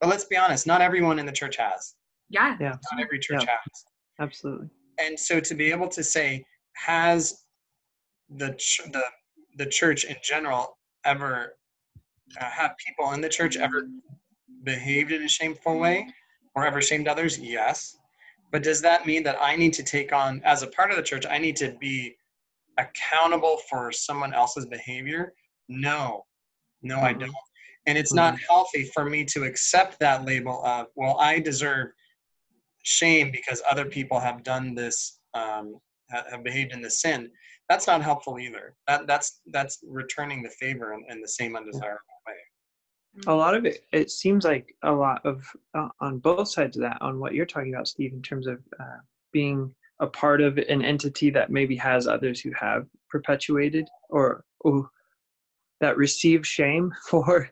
But 0.00 0.08
let's 0.12 0.26
be 0.32 0.36
honest 0.44 0.62
not 0.72 0.80
everyone 0.88 1.18
in 1.18 1.26
the 1.30 1.36
church 1.40 1.56
has. 1.56 1.80
Yeah. 2.38 2.50
Yeah, 2.64 2.74
not 2.92 3.00
every 3.04 3.18
church 3.26 3.42
Yeah. 3.44 3.56
has. 3.58 3.74
Absolutely. 4.24 4.68
and 5.04 5.18
so 5.28 5.34
to 5.48 5.54
be 5.62 5.66
able 5.76 5.88
to 5.98 6.02
say 6.14 6.44
has 6.90 7.20
the 8.42 8.50
ch- 8.64 8.82
the 8.96 9.04
the 9.60 9.66
church 9.78 10.00
in 10.12 10.16
general 10.32 10.64
ever 11.12 11.32
uh, 12.40 12.44
have 12.44 12.74
people 12.84 13.12
in 13.12 13.20
the 13.20 13.28
church 13.28 13.56
ever 13.56 13.88
behaved 14.64 15.12
in 15.12 15.22
a 15.22 15.28
shameful 15.28 15.78
way 15.78 16.06
or 16.54 16.66
ever 16.66 16.80
shamed 16.80 17.08
others? 17.08 17.38
Yes. 17.38 17.96
But 18.52 18.62
does 18.62 18.80
that 18.82 19.06
mean 19.06 19.22
that 19.24 19.36
i 19.40 19.56
need 19.56 19.72
to 19.74 19.82
take 19.82 20.12
on 20.12 20.40
as 20.44 20.62
a 20.62 20.68
part 20.68 20.90
of 20.90 20.96
the 20.96 21.02
church 21.02 21.26
i 21.28 21.38
need 21.38 21.56
to 21.56 21.74
be 21.80 22.14
accountable 22.78 23.58
for 23.68 23.90
someone 23.92 24.32
else's 24.32 24.66
behavior? 24.66 25.32
No. 25.68 26.24
No 26.82 27.00
i 27.00 27.12
don't. 27.12 27.32
And 27.86 27.98
it's 27.98 28.14
not 28.14 28.38
healthy 28.48 28.84
for 28.94 29.04
me 29.04 29.24
to 29.26 29.44
accept 29.44 29.98
that 30.00 30.24
label 30.24 30.64
of 30.64 30.86
well 30.94 31.16
i 31.18 31.38
deserve 31.38 31.88
shame 32.84 33.30
because 33.30 33.60
other 33.68 33.86
people 33.86 34.20
have 34.20 34.42
done 34.42 34.74
this 34.74 35.18
um, 35.34 35.80
have 36.10 36.44
behaved 36.44 36.72
in 36.72 36.80
the 36.80 36.90
sin. 36.90 37.30
That's 37.68 37.86
not 37.86 38.02
helpful 38.02 38.38
either. 38.38 38.74
That 38.86 39.06
that's 39.06 39.40
that's 39.50 39.80
returning 39.86 40.42
the 40.42 40.50
favor 40.50 40.92
in, 40.92 41.02
in 41.08 41.20
the 41.20 41.28
same 41.28 41.56
undesirable 41.56 42.13
a 43.26 43.34
lot 43.34 43.54
of 43.54 43.64
it 43.64 43.84
it 43.92 44.10
seems 44.10 44.44
like 44.44 44.74
a 44.82 44.92
lot 44.92 45.24
of 45.24 45.44
uh, 45.74 45.88
on 46.00 46.18
both 46.18 46.48
sides 46.48 46.76
of 46.76 46.82
that 46.82 46.98
on 47.00 47.18
what 47.18 47.34
you're 47.34 47.46
talking 47.46 47.72
about 47.72 47.86
steve 47.86 48.12
in 48.12 48.22
terms 48.22 48.46
of 48.46 48.58
uh, 48.80 48.98
being 49.32 49.72
a 50.00 50.06
part 50.06 50.40
of 50.40 50.58
an 50.58 50.82
entity 50.82 51.30
that 51.30 51.50
maybe 51.50 51.76
has 51.76 52.06
others 52.06 52.40
who 52.40 52.50
have 52.58 52.86
perpetuated 53.10 53.88
or, 54.10 54.44
or 54.60 54.88
that 55.80 55.96
receive 55.96 56.46
shame 56.46 56.92
for 57.08 57.50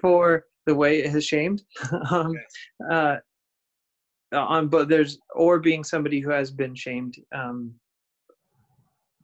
for 0.00 0.44
the 0.66 0.74
way 0.74 1.00
it 1.00 1.10
has 1.10 1.24
shamed. 1.24 1.62
Um, 2.10 2.34
uh, 2.90 3.16
on 4.32 4.68
but 4.68 4.88
there's 4.88 5.18
or 5.34 5.60
being 5.60 5.84
somebody 5.84 6.20
who 6.20 6.30
has 6.30 6.50
been 6.50 6.74
shamed 6.74 7.16
um, 7.34 7.74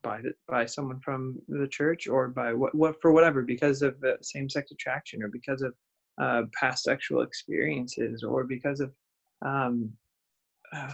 by 0.02 0.20
the, 0.20 0.32
by 0.48 0.66
someone 0.66 1.00
from 1.00 1.38
the 1.48 1.68
church 1.68 2.08
or 2.08 2.28
by 2.28 2.52
what, 2.52 2.74
what 2.74 3.00
for 3.00 3.12
whatever 3.12 3.42
because 3.42 3.82
of 3.82 3.96
same-sex 4.22 4.70
attraction 4.70 5.22
or 5.22 5.28
because 5.28 5.62
of 5.62 5.74
uh, 6.20 6.42
past 6.58 6.84
sexual 6.84 7.22
experiences 7.22 8.22
or 8.22 8.44
because 8.44 8.80
of 8.80 8.92
um, 9.42 9.90
uh, 10.74 10.92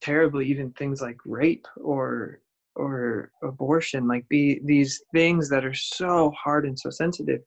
terribly 0.00 0.46
even 0.46 0.70
things 0.72 1.00
like 1.00 1.18
rape 1.24 1.66
or 1.76 2.40
or 2.76 3.30
abortion 3.42 4.08
like 4.08 4.28
be 4.28 4.60
these 4.64 5.02
things 5.12 5.48
that 5.48 5.64
are 5.64 5.74
so 5.74 6.32
hard 6.32 6.66
and 6.66 6.78
so 6.78 6.90
sensitive. 6.90 7.40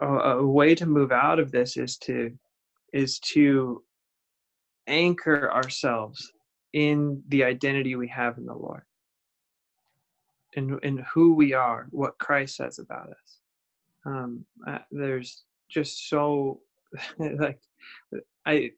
A, 0.00 0.06
a 0.06 0.46
way 0.46 0.74
to 0.74 0.86
move 0.86 1.12
out 1.12 1.38
of 1.38 1.52
this 1.52 1.76
is 1.76 1.96
to 1.98 2.32
is 2.92 3.18
to 3.20 3.82
anchor 4.86 5.50
ourselves 5.50 6.32
in 6.72 7.22
the 7.28 7.44
identity 7.44 7.96
we 7.96 8.08
have 8.08 8.38
in 8.38 8.46
the 8.46 8.54
Lord, 8.54 8.82
in 10.54 10.78
in 10.82 11.04
who 11.12 11.34
we 11.34 11.52
are, 11.52 11.86
what 11.90 12.18
Christ 12.18 12.56
says 12.56 12.78
about 12.78 13.10
us. 13.10 13.38
Um, 14.04 14.44
uh, 14.66 14.78
there's 14.90 15.44
just 15.70 16.08
so 16.08 16.60
like 17.18 17.60
I 18.46 18.70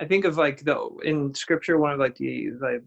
I 0.00 0.04
think 0.04 0.24
of 0.24 0.36
like 0.36 0.64
the 0.64 0.88
in 1.04 1.34
Scripture 1.34 1.78
one 1.78 1.92
of 1.92 1.98
like 1.98 2.16
the 2.16 2.50
like 2.60 2.82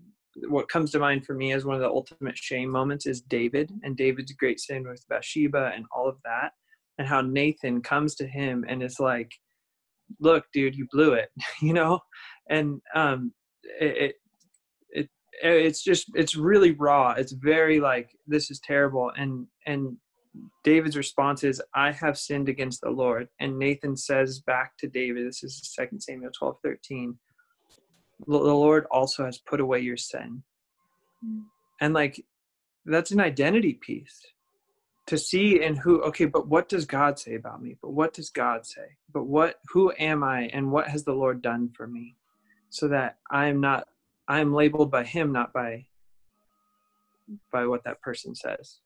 what 0.50 0.70
comes 0.70 0.92
to 0.92 1.00
mind 1.00 1.26
for 1.26 1.34
me 1.34 1.54
as 1.54 1.64
one 1.64 1.76
of 1.76 1.82
the 1.82 1.88
ultimate 1.88 2.38
shame 2.38 2.70
moments 2.70 3.06
is 3.06 3.22
David 3.22 3.72
and 3.84 3.96
David's 3.96 4.34
great 4.34 4.60
sin 4.60 4.86
with 4.88 5.08
Bathsheba 5.08 5.72
and 5.74 5.86
all 5.96 6.10
of 6.10 6.18
that, 6.26 6.52
and 6.98 7.08
how 7.08 7.22
Nathan 7.22 7.82
comes 7.82 8.16
to 8.16 8.28
him 8.28 8.66
and 8.68 8.84
is 8.84 9.00
like, 9.00 9.32
"Look, 10.20 10.46
dude, 10.54 10.76
you 10.76 10.88
blew 10.92 11.14
it," 11.14 11.30
you 11.62 11.74
know, 11.74 12.00
and 12.50 12.82
um, 12.94 13.32
it, 13.80 13.98
it 13.98 14.16
Uh, 15.44 15.50
it's 15.50 15.84
just 15.84 16.08
it's 16.16 16.36
really 16.36 16.72
raw. 16.72 17.12
It's 17.12 17.34
very 17.34 17.80
like 17.80 18.10
this 18.28 18.52
is 18.52 18.60
terrible. 18.60 19.12
And 19.18 19.48
and 19.66 19.98
david's 20.66 20.98
response 20.98 21.46
is 21.46 21.62
i 21.76 21.92
have 21.92 22.18
sinned 22.18 22.50
against 22.50 22.82
the 22.82 22.90
lord. 22.90 23.28
And 23.40 23.58
nathan 23.58 23.96
says 23.96 24.40
back 24.42 24.78
to 24.80 24.88
david 24.88 25.28
this 25.28 25.44
is 25.44 25.74
2 25.80 26.00
samuel 26.00 26.32
12 26.38 26.58
13 26.64 27.18
the 28.28 28.38
lord 28.38 28.86
also 28.92 29.26
has 29.26 29.38
put 29.38 29.60
away 29.60 29.80
your 29.80 29.98
sin. 29.98 30.44
Hmm. 31.24 31.42
And 31.82 31.94
like 31.94 32.24
that's 32.86 33.12
an 33.12 33.20
identity 33.20 33.74
piece. 33.74 34.22
To 35.08 35.18
see 35.18 35.64
and 35.64 35.78
who 35.78 36.02
okay 36.04 36.26
but 36.26 36.48
what 36.48 36.68
does 36.68 36.86
god 36.86 37.20
say 37.20 37.36
about 37.36 37.62
me? 37.62 37.78
But 37.82 37.92
what 37.92 38.14
does 38.14 38.30
god 38.30 38.66
say? 38.66 38.98
But 39.14 39.26
what 39.26 39.60
who 39.70 39.92
am 40.00 40.24
i? 40.24 40.50
And 40.54 40.72
what 40.72 40.88
has 40.88 41.04
the 41.04 41.14
lord 41.14 41.42
done 41.42 41.70
for 41.76 41.88
me? 41.88 42.16
So 42.70 42.88
that 42.88 43.18
i'm 43.30 43.62
not 43.62 43.88
i'm 44.28 44.54
labeled 44.54 44.92
by 44.92 45.04
him 45.04 45.32
not 45.32 45.54
by 45.54 45.86
by 47.52 47.66
what 47.66 47.84
that 47.84 48.02
person 48.02 48.36
says. 48.36 48.80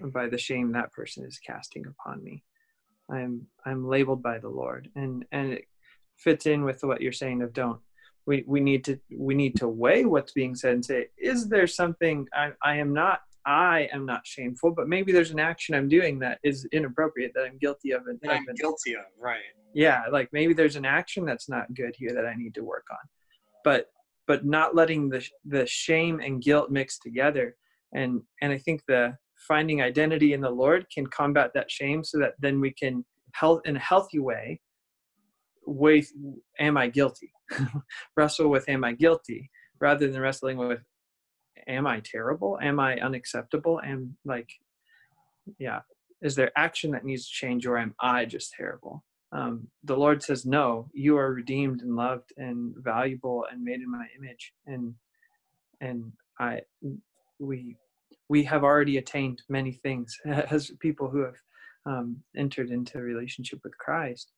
Or 0.00 0.08
by 0.08 0.28
the 0.28 0.38
shame 0.38 0.72
that 0.72 0.92
person 0.92 1.24
is 1.24 1.38
casting 1.38 1.84
upon 1.86 2.24
me. 2.24 2.42
I'm 3.10 3.46
i'm 3.66 3.86
labeled 3.86 4.22
by 4.22 4.38
the 4.38 4.48
lord. 4.48 4.88
And 4.96 5.24
and 5.32 5.52
it 5.52 5.64
fits 6.16 6.46
in 6.46 6.64
with 6.64 6.82
what 6.82 7.02
you're 7.02 7.12
saying 7.12 7.42
of 7.42 7.52
don't. 7.52 7.80
We 8.24 8.44
we 8.46 8.60
need 8.60 8.84
to 8.84 8.98
we 9.14 9.34
need 9.34 9.56
to 9.56 9.68
weigh 9.68 10.04
what's 10.04 10.32
being 10.32 10.54
said 10.54 10.74
and 10.74 10.84
say 10.84 11.08
is 11.18 11.48
there 11.48 11.66
something 11.66 12.28
i 12.32 12.52
i 12.62 12.76
am 12.76 12.94
not 12.94 13.22
i 13.44 13.88
am 13.92 14.06
not 14.06 14.24
shameful 14.24 14.70
but 14.70 14.88
maybe 14.88 15.10
there's 15.10 15.32
an 15.32 15.40
action 15.40 15.74
i'm 15.74 15.88
doing 15.88 16.20
that 16.20 16.38
is 16.44 16.64
inappropriate 16.70 17.32
that 17.34 17.42
i'm 17.42 17.58
guilty 17.58 17.90
of 17.90 18.04
that 18.04 18.30
i'm 18.30 18.46
guilty 18.54 18.94
of 18.94 19.02
right. 19.18 19.40
Yeah 19.74 20.04
like 20.12 20.28
maybe 20.32 20.54
there's 20.54 20.76
an 20.76 20.84
action 20.84 21.24
that's 21.24 21.48
not 21.48 21.74
good 21.74 21.96
here 21.98 22.12
that 22.14 22.24
i 22.24 22.34
need 22.34 22.54
to 22.54 22.62
work 22.62 22.86
on. 22.92 23.08
But 23.64 23.90
but 24.32 24.46
not 24.46 24.74
letting 24.74 25.10
the 25.10 25.22
the 25.44 25.66
shame 25.66 26.18
and 26.20 26.40
guilt 26.40 26.70
mix 26.70 26.98
together. 26.98 27.54
And 27.92 28.22
and 28.40 28.50
i 28.50 28.56
think 28.56 28.80
the 28.88 29.14
finding 29.46 29.82
identity 29.82 30.32
in 30.32 30.40
the 30.40 30.56
lord 30.62 30.86
can 30.94 31.06
combat 31.08 31.50
that 31.52 31.70
shame 31.70 32.02
so 32.02 32.16
that 32.18 32.32
then 32.38 32.58
we 32.58 32.72
can 32.82 33.04
health 33.34 33.60
in 33.66 33.76
a 33.76 33.86
healthy 33.90 34.20
way 34.20 34.58
with 35.66 36.08
am 36.58 36.78
i 36.78 36.86
guilty? 36.88 37.30
Wrestle 38.16 38.48
with 38.48 38.66
am 38.70 38.84
i 38.84 38.92
guilty? 38.92 39.50
Rather 39.82 40.08
than 40.08 40.22
wrestling 40.22 40.56
with 40.56 40.82
am 41.68 41.86
i 41.86 42.00
terrible? 42.14 42.58
Am 42.62 42.80
i 42.80 42.92
unacceptable? 43.08 43.82
Am 43.84 44.16
like 44.24 44.50
yeah. 45.58 45.80
Is 46.22 46.34
there 46.36 46.52
action 46.56 46.92
that 46.92 47.04
needs 47.04 47.24
to 47.26 47.34
change 47.42 47.66
or 47.66 47.76
am 47.76 47.94
i 48.00 48.24
just 48.24 48.54
terrible 48.56 49.04
um, 49.32 49.66
the 49.84 49.96
lord 49.96 50.22
says 50.22 50.44
no 50.44 50.88
you 50.92 51.16
are 51.16 51.32
redeemed 51.32 51.80
and 51.82 51.96
loved 51.96 52.32
and 52.36 52.74
valuable 52.78 53.46
and 53.50 53.62
made 53.62 53.80
in 53.80 53.90
my 53.90 54.06
image 54.18 54.52
and 54.66 54.94
and 55.80 56.12
i 56.38 56.60
we 57.38 57.76
we 58.28 58.44
have 58.44 58.64
already 58.64 58.98
attained 58.98 59.42
many 59.48 59.72
things 59.72 60.18
as 60.24 60.70
people 60.80 61.08
who 61.08 61.20
have 61.20 61.36
um, 61.84 62.16
entered 62.36 62.70
into 62.70 62.98
a 62.98 63.02
relationship 63.02 63.60
with 63.64 63.76
christ 63.78 64.32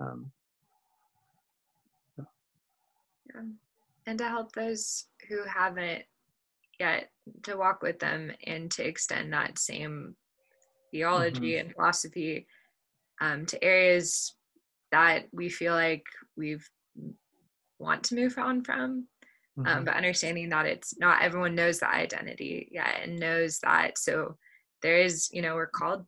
um, 0.00 0.30
Yeah. 3.34 3.42
and 4.06 4.18
to 4.18 4.28
help 4.28 4.52
those 4.52 5.06
who 5.28 5.44
haven't 5.44 6.04
yet 6.80 7.10
to 7.42 7.56
walk 7.56 7.82
with 7.82 7.98
them 7.98 8.32
and 8.44 8.70
to 8.72 8.86
extend 8.86 9.32
that 9.32 9.58
same 9.58 10.16
theology 10.90 11.52
mm-hmm. 11.52 11.66
and 11.66 11.74
philosophy 11.74 12.46
um, 13.20 13.46
to 13.46 13.62
areas 13.62 14.34
that 14.92 15.24
we 15.32 15.48
feel 15.48 15.74
like 15.74 16.04
we've 16.36 16.68
want 17.78 18.02
to 18.04 18.14
move 18.14 18.36
on 18.38 18.62
from 18.64 19.06
um, 19.58 19.64
mm-hmm. 19.64 19.78
um, 19.78 19.84
but 19.84 19.94
understanding 19.94 20.48
that 20.50 20.66
it's 20.66 20.98
not 20.98 21.22
everyone 21.22 21.54
knows 21.54 21.80
that 21.80 21.94
identity 21.94 22.68
yet 22.70 23.00
and 23.02 23.18
knows 23.18 23.58
that. 23.60 23.98
So 23.98 24.36
there 24.82 24.98
is 24.98 25.28
you 25.32 25.42
know 25.42 25.54
we're 25.54 25.66
called 25.66 26.06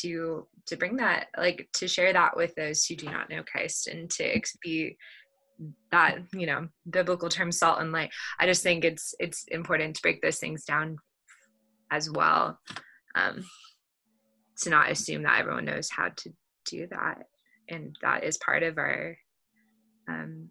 to 0.00 0.46
to 0.66 0.76
bring 0.76 0.96
that 0.96 1.26
like 1.36 1.68
to 1.74 1.88
share 1.88 2.12
that 2.12 2.36
with 2.36 2.54
those 2.54 2.84
who 2.84 2.94
do 2.94 3.06
not 3.06 3.28
know 3.28 3.42
christ 3.42 3.88
and 3.88 4.08
to 4.08 4.40
be 4.62 4.96
that 5.90 6.18
you 6.32 6.46
know 6.46 6.68
biblical 6.88 7.28
term 7.28 7.52
salt 7.52 7.80
and 7.80 7.92
light. 7.92 8.10
I 8.38 8.46
just 8.46 8.62
think 8.62 8.84
it's 8.84 9.14
it's 9.18 9.44
important 9.48 9.96
to 9.96 10.02
break 10.02 10.22
those 10.22 10.38
things 10.38 10.64
down 10.64 10.96
as 11.90 12.08
well 12.10 12.58
um 13.14 13.44
to 14.58 14.70
not 14.70 14.90
assume 14.90 15.24
that 15.24 15.40
everyone 15.40 15.64
knows 15.64 15.90
how 15.90 16.08
to 16.08 16.32
do 16.66 16.86
that 16.88 17.24
and 17.70 17.96
that 18.02 18.24
is 18.24 18.38
part 18.38 18.62
of 18.62 18.78
our 18.78 19.16
um 20.08 20.48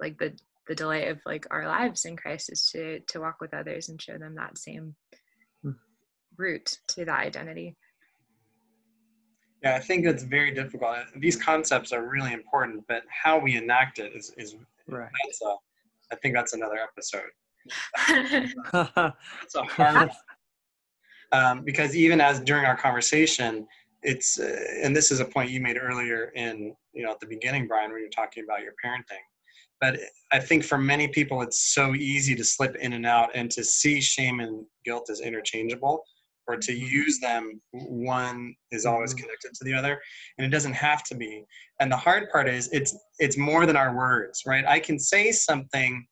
like 0.00 0.18
the 0.18 0.36
the 0.68 0.74
delight 0.74 1.08
of 1.08 1.18
like 1.26 1.46
our 1.50 1.66
lives 1.66 2.04
in 2.04 2.16
christ 2.16 2.50
is 2.52 2.68
to 2.70 3.00
to 3.08 3.20
walk 3.20 3.36
with 3.40 3.54
others 3.54 3.88
and 3.88 4.00
show 4.00 4.16
them 4.18 4.34
that 4.34 4.58
same 4.58 4.94
hmm. 5.62 5.70
root 6.36 6.78
to 6.88 7.04
that 7.04 7.20
identity 7.20 7.76
yeah, 9.62 9.74
I 9.74 9.78
think 9.78 10.06
it's 10.06 10.22
very 10.22 10.54
difficult. 10.54 10.96
These 11.16 11.36
concepts 11.36 11.92
are 11.92 12.08
really 12.08 12.32
important, 12.32 12.82
but 12.88 13.02
how 13.10 13.38
we 13.38 13.56
enact 13.56 13.98
it 13.98 14.12
is 14.14 14.32
is 14.38 14.56
right. 14.88 15.10
That's 15.26 15.42
a, 15.42 15.54
I 16.12 16.16
think 16.16 16.34
that's 16.34 16.54
another 16.54 16.78
episode. 16.78 17.28
It's 19.42 19.54
a 19.54 19.62
hard 19.64 20.10
um, 21.32 21.62
because 21.62 21.94
even 21.94 22.20
as 22.20 22.40
during 22.40 22.64
our 22.64 22.76
conversation, 22.76 23.66
it's 24.02 24.38
uh, 24.38 24.56
and 24.82 24.94
this 24.94 25.10
is 25.10 25.20
a 25.20 25.24
point 25.24 25.50
you 25.50 25.60
made 25.60 25.78
earlier 25.80 26.32
in 26.34 26.74
you 26.92 27.04
know 27.04 27.12
at 27.12 27.20
the 27.20 27.26
beginning, 27.26 27.66
Brian, 27.66 27.90
when 27.90 28.00
you're 28.00 28.10
talking 28.10 28.44
about 28.44 28.62
your 28.62 28.72
parenting. 28.84 29.22
But 29.80 29.98
I 30.30 30.38
think 30.38 30.64
for 30.64 30.76
many 30.76 31.08
people, 31.08 31.40
it's 31.40 31.72
so 31.74 31.94
easy 31.94 32.34
to 32.34 32.44
slip 32.44 32.76
in 32.76 32.92
and 32.92 33.06
out 33.06 33.30
and 33.34 33.50
to 33.52 33.64
see 33.64 34.00
shame 34.00 34.40
and 34.40 34.66
guilt 34.84 35.08
as 35.10 35.20
interchangeable 35.20 36.04
or 36.50 36.56
to 36.56 36.72
mm-hmm. 36.72 36.84
use 36.84 37.20
them 37.20 37.60
one 37.72 38.54
is 38.72 38.84
always 38.84 39.14
mm-hmm. 39.14 39.22
connected 39.22 39.54
to 39.54 39.64
the 39.64 39.72
other 39.72 40.00
and 40.36 40.46
it 40.46 40.50
doesn't 40.50 40.72
have 40.72 41.04
to 41.04 41.14
be 41.14 41.44
and 41.80 41.90
the 41.90 41.96
hard 41.96 42.28
part 42.30 42.48
is 42.48 42.68
it's 42.72 42.96
it's 43.18 43.36
more 43.38 43.66
than 43.66 43.76
our 43.76 43.94
words 43.94 44.42
right 44.46 44.64
i 44.66 44.78
can 44.78 44.98
say 44.98 45.30
something 45.30 46.04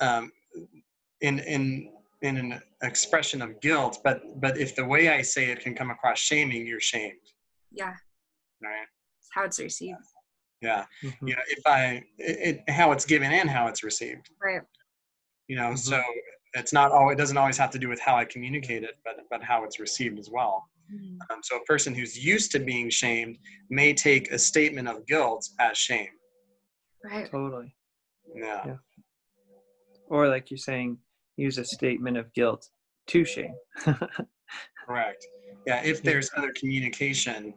um, 0.00 0.30
in 1.20 1.40
in 1.40 1.92
in 2.22 2.36
an 2.36 2.60
expression 2.82 3.40
of 3.42 3.60
guilt 3.60 3.98
but 4.02 4.22
but 4.40 4.58
if 4.58 4.74
the 4.74 4.84
way 4.84 5.08
i 5.08 5.22
say 5.22 5.50
it 5.50 5.60
can 5.60 5.74
come 5.74 5.90
across 5.90 6.18
shaming 6.18 6.66
you're 6.66 6.80
shamed. 6.80 7.14
Yeah. 7.70 7.94
Right? 8.62 8.86
It's 9.20 9.28
how 9.32 9.44
it's 9.44 9.60
received. 9.60 9.98
Yeah. 10.60 10.84
Mm-hmm. 11.04 11.28
you 11.28 11.36
know 11.36 11.42
if 11.48 11.66
i 11.66 12.02
it, 12.18 12.64
it, 12.66 12.70
how 12.70 12.92
it's 12.92 13.04
given 13.04 13.30
and 13.32 13.48
how 13.48 13.68
it's 13.68 13.84
received. 13.84 14.30
Right. 14.42 14.62
You 15.46 15.56
know 15.56 15.70
mm-hmm. 15.70 15.76
so 15.76 16.02
it's 16.54 16.72
not 16.72 16.90
all 16.90 17.10
it 17.10 17.18
doesn't 17.18 17.36
always 17.36 17.58
have 17.58 17.70
to 17.70 17.78
do 17.78 17.88
with 17.88 18.00
how 18.00 18.16
i 18.16 18.24
communicate 18.24 18.82
it 18.82 18.96
but 19.04 19.16
but 19.30 19.42
how 19.42 19.64
it's 19.64 19.78
received 19.78 20.18
as 20.18 20.30
well. 20.30 20.64
Mm-hmm. 20.92 21.18
um, 21.30 21.40
so 21.42 21.58
a 21.58 21.64
person 21.64 21.94
who's 21.94 22.18
used 22.18 22.50
to 22.52 22.58
being 22.58 22.88
shamed 22.88 23.36
may 23.68 23.92
take 23.92 24.32
a 24.32 24.38
statement 24.38 24.88
of 24.88 25.06
guilt 25.06 25.46
as 25.60 25.76
shame. 25.76 26.08
Right. 27.04 27.30
Totally. 27.30 27.74
Yeah. 28.34 28.62
yeah. 28.66 28.76
or 30.08 30.28
like 30.28 30.50
you're 30.50 30.58
saying 30.58 30.98
use 31.38 31.58
a 31.58 31.64
statement 31.64 32.16
of 32.16 32.32
guilt 32.34 32.68
to 33.06 33.24
shame 33.24 33.54
correct 34.86 35.26
yeah 35.66 35.80
if 35.84 36.02
there's 36.02 36.30
other 36.36 36.52
communication 36.58 37.54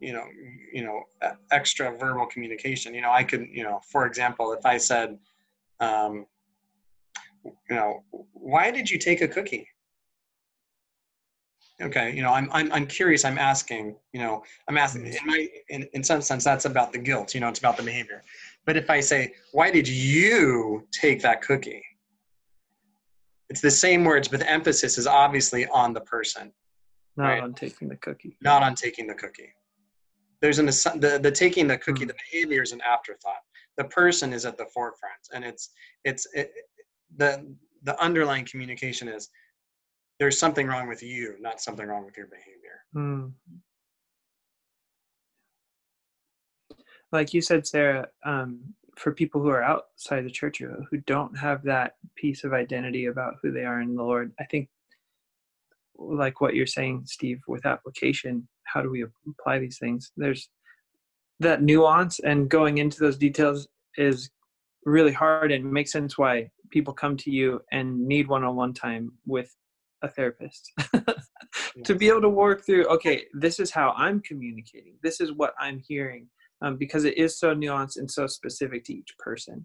you 0.00 0.12
know 0.12 0.24
you 0.72 0.82
know 0.84 1.02
extra 1.50 1.96
verbal 1.96 2.26
communication 2.26 2.94
you 2.94 3.00
know 3.00 3.10
i 3.10 3.22
could 3.22 3.46
you 3.50 3.64
know 3.64 3.80
for 3.90 4.06
example 4.06 4.52
if 4.52 4.64
i 4.66 4.76
said 4.76 5.18
um, 5.80 6.26
you 7.44 7.76
know, 7.76 8.02
why 8.32 8.70
did 8.70 8.90
you 8.90 8.98
take 8.98 9.20
a 9.20 9.28
cookie? 9.28 9.68
Okay, 11.80 12.12
you 12.14 12.22
know, 12.22 12.32
I'm, 12.32 12.50
I'm, 12.52 12.72
I'm 12.72 12.86
curious, 12.86 13.24
I'm 13.24 13.38
asking, 13.38 13.94
you 14.12 14.18
know, 14.18 14.42
I'm 14.66 14.76
asking, 14.76 15.06
in, 15.06 15.16
my, 15.24 15.46
in, 15.68 15.88
in 15.92 16.02
some 16.02 16.20
sense, 16.20 16.42
that's 16.42 16.64
about 16.64 16.92
the 16.92 16.98
guilt, 16.98 17.34
you 17.34 17.40
know, 17.40 17.48
it's 17.48 17.60
about 17.60 17.76
the 17.76 17.84
behavior. 17.84 18.22
But 18.66 18.76
if 18.76 18.90
I 18.90 18.98
say, 18.98 19.32
why 19.52 19.70
did 19.70 19.86
you 19.86 20.88
take 20.90 21.22
that 21.22 21.40
cookie? 21.40 21.84
It's 23.50 23.60
the 23.60 23.70
same 23.70 24.04
words, 24.04 24.28
but 24.28 24.40
the 24.40 24.50
emphasis 24.50 24.98
is 24.98 25.06
obviously 25.06 25.66
on 25.66 25.94
the 25.94 26.00
person. 26.02 26.52
Not 27.16 27.24
right? 27.24 27.42
on 27.42 27.54
taking 27.54 27.88
the 27.88 27.96
cookie. 27.96 28.36
Not 28.42 28.62
on 28.62 28.74
taking 28.74 29.06
the 29.06 29.14
cookie. 29.14 29.52
There's 30.40 30.58
an 30.58 30.66
the, 30.66 31.18
the 31.20 31.32
taking 31.32 31.66
the 31.66 31.78
cookie, 31.78 32.04
mm. 32.04 32.08
the 32.08 32.14
behavior 32.30 32.62
is 32.62 32.72
an 32.72 32.80
afterthought. 32.82 33.42
The 33.76 33.84
person 33.84 34.32
is 34.32 34.44
at 34.44 34.56
the 34.56 34.66
forefront, 34.66 35.28
and 35.34 35.44
it's 35.44 35.70
it's 36.04 36.26
it, 36.32 36.52
the 37.16 37.44
the 37.82 38.00
underlying 38.00 38.44
communication 38.44 39.08
is 39.08 39.30
there's 40.18 40.38
something 40.38 40.66
wrong 40.66 40.88
with 40.88 41.02
you, 41.02 41.36
not 41.40 41.60
something 41.60 41.86
wrong 41.86 42.04
with 42.04 42.16
your 42.16 42.26
behavior. 42.26 42.84
Hmm. 42.92 43.28
Like 47.10 47.32
you 47.32 47.40
said, 47.40 47.66
Sarah, 47.66 48.08
um, 48.24 48.74
for 48.98 49.12
people 49.12 49.40
who 49.40 49.48
are 49.48 49.62
outside 49.62 50.24
the 50.24 50.30
church 50.30 50.58
who 50.58 50.96
don't 51.06 51.36
have 51.38 51.62
that 51.62 51.92
piece 52.16 52.44
of 52.44 52.52
identity 52.52 53.06
about 53.06 53.34
who 53.42 53.52
they 53.52 53.64
are 53.64 53.80
in 53.80 53.94
the 53.94 54.02
Lord, 54.02 54.32
I 54.40 54.44
think, 54.44 54.68
like 55.96 56.40
what 56.40 56.54
you're 56.54 56.66
saying, 56.66 57.04
Steve, 57.06 57.40
with 57.46 57.66
application, 57.66 58.48
how 58.64 58.82
do 58.82 58.90
we 58.90 59.04
apply 59.28 59.58
these 59.58 59.78
things? 59.78 60.12
There's 60.16 60.48
that 61.40 61.62
nuance, 61.62 62.18
and 62.20 62.48
going 62.48 62.78
into 62.78 62.98
those 62.98 63.16
details 63.16 63.68
is 63.96 64.30
really 64.84 65.12
hard 65.12 65.52
and 65.52 65.72
makes 65.72 65.92
sense 65.92 66.18
why 66.18 66.50
people 66.70 66.92
come 66.92 67.16
to 67.18 67.30
you 67.30 67.60
and 67.72 68.06
need 68.06 68.28
one-on-one 68.28 68.74
time 68.74 69.12
with 69.26 69.54
a 70.02 70.08
therapist. 70.08 70.72
To 71.84 71.94
be 71.94 72.08
able 72.08 72.20
to 72.22 72.28
work 72.28 72.66
through 72.66 72.84
okay 72.86 73.24
this 73.32 73.58
is 73.58 73.70
how 73.70 73.94
i'm 73.96 74.20
communicating. 74.20 74.94
This 75.02 75.20
is 75.20 75.32
what 75.32 75.54
i'm 75.58 75.80
hearing 75.86 76.28
um, 76.62 76.76
because 76.76 77.04
it 77.04 77.16
is 77.16 77.38
so 77.38 77.54
nuanced 77.54 77.98
and 77.98 78.10
so 78.10 78.26
specific 78.26 78.84
to 78.84 78.94
each 78.94 79.14
person 79.18 79.64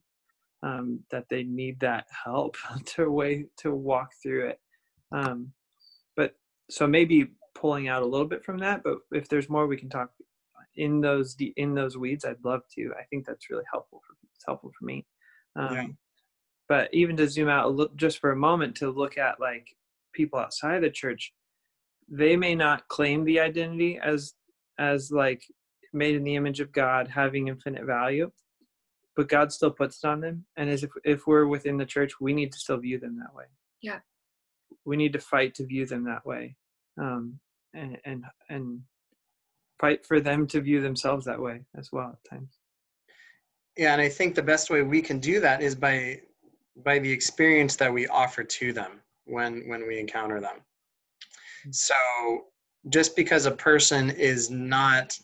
um, 0.64 1.00
that 1.12 1.26
they 1.30 1.44
need 1.44 1.80
that 1.80 2.06
help 2.26 2.56
to 2.86 3.10
way 3.10 3.46
to 3.58 3.74
walk 3.74 4.10
through 4.22 4.50
it. 4.50 4.60
Um, 5.12 5.52
but 6.16 6.34
so 6.70 6.88
maybe 6.88 7.32
pulling 7.56 7.88
out 7.88 8.02
a 8.02 8.06
little 8.06 8.28
bit 8.28 8.44
from 8.44 8.58
that 8.58 8.82
but 8.84 8.98
if 9.12 9.30
there's 9.30 9.48
more 9.48 9.68
we 9.68 9.78
can 9.78 9.88
talk 9.88 10.10
in 10.76 11.02
those 11.02 11.36
in 11.58 11.76
those 11.76 11.98
weeds 11.98 12.26
i'd 12.26 12.44
love 12.44 12.62
to. 12.76 12.92
I 13.00 13.04
think 13.10 13.26
that's 13.26 13.50
really 13.50 13.64
helpful 13.72 14.02
for 14.06 14.16
it's 14.36 14.46
helpful 14.46 14.72
for 14.78 14.86
me. 14.86 15.06
Um, 15.56 15.76
yeah. 15.76 15.88
but 16.68 16.90
even 16.94 17.16
to 17.18 17.30
zoom 17.30 17.48
out 17.48 17.66
a 17.66 17.70
little, 17.70 17.96
just 17.96 18.20
for 18.20 18.32
a 18.32 18.36
moment 18.36 18.76
to 18.78 18.90
look 18.90 19.20
at 19.20 19.40
like 19.40 19.68
people 20.14 20.40
outside 20.40 20.82
the 20.82 20.90
church 20.90 21.32
they 22.10 22.36
may 22.36 22.56
not 22.56 22.88
claim 22.88 23.24
the 23.24 23.40
identity 23.40 24.00
as 24.04 24.34
as 24.80 25.12
like 25.12 25.44
made 25.94 26.16
in 26.16 26.24
the 26.24 26.36
image 26.36 26.60
of 26.60 26.72
god 26.72 27.08
having 27.08 27.48
infinite 27.48 27.86
value 27.86 28.32
but 29.16 29.30
god 29.30 29.52
still 29.52 29.72
puts 29.72 30.04
it 30.04 30.08
on 30.08 30.22
them. 30.22 30.46
And 30.58 30.70
as 30.70 30.84
if 30.84 30.92
if 31.04 31.28
we're 31.28 31.48
within 31.48 31.78
the 31.78 31.86
church 31.86 32.20
we 32.20 32.34
need 32.34 32.52
to 32.52 32.60
still 32.60 32.78
view 32.78 33.00
them 33.00 33.18
that 33.20 33.34
way. 33.34 33.46
Yeah. 33.82 34.00
We 34.86 34.98
need 34.98 35.14
to 35.14 35.20
fight 35.20 35.56
to 35.56 35.66
view 35.66 35.86
them 35.86 36.04
that 36.06 36.26
way 36.26 36.56
um 37.00 37.40
and 37.74 37.98
and 38.06 38.24
and 38.50 38.82
fight 39.80 40.06
for 40.06 40.20
them 40.20 40.48
to 40.48 40.62
view 40.62 40.82
themselves 40.82 41.26
that 41.26 41.42
way 41.42 41.62
as 41.78 41.92
well 41.92 42.18
at 42.18 42.30
times. 42.30 42.60
Yeah 43.78 43.94
and 43.94 44.02
i 44.02 44.10
think 44.10 44.36
the 44.36 44.44
best 44.44 44.70
way 44.70 44.82
we 44.82 45.02
can 45.02 45.20
do 45.20 45.40
that 45.40 45.62
is 45.62 45.76
by 45.76 46.22
by 46.84 47.00
the 47.00 47.12
experience 47.12 47.76
that 47.76 47.94
we 47.94 48.08
offer 48.08 48.44
to 48.44 48.74
them 48.74 49.02
when 49.26 49.68
when 49.68 49.88
we 49.88 50.00
encounter 50.00 50.40
them. 50.40 50.58
Hmm. 51.64 51.72
so 51.72 51.96
just 52.90 53.16
because 53.16 53.46
a 53.46 53.52
person 53.52 54.10
is 54.10 54.50
not 54.50 55.18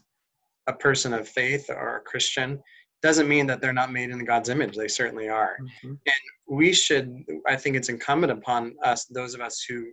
a 0.70 0.74
person 0.74 1.14
of 1.14 1.28
faith 1.28 1.70
or 1.70 1.98
a 1.98 2.02
christian 2.02 2.60
doesn't 3.02 3.30
mean 3.30 3.48
that 3.48 3.62
they're 3.62 3.74
not 3.74 3.92
made 3.92 4.10
in 4.10 4.24
god's 4.26 4.50
image 4.50 4.76
they 4.76 4.88
certainly 4.88 5.30
are 5.30 5.58
mm-hmm. 5.62 5.94
and 6.06 6.22
we 6.48 6.72
should 6.74 7.24
i 7.48 7.56
think 7.56 7.76
it's 7.76 7.90
incumbent 7.90 8.32
upon 8.32 8.74
us 8.84 9.06
those 9.06 9.34
of 9.34 9.42
us 9.42 9.66
who 9.68 9.88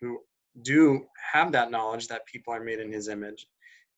who 0.00 0.18
do 0.62 1.04
have 1.32 1.52
that 1.52 1.70
knowledge 1.70 2.08
that 2.08 2.26
people 2.26 2.52
are 2.52 2.62
made 2.62 2.80
in 2.80 2.92
his 2.92 3.08
image 3.08 3.46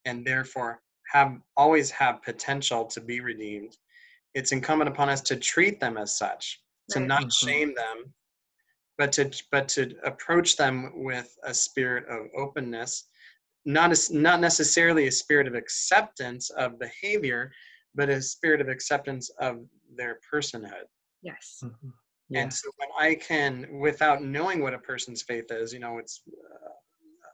and 0.05 0.25
therefore 0.25 0.81
have 1.13 1.37
always 1.57 1.91
have 1.91 2.23
potential 2.23 2.85
to 2.85 3.01
be 3.01 3.21
redeemed 3.21 3.77
it's 4.35 4.53
incumbent 4.53 4.89
upon 4.89 5.09
us 5.09 5.21
to 5.23 5.37
treat 5.37 5.81
them 5.81 5.97
as 5.97 6.17
such, 6.17 6.61
to 6.91 6.99
right. 6.99 7.09
not 7.09 7.23
mm-hmm. 7.23 7.47
shame 7.47 7.75
them, 7.75 8.13
but 8.99 9.13
to 9.13 9.31
but 9.51 9.69
to 9.69 9.95
approach 10.05 10.57
them 10.57 10.93
with 10.97 11.35
a 11.45 11.55
spirit 11.55 12.05
of 12.09 12.27
openness, 12.37 13.05
not 13.65 13.91
as 13.91 14.11
not 14.11 14.41
necessarily 14.41 15.07
a 15.07 15.13
spirit 15.13 15.47
of 15.47 15.55
acceptance 15.55 16.51
of 16.51 16.79
behavior, 16.79 17.51
but 17.95 18.09
a 18.09 18.21
spirit 18.21 18.61
of 18.61 18.69
acceptance 18.69 19.31
of 19.41 19.59
their 19.97 20.19
personhood. 20.33 20.85
Yes. 21.23 21.61
Mhm. 21.63 21.93
Yeah. 22.31 22.43
And 22.43 22.53
so 22.53 22.71
when 22.77 22.89
I 22.99 23.15
can, 23.15 23.79
without 23.81 24.23
knowing 24.23 24.63
what 24.63 24.75
a 24.75 24.79
person's 24.79 25.23
faith 25.23 25.51
is, 25.51 25.73
you 25.73 25.79
know, 25.79 25.99
it's 25.99 26.23
uh, 26.29 26.73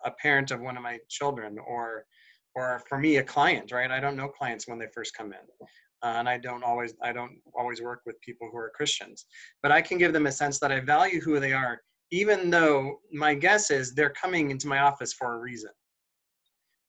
a 0.05 0.11
parent 0.11 0.51
of 0.51 0.61
one 0.61 0.77
of 0.77 0.83
my 0.83 0.99
children, 1.09 1.59
or, 1.59 2.07
or 2.55 2.83
for 2.89 2.99
me, 2.99 3.17
a 3.19 3.23
client, 3.23 3.71
right? 3.73 3.91
I 3.91 4.01
don't 4.01 4.17
know 4.17 4.29
clients 4.29 4.67
when 4.67 4.79
they 4.79 4.89
first 4.93 5.17
come 5.17 5.33
in, 5.33 5.67
uh, 6.03 6.15
and 6.19 6.29
I 6.29 6.39
don't 6.39 6.65
always, 6.65 6.95
I 7.03 7.13
don't 7.13 7.39
always 7.57 7.81
work 7.81 8.03
with 8.05 8.21
people 8.21 8.49
who 8.51 8.59
are 8.59 8.73
Christians, 8.75 9.27
but 9.63 9.71
I 9.71 9.81
can 9.81 9.97
give 9.99 10.13
them 10.13 10.27
a 10.27 10.33
sense 10.33 10.59
that 10.59 10.73
I 10.73 10.81
value 10.81 11.21
who 11.21 11.39
they 11.39 11.53
are, 11.53 11.81
even 12.11 12.51
though 12.51 12.99
my 13.13 13.35
guess 13.35 13.71
is 13.71 13.95
they're 13.95 14.11
coming 14.11 14.51
into 14.51 14.67
my 14.67 14.81
office 14.81 15.13
for 15.13 15.35
a 15.35 15.39
reason, 15.39 15.71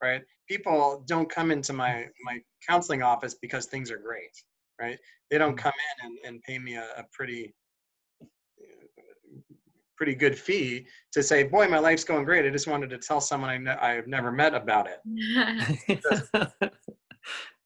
right? 0.01 0.21
People 0.47 1.03
don't 1.07 1.29
come 1.29 1.51
into 1.51 1.73
my 1.73 2.07
my 2.23 2.39
counseling 2.67 3.03
office 3.03 3.35
because 3.41 3.65
things 3.65 3.91
are 3.91 3.97
great, 3.97 4.31
right? 4.79 4.97
They 5.29 5.37
don't 5.37 5.55
mm-hmm. 5.55 5.63
come 5.63 5.73
in 6.01 6.07
and, 6.07 6.17
and 6.25 6.43
pay 6.43 6.59
me 6.59 6.75
a, 6.75 6.85
a 6.97 7.05
pretty 7.13 7.53
pretty 10.01 10.15
good 10.15 10.35
fee 10.37 10.87
to 11.11 11.21
say, 11.21 11.43
boy, 11.43 11.67
my 11.67 11.77
life's 11.77 12.03
going 12.03 12.25
great. 12.25 12.43
I 12.43 12.49
just 12.49 12.67
wanted 12.67 12.89
to 12.89 12.97
tell 12.97 13.21
someone 13.21 13.51
I 13.51 13.57
ne- 13.57 13.69
I've 13.71 14.07
never 14.07 14.31
met 14.31 14.55
about 14.55 14.87
it. 14.87 16.71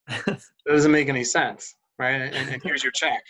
It 0.07 0.41
doesn't 0.67 0.91
make 0.91 1.09
any 1.09 1.23
sense, 1.23 1.75
right? 1.97 2.21
And, 2.21 2.49
and 2.49 2.61
here's 2.63 2.83
your 2.83 2.91
check. 2.91 3.23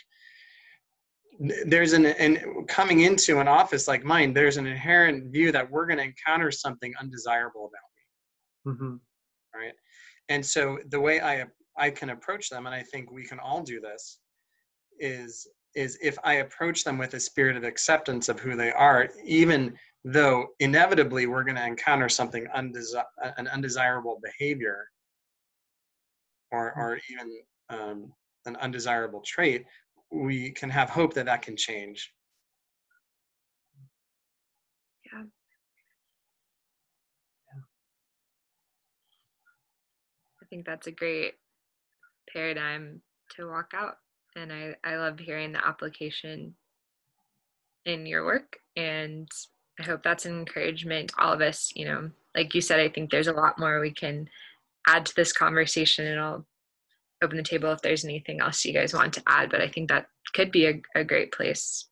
There's 1.66 1.92
an, 1.92 2.06
and 2.06 2.68
coming 2.68 3.00
into 3.00 3.40
an 3.40 3.48
office 3.48 3.88
like 3.88 4.04
mine, 4.04 4.32
there's 4.32 4.56
an 4.56 4.66
inherent 4.66 5.32
view 5.32 5.52
that 5.52 5.70
we're 5.70 5.86
going 5.86 5.98
to 5.98 6.04
encounter 6.04 6.50
something 6.50 6.92
undesirable 7.00 7.66
about 7.66 7.85
me, 8.66 8.72
Mhm. 8.72 9.00
right? 9.54 9.74
And 10.28 10.44
so 10.44 10.78
the 10.88 11.00
way 11.00 11.20
I 11.20 11.46
I 11.78 11.90
can 11.90 12.10
approach 12.10 12.48
them, 12.48 12.66
and 12.66 12.74
I 12.74 12.82
think 12.82 13.10
we 13.10 13.24
can 13.26 13.38
all 13.38 13.62
do 13.62 13.80
this, 13.80 14.18
is 14.98 15.46
is 15.74 15.98
if 16.00 16.18
I 16.24 16.34
approach 16.34 16.84
them 16.84 16.96
with 16.96 17.12
a 17.14 17.20
spirit 17.20 17.54
of 17.56 17.62
acceptance 17.64 18.30
of 18.30 18.40
who 18.40 18.56
they 18.56 18.72
are, 18.72 19.10
even 19.24 19.78
though 20.04 20.54
inevitably 20.58 21.26
we're 21.26 21.44
going 21.44 21.56
to 21.56 21.66
encounter 21.66 22.08
something 22.08 22.46
undesi- 22.56 23.04
an 23.36 23.46
undesirable 23.48 24.18
behavior 24.22 24.90
or, 26.50 26.72
or 26.74 26.98
even 27.10 27.42
um, 27.68 28.14
an 28.46 28.56
undesirable 28.56 29.20
trait, 29.20 29.66
we 30.10 30.50
can 30.50 30.70
have 30.70 30.88
hope 30.88 31.12
that 31.12 31.26
that 31.26 31.42
can 31.42 31.56
change. 31.56 32.14
I 40.42 40.45
think 40.56 40.66
that's 40.66 40.86
a 40.86 40.92
great 40.92 41.34
paradigm 42.32 43.02
to 43.36 43.46
walk 43.46 43.72
out. 43.74 43.98
And 44.36 44.50
I, 44.50 44.74
I 44.84 44.96
love 44.96 45.18
hearing 45.18 45.52
the 45.52 45.66
application 45.66 46.54
in 47.84 48.06
your 48.06 48.24
work. 48.24 48.56
And 48.74 49.28
I 49.78 49.82
hope 49.82 50.02
that's 50.02 50.24
an 50.24 50.38
encouragement 50.38 51.12
all 51.18 51.32
of 51.32 51.42
us. 51.42 51.72
You 51.74 51.86
know, 51.86 52.10
like 52.34 52.54
you 52.54 52.62
said, 52.62 52.80
I 52.80 52.88
think 52.88 53.10
there's 53.10 53.26
a 53.26 53.34
lot 53.34 53.58
more 53.58 53.80
we 53.80 53.90
can 53.90 54.30
add 54.86 55.04
to 55.06 55.14
this 55.14 55.32
conversation, 55.32 56.06
and 56.06 56.20
I'll 56.20 56.46
open 57.22 57.36
the 57.36 57.42
table 57.42 57.70
if 57.72 57.82
there's 57.82 58.04
anything 58.04 58.40
else 58.40 58.64
you 58.64 58.72
guys 58.72 58.94
want 58.94 59.12
to 59.14 59.22
add. 59.26 59.50
But 59.50 59.60
I 59.60 59.68
think 59.68 59.90
that 59.90 60.06
could 60.34 60.50
be 60.50 60.66
a, 60.66 60.80
a 60.94 61.04
great 61.04 61.32
place 61.32 61.86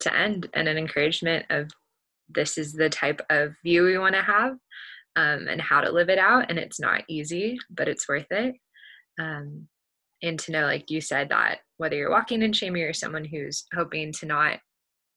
to 0.00 0.14
end 0.14 0.48
and 0.54 0.66
an 0.66 0.78
encouragement 0.78 1.46
of 1.50 1.70
this 2.28 2.58
is 2.58 2.72
the 2.72 2.88
type 2.88 3.20
of 3.30 3.54
view 3.62 3.84
we 3.84 3.98
want 3.98 4.14
to 4.14 4.22
have 4.22 4.56
um, 5.16 5.48
and 5.48 5.60
how 5.60 5.80
to 5.80 5.92
live 5.92 6.08
it 6.08 6.18
out. 6.18 6.50
And 6.50 6.58
it's 6.58 6.80
not 6.80 7.02
easy, 7.08 7.58
but 7.70 7.88
it's 7.88 8.08
worth 8.08 8.30
it. 8.30 8.56
Um, 9.20 9.68
and 10.22 10.38
to 10.40 10.52
know, 10.52 10.62
like 10.62 10.90
you 10.90 11.00
said, 11.00 11.28
that 11.28 11.58
whether 11.76 11.96
you're 11.96 12.10
walking 12.10 12.42
in 12.42 12.52
shame 12.52 12.74
or 12.74 12.78
you're 12.78 12.92
someone 12.92 13.24
who's 13.24 13.64
hoping 13.74 14.12
to 14.12 14.26
not 14.26 14.58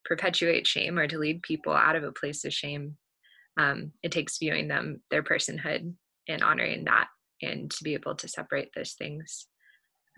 perpetuate 0.06 0.68
shame 0.68 0.98
or 0.98 1.08
to 1.08 1.18
lead 1.18 1.42
people 1.42 1.74
out 1.74 1.96
of 1.96 2.04
a 2.04 2.12
place 2.12 2.46
of 2.46 2.54
shame, 2.54 2.98
um, 3.58 3.92
it 4.04 4.12
takes 4.12 4.38
viewing 4.38 4.68
them, 4.68 5.02
their 5.10 5.24
personhood, 5.24 5.94
and 6.28 6.44
honoring 6.44 6.86
that, 6.86 7.08
and 7.42 7.72
to 7.72 7.84
be 7.84 7.94
able 7.94 8.16
to 8.16 8.28
separate 8.28 8.70
those 8.76 8.94
things. 8.94 9.48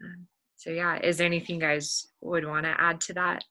Um, 0.03 0.27
so, 0.57 0.71
yeah, 0.71 0.99
is 1.01 1.17
there 1.17 1.27
anything 1.27 1.55
you 1.55 1.61
guys 1.61 2.07
would 2.21 2.45
want 2.45 2.65
to 2.65 2.75
add 2.77 2.99
to 3.01 3.13
that? 3.13 3.43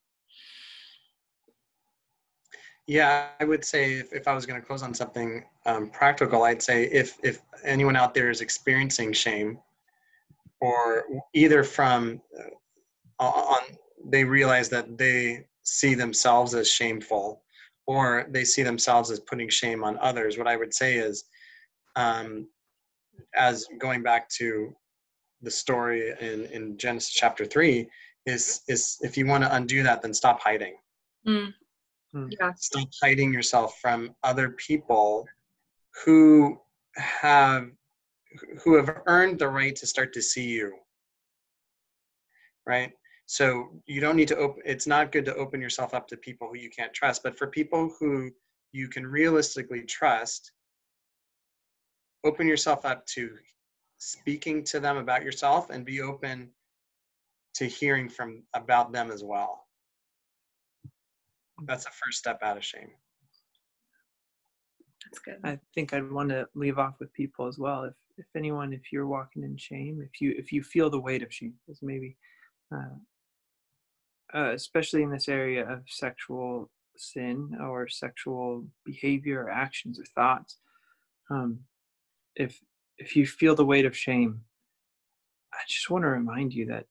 Yeah, 2.89 3.29
I 3.39 3.45
would 3.45 3.67
say 3.67 3.93
if, 3.93 4.15
if 4.15 4.27
I 4.27 4.33
was 4.33 4.47
going 4.47 4.59
to 4.59 4.67
close 4.67 4.83
on 4.83 4.95
something 4.95 5.45
um, 5.67 5.91
practical, 5.91 6.45
I'd 6.45 6.63
say 6.63 6.85
if 6.85 7.19
if 7.23 7.43
anyone 7.63 7.97
out 7.97 8.15
there 8.15 8.31
is 8.31 8.41
experiencing 8.41 9.13
shame, 9.13 9.59
or 10.63 11.05
either 11.35 11.63
from 11.65 12.23
uh, 13.21 13.25
on 13.25 13.63
they 14.07 14.25
realize 14.25 14.71
that 14.71 14.97
they 14.97 15.45
see 15.65 15.93
themselves 15.93 16.55
as 16.55 16.71
shameful, 16.71 17.43
or 17.87 18.27
they 18.31 18.45
see 18.45 18.63
themselves 18.63 19.11
as 19.11 19.21
putting 19.21 19.51
shame 19.51 19.85
on 19.85 19.99
others. 19.99 20.39
What 20.39 20.49
I 20.49 20.57
would 20.57 20.73
say 20.73 20.97
is, 20.97 21.25
um, 21.95 22.49
as 23.37 23.67
going 23.79 24.03
back 24.03 24.31
to 24.41 24.75
the 25.43 25.51
story 25.51 26.15
in 26.21 26.47
in 26.47 26.79
Genesis 26.79 27.13
chapter 27.13 27.45
three, 27.45 27.91
is 28.25 28.63
is 28.67 28.97
if 29.03 29.19
you 29.19 29.27
want 29.27 29.45
to 29.45 29.55
undo 29.55 29.83
that, 29.83 30.01
then 30.01 30.15
stop 30.15 30.41
hiding 30.41 30.77
Mm. 31.27 31.53
Mm. 32.15 32.33
Yeah. 32.41 32.53
stop 32.57 32.89
hiding 33.03 33.35
yourself 33.35 33.79
from 33.81 34.15
other 34.25 34.51
people 34.51 35.27
who 36.05 36.59
have 36.97 37.71
who 38.63 38.77
have 38.77 39.03
earned 39.07 39.39
the 39.39 39.49
right 39.49 39.77
to 39.77 39.87
start 39.87 40.15
to 40.15 40.23
see 40.23 40.47
you 40.47 40.75
right 42.67 42.93
so 43.27 43.69
you 43.85 44.01
don't 44.01 44.17
need 44.17 44.29
to 44.29 44.37
open 44.37 44.63
it's 44.65 44.87
not 44.87 45.13
good 45.13 45.27
to 45.27 45.35
open 45.35 45.61
yourself 45.61 45.93
up 45.93 46.09
to 46.09 46.17
people 46.17 46.49
who 46.49 46.57
you 46.57 46.71
can't 46.71 46.95
trust 46.95 47.23
but 47.23 47.37
for 47.37 47.47
people 47.47 47.93
who 48.01 48.31
you 48.73 48.89
can 48.89 49.07
realistically 49.07 49.83
trust 49.83 50.53
open 52.25 52.49
yourself 52.49 52.87
up 52.87 53.05
to 53.05 53.37
speaking 53.99 54.65
to 54.65 54.81
them 54.81 54.97
about 54.97 55.23
yourself 55.23 55.69
and 55.69 55.85
be 55.85 56.01
open 56.01 56.49
to 57.55 57.67
hearing 57.67 58.09
from 58.09 58.43
about 58.55 58.93
them 58.93 59.11
as 59.11 59.23
well 59.23 59.68
that's 61.65 61.85
the 61.85 61.91
first 61.91 62.19
step 62.19 62.39
out 62.43 62.57
of 62.57 62.65
shame 62.65 62.91
That's 65.05 65.19
good. 65.19 65.39
I 65.45 65.59
think 65.75 65.93
I'd 65.93 66.11
want 66.11 66.31
to 66.31 66.49
leave 66.55 66.79
off 66.79 66.95
with 67.01 67.13
people 67.13 67.47
as 67.47 67.59
well. 67.59 67.85
If 67.85 67.95
if 68.19 68.27
anyone, 68.37 68.73
if 68.73 68.93
you're 68.93 69.07
walking 69.07 69.45
in 69.45 69.57
shame, 69.57 70.01
if 70.03 70.21
you 70.21 70.35
if 70.37 70.53
you 70.53 70.63
feel 70.63 70.91
the 70.91 71.01
weight 71.01 71.23
of 71.23 71.33
shame, 71.33 71.55
because 71.67 71.81
maybe, 71.83 72.17
uh, 72.75 72.97
uh, 74.35 74.53
especially 74.53 75.03
in 75.03 75.11
this 75.11 75.29
area 75.29 75.69
of 75.69 75.83
sexual 75.87 76.71
sin 76.97 77.57
or 77.61 77.89
sexual 77.89 78.67
behavior 78.85 79.45
or 79.45 79.51
actions 79.51 80.01
or 80.01 80.05
thoughts, 80.05 80.59
um, 81.31 81.61
if 82.35 82.61
if 82.99 83.15
you 83.17 83.27
feel 83.27 83.55
the 83.55 83.65
weight 83.65 83.87
of 83.87 83.97
shame, 83.97 84.41
I 85.55 85.59
just 85.69 85.91
want 85.91 86.03
to 86.03 86.09
remind 86.09 86.53
you 86.53 86.67
that 86.67 86.87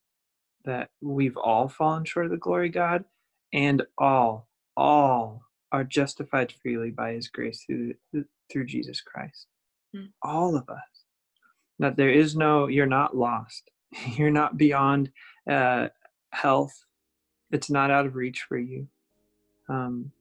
that 0.66 0.90
we've 1.02 1.38
all 1.38 1.68
fallen 1.68 2.06
short 2.06 2.26
of 2.26 2.32
the 2.32 2.38
glory 2.38 2.70
of 2.70 2.74
God, 2.74 3.06
and 3.54 3.84
all 3.98 4.47
all 4.78 5.42
are 5.72 5.84
justified 5.84 6.54
freely 6.62 6.92
by 6.92 7.12
His 7.14 7.28
grace 7.28 7.66
through 7.66 7.96
through 8.50 8.66
Jesus 8.66 9.02
Christ. 9.02 9.48
Mm. 9.96 10.10
All 10.22 10.56
of 10.56 10.70
us. 10.70 11.06
That 11.80 11.96
there 11.96 12.10
is 12.10 12.36
no, 12.36 12.68
you're 12.68 12.86
not 12.86 13.16
lost. 13.16 13.70
You're 14.18 14.32
not 14.32 14.58
beyond 14.58 15.12
uh, 15.50 15.88
health. 16.32 16.74
It's 17.52 17.70
not 17.70 17.90
out 17.90 18.06
of 18.06 18.16
reach 18.16 18.42
for 18.42 18.58
you. 18.58 18.88
Um, 19.70 20.12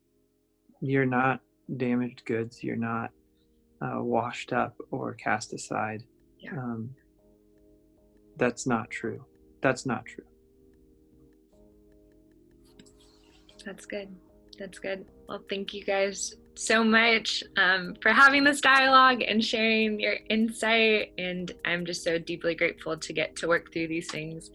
you're 0.80 1.06
not 1.06 1.40
damaged 1.76 2.24
goods. 2.26 2.62
You're 2.62 2.76
not 2.76 3.10
uh, 3.80 4.00
washed 4.02 4.52
up 4.52 4.76
or 4.92 5.14
cast 5.14 5.52
aside. 5.52 6.04
Yeah. 6.38 6.52
Um, 6.52 6.90
that's 8.36 8.68
not 8.68 8.90
true. 8.90 9.24
That's 9.62 9.84
not 9.84 10.04
true. 10.06 10.24
That's 13.64 13.84
good. 13.84 14.14
That's 14.58 14.78
good. 14.78 15.04
Well, 15.28 15.42
thank 15.48 15.74
you 15.74 15.84
guys 15.84 16.34
so 16.54 16.82
much 16.82 17.44
um, 17.56 17.94
for 18.00 18.12
having 18.12 18.44
this 18.44 18.60
dialogue 18.60 19.22
and 19.26 19.44
sharing 19.44 20.00
your 20.00 20.16
insight. 20.30 21.12
And 21.18 21.52
I'm 21.64 21.84
just 21.84 22.02
so 22.02 22.18
deeply 22.18 22.54
grateful 22.54 22.96
to 22.96 23.12
get 23.12 23.36
to 23.36 23.48
work 23.48 23.72
through 23.72 23.88
these 23.88 24.10
things 24.10 24.50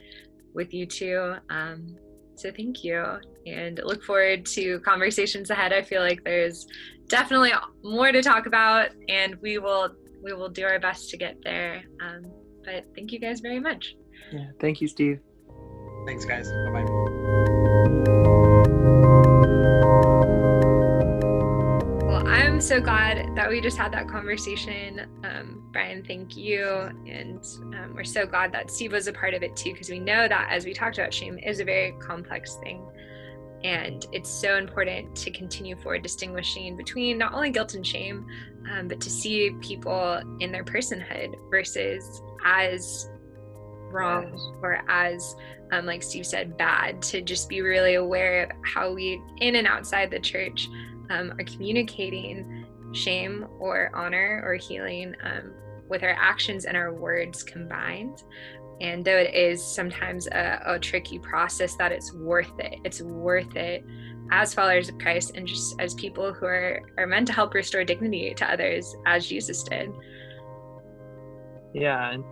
with 0.54 0.74
you 0.74 0.86
two. 0.86 1.36
Um, 1.50 1.96
so 2.36 2.52
thank 2.52 2.84
you, 2.84 3.04
and 3.46 3.80
look 3.84 4.04
forward 4.04 4.46
to 4.48 4.80
conversations 4.80 5.52
ahead. 5.52 5.74
I 5.74 5.84
feel 5.84 6.02
like 6.02 6.24
there's 6.24 6.66
definitely 7.08 7.52
more 7.84 8.12
to 8.12 8.24
talk 8.24 8.48
about, 8.48 8.90
and 9.10 9.36
we 9.42 9.60
will 9.60 9.92
we 10.24 10.34
will 10.34 10.50
do 10.50 10.64
our 10.64 10.80
best 10.80 11.10
to 11.12 11.18
get 11.18 11.38
there. 11.44 11.84
Um, 12.02 12.26
but 12.64 12.86
thank 12.96 13.12
you 13.12 13.20
guys 13.20 13.42
very 13.42 13.60
much. 13.60 13.96
Yeah. 14.32 14.48
Thank 14.60 14.82
you, 14.82 14.88
Steve. 14.88 15.20
Thanks 16.06 16.26
guys 16.26 16.50
bye 16.66 16.72
bye 16.72 17.12
Well, 22.12 22.28
I'm 22.28 22.60
so 22.60 22.82
glad 22.82 23.36
that 23.36 23.50
we 23.50 23.62
just 23.62 23.78
had 23.78 23.94
that 23.94 24.08
conversation. 24.10 25.08
Um, 25.24 25.64
Brian, 25.72 26.04
thank 26.04 26.36
you. 26.36 26.68
And 27.08 27.42
um, 27.74 27.94
we're 27.96 28.04
so 28.04 28.26
glad 28.26 28.52
that 28.52 28.70
Steve 28.70 28.92
was 28.92 29.08
a 29.08 29.14
part 29.14 29.34
of 29.34 29.44
it 29.44 29.56
too, 29.56 29.72
because 29.72 29.90
we 29.90 30.00
know 30.00 30.28
that 30.28 30.50
as 30.52 30.66
we 30.66 30.74
talked 30.74 30.98
about, 30.98 31.14
shame 31.14 31.40
is 31.40 31.62
a 31.62 31.64
very 31.64 31.94
complex 32.00 32.56
thing. 32.58 32.86
And 33.64 34.06
it's 34.12 34.30
so 34.30 34.58
important 34.58 35.16
to 35.18 35.32
continue 35.32 35.76
forward 35.78 36.02
distinguishing 36.02 36.76
between 36.76 37.18
not 37.18 37.34
only 37.34 37.50
guilt 37.50 37.76
and 37.76 37.88
shame, 37.88 38.26
um, 38.72 38.88
but 38.88 39.00
to 39.02 39.10
see 39.10 39.52
people 39.62 40.22
in 40.40 40.52
their 40.52 40.64
personhood 40.64 41.36
versus 41.50 42.22
as 42.44 43.10
wrong 43.92 44.60
or 44.62 44.82
as 44.88 45.36
um, 45.72 45.86
like 45.86 46.04
steve 46.04 46.26
said 46.26 46.58
bad 46.58 47.02
to 47.02 47.22
just 47.22 47.48
be 47.50 47.62
really 47.62 47.96
aware 47.96 48.44
of 48.44 48.52
how 48.66 48.94
we 48.94 49.22
in 49.38 49.56
and 49.56 49.68
outside 49.68 50.10
the 50.12 50.20
church 50.20 50.68
um, 51.10 51.32
are 51.32 51.44
communicating 51.44 52.66
shame 52.94 53.48
or 53.60 53.92
honor 53.94 54.42
or 54.46 54.56
healing 54.56 55.16
um, 55.24 55.54
with 55.88 56.04
our 56.04 56.16
actions 56.18 56.66
and 56.66 56.76
our 56.76 56.94
words 56.94 57.44
combined. 57.44 58.24
And 58.80 59.06
though 59.06 59.18
it 59.18 59.34
is 59.36 59.64
sometimes 59.64 60.28
a, 60.28 60.62
a 60.66 60.80
tricky 60.80 61.20
process 61.20 61.76
that 61.76 61.92
it's 61.92 62.14
worth 62.14 62.52
it. 62.60 62.80
It's 62.84 63.02
worth 63.02 63.56
it 63.56 63.86
as 64.32 64.54
followers 64.54 64.88
of 64.88 64.98
christ 64.98 65.34
and 65.36 65.46
just 65.46 65.76
as 65.80 65.94
people 65.96 66.34
who 66.34 66.46
are, 66.46 66.82
are 66.98 67.06
meant 67.06 67.28
to 67.28 67.34
help 67.34 67.54
restore 67.54 67.84
dignity 67.84 68.34
to 68.34 68.50
others 68.50 68.96
as 69.06 69.28
jesus 69.28 69.62
did. 69.64 69.92
Yeah 71.74 72.12
and 72.12 72.24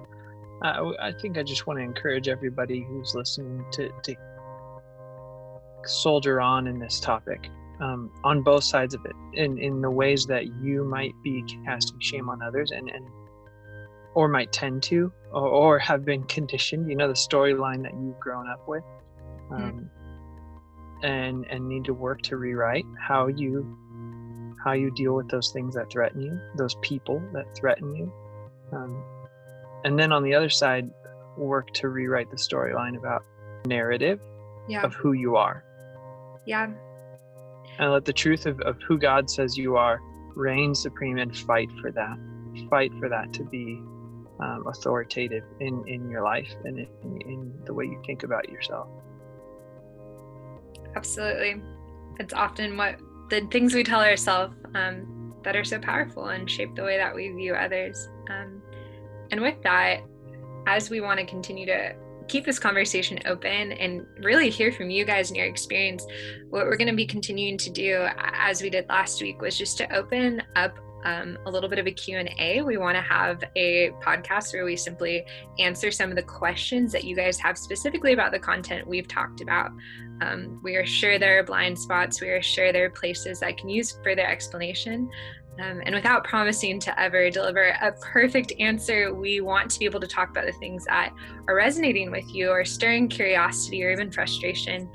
uh, 0.61 0.91
I 1.01 1.11
think 1.13 1.37
I 1.37 1.43
just 1.43 1.67
want 1.67 1.79
to 1.79 1.83
encourage 1.83 2.27
everybody 2.27 2.85
who's 2.87 3.15
listening 3.15 3.65
to, 3.71 3.89
to 4.03 4.15
soldier 5.85 6.41
on 6.41 6.67
in 6.67 6.79
this 6.79 6.99
topic 6.99 7.49
um, 7.79 8.11
on 8.23 8.41
both 8.41 8.63
sides 8.63 8.93
of 8.93 9.05
it 9.05 9.15
in, 9.33 9.57
in 9.57 9.81
the 9.81 9.89
ways 9.89 10.25
that 10.25 10.47
you 10.61 10.83
might 10.83 11.13
be 11.23 11.43
casting 11.65 11.99
shame 11.99 12.29
on 12.29 12.41
others 12.41 12.71
and, 12.71 12.89
and 12.89 13.05
or 14.15 14.27
might 14.27 14.51
tend 14.51 14.83
to 14.83 15.11
or, 15.31 15.47
or 15.47 15.79
have 15.79 16.03
been 16.03 16.23
conditioned 16.23 16.89
you 16.89 16.95
know 16.95 17.07
the 17.07 17.13
storyline 17.13 17.81
that 17.83 17.93
you've 17.93 18.19
grown 18.19 18.49
up 18.49 18.67
with 18.67 18.83
hmm. 19.47 19.53
um, 19.53 19.89
mm. 21.01 21.07
and 21.07 21.45
and 21.49 21.67
need 21.67 21.85
to 21.85 21.93
work 21.93 22.21
to 22.21 22.35
rewrite 22.35 22.85
how 22.99 23.27
you 23.27 23.77
how 24.63 24.73
you 24.73 24.91
deal 24.91 25.15
with 25.15 25.29
those 25.29 25.51
things 25.51 25.75
that 25.75 25.89
threaten 25.89 26.21
you 26.21 26.37
those 26.57 26.75
people 26.81 27.21
that 27.33 27.45
threaten 27.55 27.95
you 27.95 28.11
um, 28.73 29.01
and 29.83 29.97
then 29.97 30.11
on 30.11 30.23
the 30.23 30.33
other 30.33 30.49
side 30.49 30.89
work 31.37 31.71
to 31.73 31.89
rewrite 31.89 32.29
the 32.29 32.37
storyline 32.37 32.97
about 32.97 33.23
narrative 33.65 34.19
yeah. 34.67 34.83
of 34.83 34.93
who 34.93 35.13
you 35.13 35.35
are. 35.35 35.63
Yeah. 36.45 36.71
And 37.77 37.91
let 37.91 38.05
the 38.05 38.13
truth 38.13 38.45
of, 38.45 38.59
of 38.61 38.77
who 38.87 38.97
god 38.97 39.29
says 39.29 39.57
you 39.57 39.77
are 39.77 40.01
reign 40.35 40.73
supreme 40.75 41.17
and 41.17 41.35
fight 41.35 41.69
for 41.81 41.91
that 41.91 42.17
fight 42.69 42.91
for 42.99 43.09
that 43.09 43.33
to 43.33 43.43
be 43.43 43.81
um, 44.39 44.65
authoritative 44.67 45.43
in 45.59 45.83
in 45.87 46.09
your 46.09 46.23
life 46.23 46.51
and 46.63 46.79
in, 46.79 47.21
in 47.25 47.53
the 47.65 47.73
way 47.73 47.85
you 47.85 48.01
think 48.05 48.23
about 48.23 48.49
yourself. 48.49 48.87
Absolutely. 50.95 51.61
It's 52.19 52.33
often 52.33 52.77
what 52.77 52.99
the 53.29 53.41
things 53.51 53.73
we 53.73 53.83
tell 53.83 54.01
ourselves 54.01 54.55
um, 54.75 55.33
that 55.43 55.55
are 55.55 55.63
so 55.63 55.79
powerful 55.79 56.27
and 56.27 56.49
shape 56.49 56.75
the 56.75 56.83
way 56.83 56.97
that 56.97 57.13
we 57.13 57.29
view 57.29 57.53
others. 57.53 58.09
Um, 58.29 58.58
and 59.31 59.41
with 59.41 59.61
that, 59.63 60.01
as 60.67 60.89
we 60.89 61.01
want 61.01 61.19
to 61.19 61.25
continue 61.25 61.65
to 61.65 61.95
keep 62.27 62.45
this 62.45 62.59
conversation 62.59 63.19
open 63.25 63.71
and 63.73 64.05
really 64.23 64.49
hear 64.49 64.71
from 64.71 64.89
you 64.89 65.03
guys 65.03 65.29
and 65.29 65.37
your 65.37 65.47
experience, 65.47 66.05
what 66.49 66.65
we're 66.65 66.77
going 66.77 66.89
to 66.89 66.95
be 66.95 67.05
continuing 67.05 67.57
to 67.57 67.69
do, 67.69 68.07
as 68.17 68.61
we 68.61 68.69
did 68.69 68.87
last 68.87 69.21
week, 69.21 69.41
was 69.41 69.57
just 69.57 69.77
to 69.79 69.95
open 69.95 70.41
up 70.55 70.77
um, 71.05 71.37
a 71.45 71.51
little 71.51 71.69
bit 71.69 71.79
of 71.79 71.87
a 71.87 71.91
q&a 71.91 72.61
we 72.61 72.77
want 72.77 72.95
to 72.95 73.01
have 73.01 73.41
a 73.55 73.91
podcast 74.03 74.53
where 74.53 74.65
we 74.65 74.75
simply 74.75 75.23
answer 75.57 75.91
some 75.91 76.09
of 76.09 76.17
the 76.17 76.23
questions 76.23 76.91
that 76.91 77.05
you 77.05 77.15
guys 77.15 77.37
have 77.39 77.57
specifically 77.57 78.11
about 78.11 78.31
the 78.31 78.39
content 78.39 78.85
we've 78.85 79.07
talked 79.07 79.41
about. 79.41 79.71
Um, 80.21 80.59
we 80.61 80.75
are 80.75 80.85
sure 80.85 81.17
there 81.17 81.39
are 81.39 81.43
blind 81.43 81.79
spots. 81.79 82.19
We 82.19 82.27
are 82.27 82.41
sure 82.41 82.73
there 82.73 82.85
are 82.85 82.89
places 82.89 83.39
that 83.39 83.57
can 83.57 83.69
use 83.69 83.97
further 84.03 84.25
explanation 84.25 85.09
um, 85.61 85.81
and 85.85 85.93
without 85.95 86.23
promising 86.23 86.79
to 86.79 86.99
ever 86.99 87.29
deliver 87.29 87.75
a 87.81 87.91
perfect 88.01 88.53
answer, 88.59 89.13
we 89.13 89.41
want 89.41 89.69
to 89.71 89.79
be 89.79 89.85
able 89.85 89.99
to 89.99 90.07
talk 90.07 90.29
about 90.29 90.45
the 90.45 90.53
things 90.53 90.85
that 90.85 91.13
are 91.47 91.55
resonating 91.55 92.11
with 92.11 92.33
you 92.33 92.49
or 92.49 92.63
stirring 92.63 93.07
curiosity 93.07 93.83
or 93.83 93.91
even 93.91 94.11
frustration, 94.11 94.89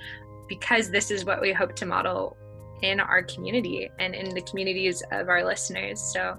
because 0.49 0.91
this 0.91 1.11
is 1.11 1.25
what 1.25 1.41
we 1.41 1.53
hope 1.53 1.75
to 1.77 1.87
model 1.87 2.37
in 2.83 3.01
our 3.01 3.23
community 3.23 3.89
and 3.99 4.15
in 4.15 4.35
the 4.35 4.43
communities 4.43 5.03
of 5.13 5.29
our 5.29 5.45
listeners. 5.45 6.01
So 6.01 6.37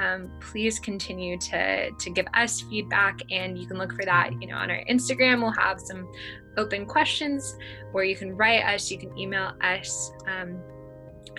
um, 0.00 0.30
please 0.40 0.80
continue 0.80 1.38
to 1.38 1.90
to 1.90 2.10
give 2.10 2.26
us 2.34 2.62
feedback, 2.62 3.20
and 3.30 3.56
you 3.56 3.66
can 3.66 3.78
look 3.78 3.92
for 3.92 4.04
that. 4.04 4.30
You 4.40 4.48
know, 4.48 4.56
on 4.56 4.70
our 4.70 4.84
Instagram, 4.90 5.40
we'll 5.40 5.52
have 5.52 5.80
some 5.80 6.10
open 6.56 6.84
questions 6.86 7.56
where 7.92 8.04
you 8.04 8.16
can 8.16 8.36
write 8.36 8.64
us. 8.64 8.90
You 8.90 8.98
can 8.98 9.16
email 9.16 9.52
us. 9.60 10.12
Um, 10.26 10.60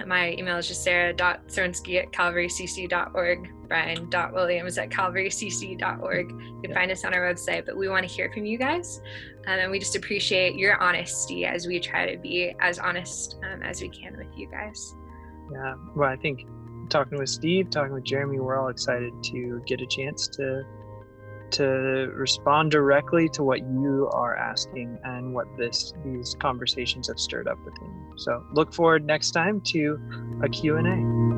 my 0.06 0.34
email 0.34 0.58
is 0.58 0.68
just 0.68 0.84
sarah.czerwinski 0.84 2.02
at 2.02 2.12
calvarycc.org, 2.12 3.50
brian.williams 3.68 4.78
at 4.78 4.90
calvarycc.org. 4.90 6.32
You 6.32 6.62
can 6.64 6.74
find 6.74 6.92
us 6.92 7.06
on 7.06 7.14
our 7.14 7.22
website, 7.22 7.66
but 7.66 7.78
we 7.78 7.88
want 7.88 8.08
to 8.08 8.14
hear 8.14 8.32
from 8.32 8.46
you 8.46 8.58
guys. 8.58 9.02
Um, 9.48 9.60
and 9.60 9.72
we 9.72 9.80
just 9.80 9.96
appreciate 9.96 10.56
your 10.56 10.82
honesty 10.82 11.46
as 11.46 11.68
we 11.68 11.80
try 11.80 12.12
to 12.12 12.18
be 12.18 12.56
as 12.60 12.80
honest 12.80 13.38
um, 13.44 13.62
as 13.62 13.82
we 13.82 13.90
can 13.90 14.18
with 14.18 14.36
you 14.36 14.48
guys. 14.48 14.96
Yeah, 15.52 15.76
well, 15.96 16.10
I 16.10 16.16
think 16.16 16.48
talking 16.90 17.18
with 17.18 17.30
Steve, 17.30 17.70
talking 17.70 17.94
with 17.94 18.04
Jeremy, 18.04 18.40
we're 18.40 18.60
all 18.60 18.70
excited 18.70 19.14
to 19.24 19.62
get 19.66 19.82
a 19.82 19.86
chance 19.86 20.28
to 20.30 20.64
to 21.52 21.64
respond 22.14 22.72
directly 22.72 23.30
to 23.30 23.44
what 23.44 23.60
you 23.60 24.10
are 24.14 24.36
asking 24.36 25.00
and 25.04 25.34
what 25.34 25.46
this 25.58 25.94
these 26.04 26.36
conversations 26.40 27.08
have 27.08 27.20
stirred 27.20 27.48
up 27.48 27.58
within 27.66 27.88
you. 27.88 28.14
So 28.18 28.46
look 28.54 28.74
forward 28.74 29.06
next 29.06 29.32
time 29.32 29.62
to 29.62 30.00
a 30.44 30.50
Q&A. 30.50 31.36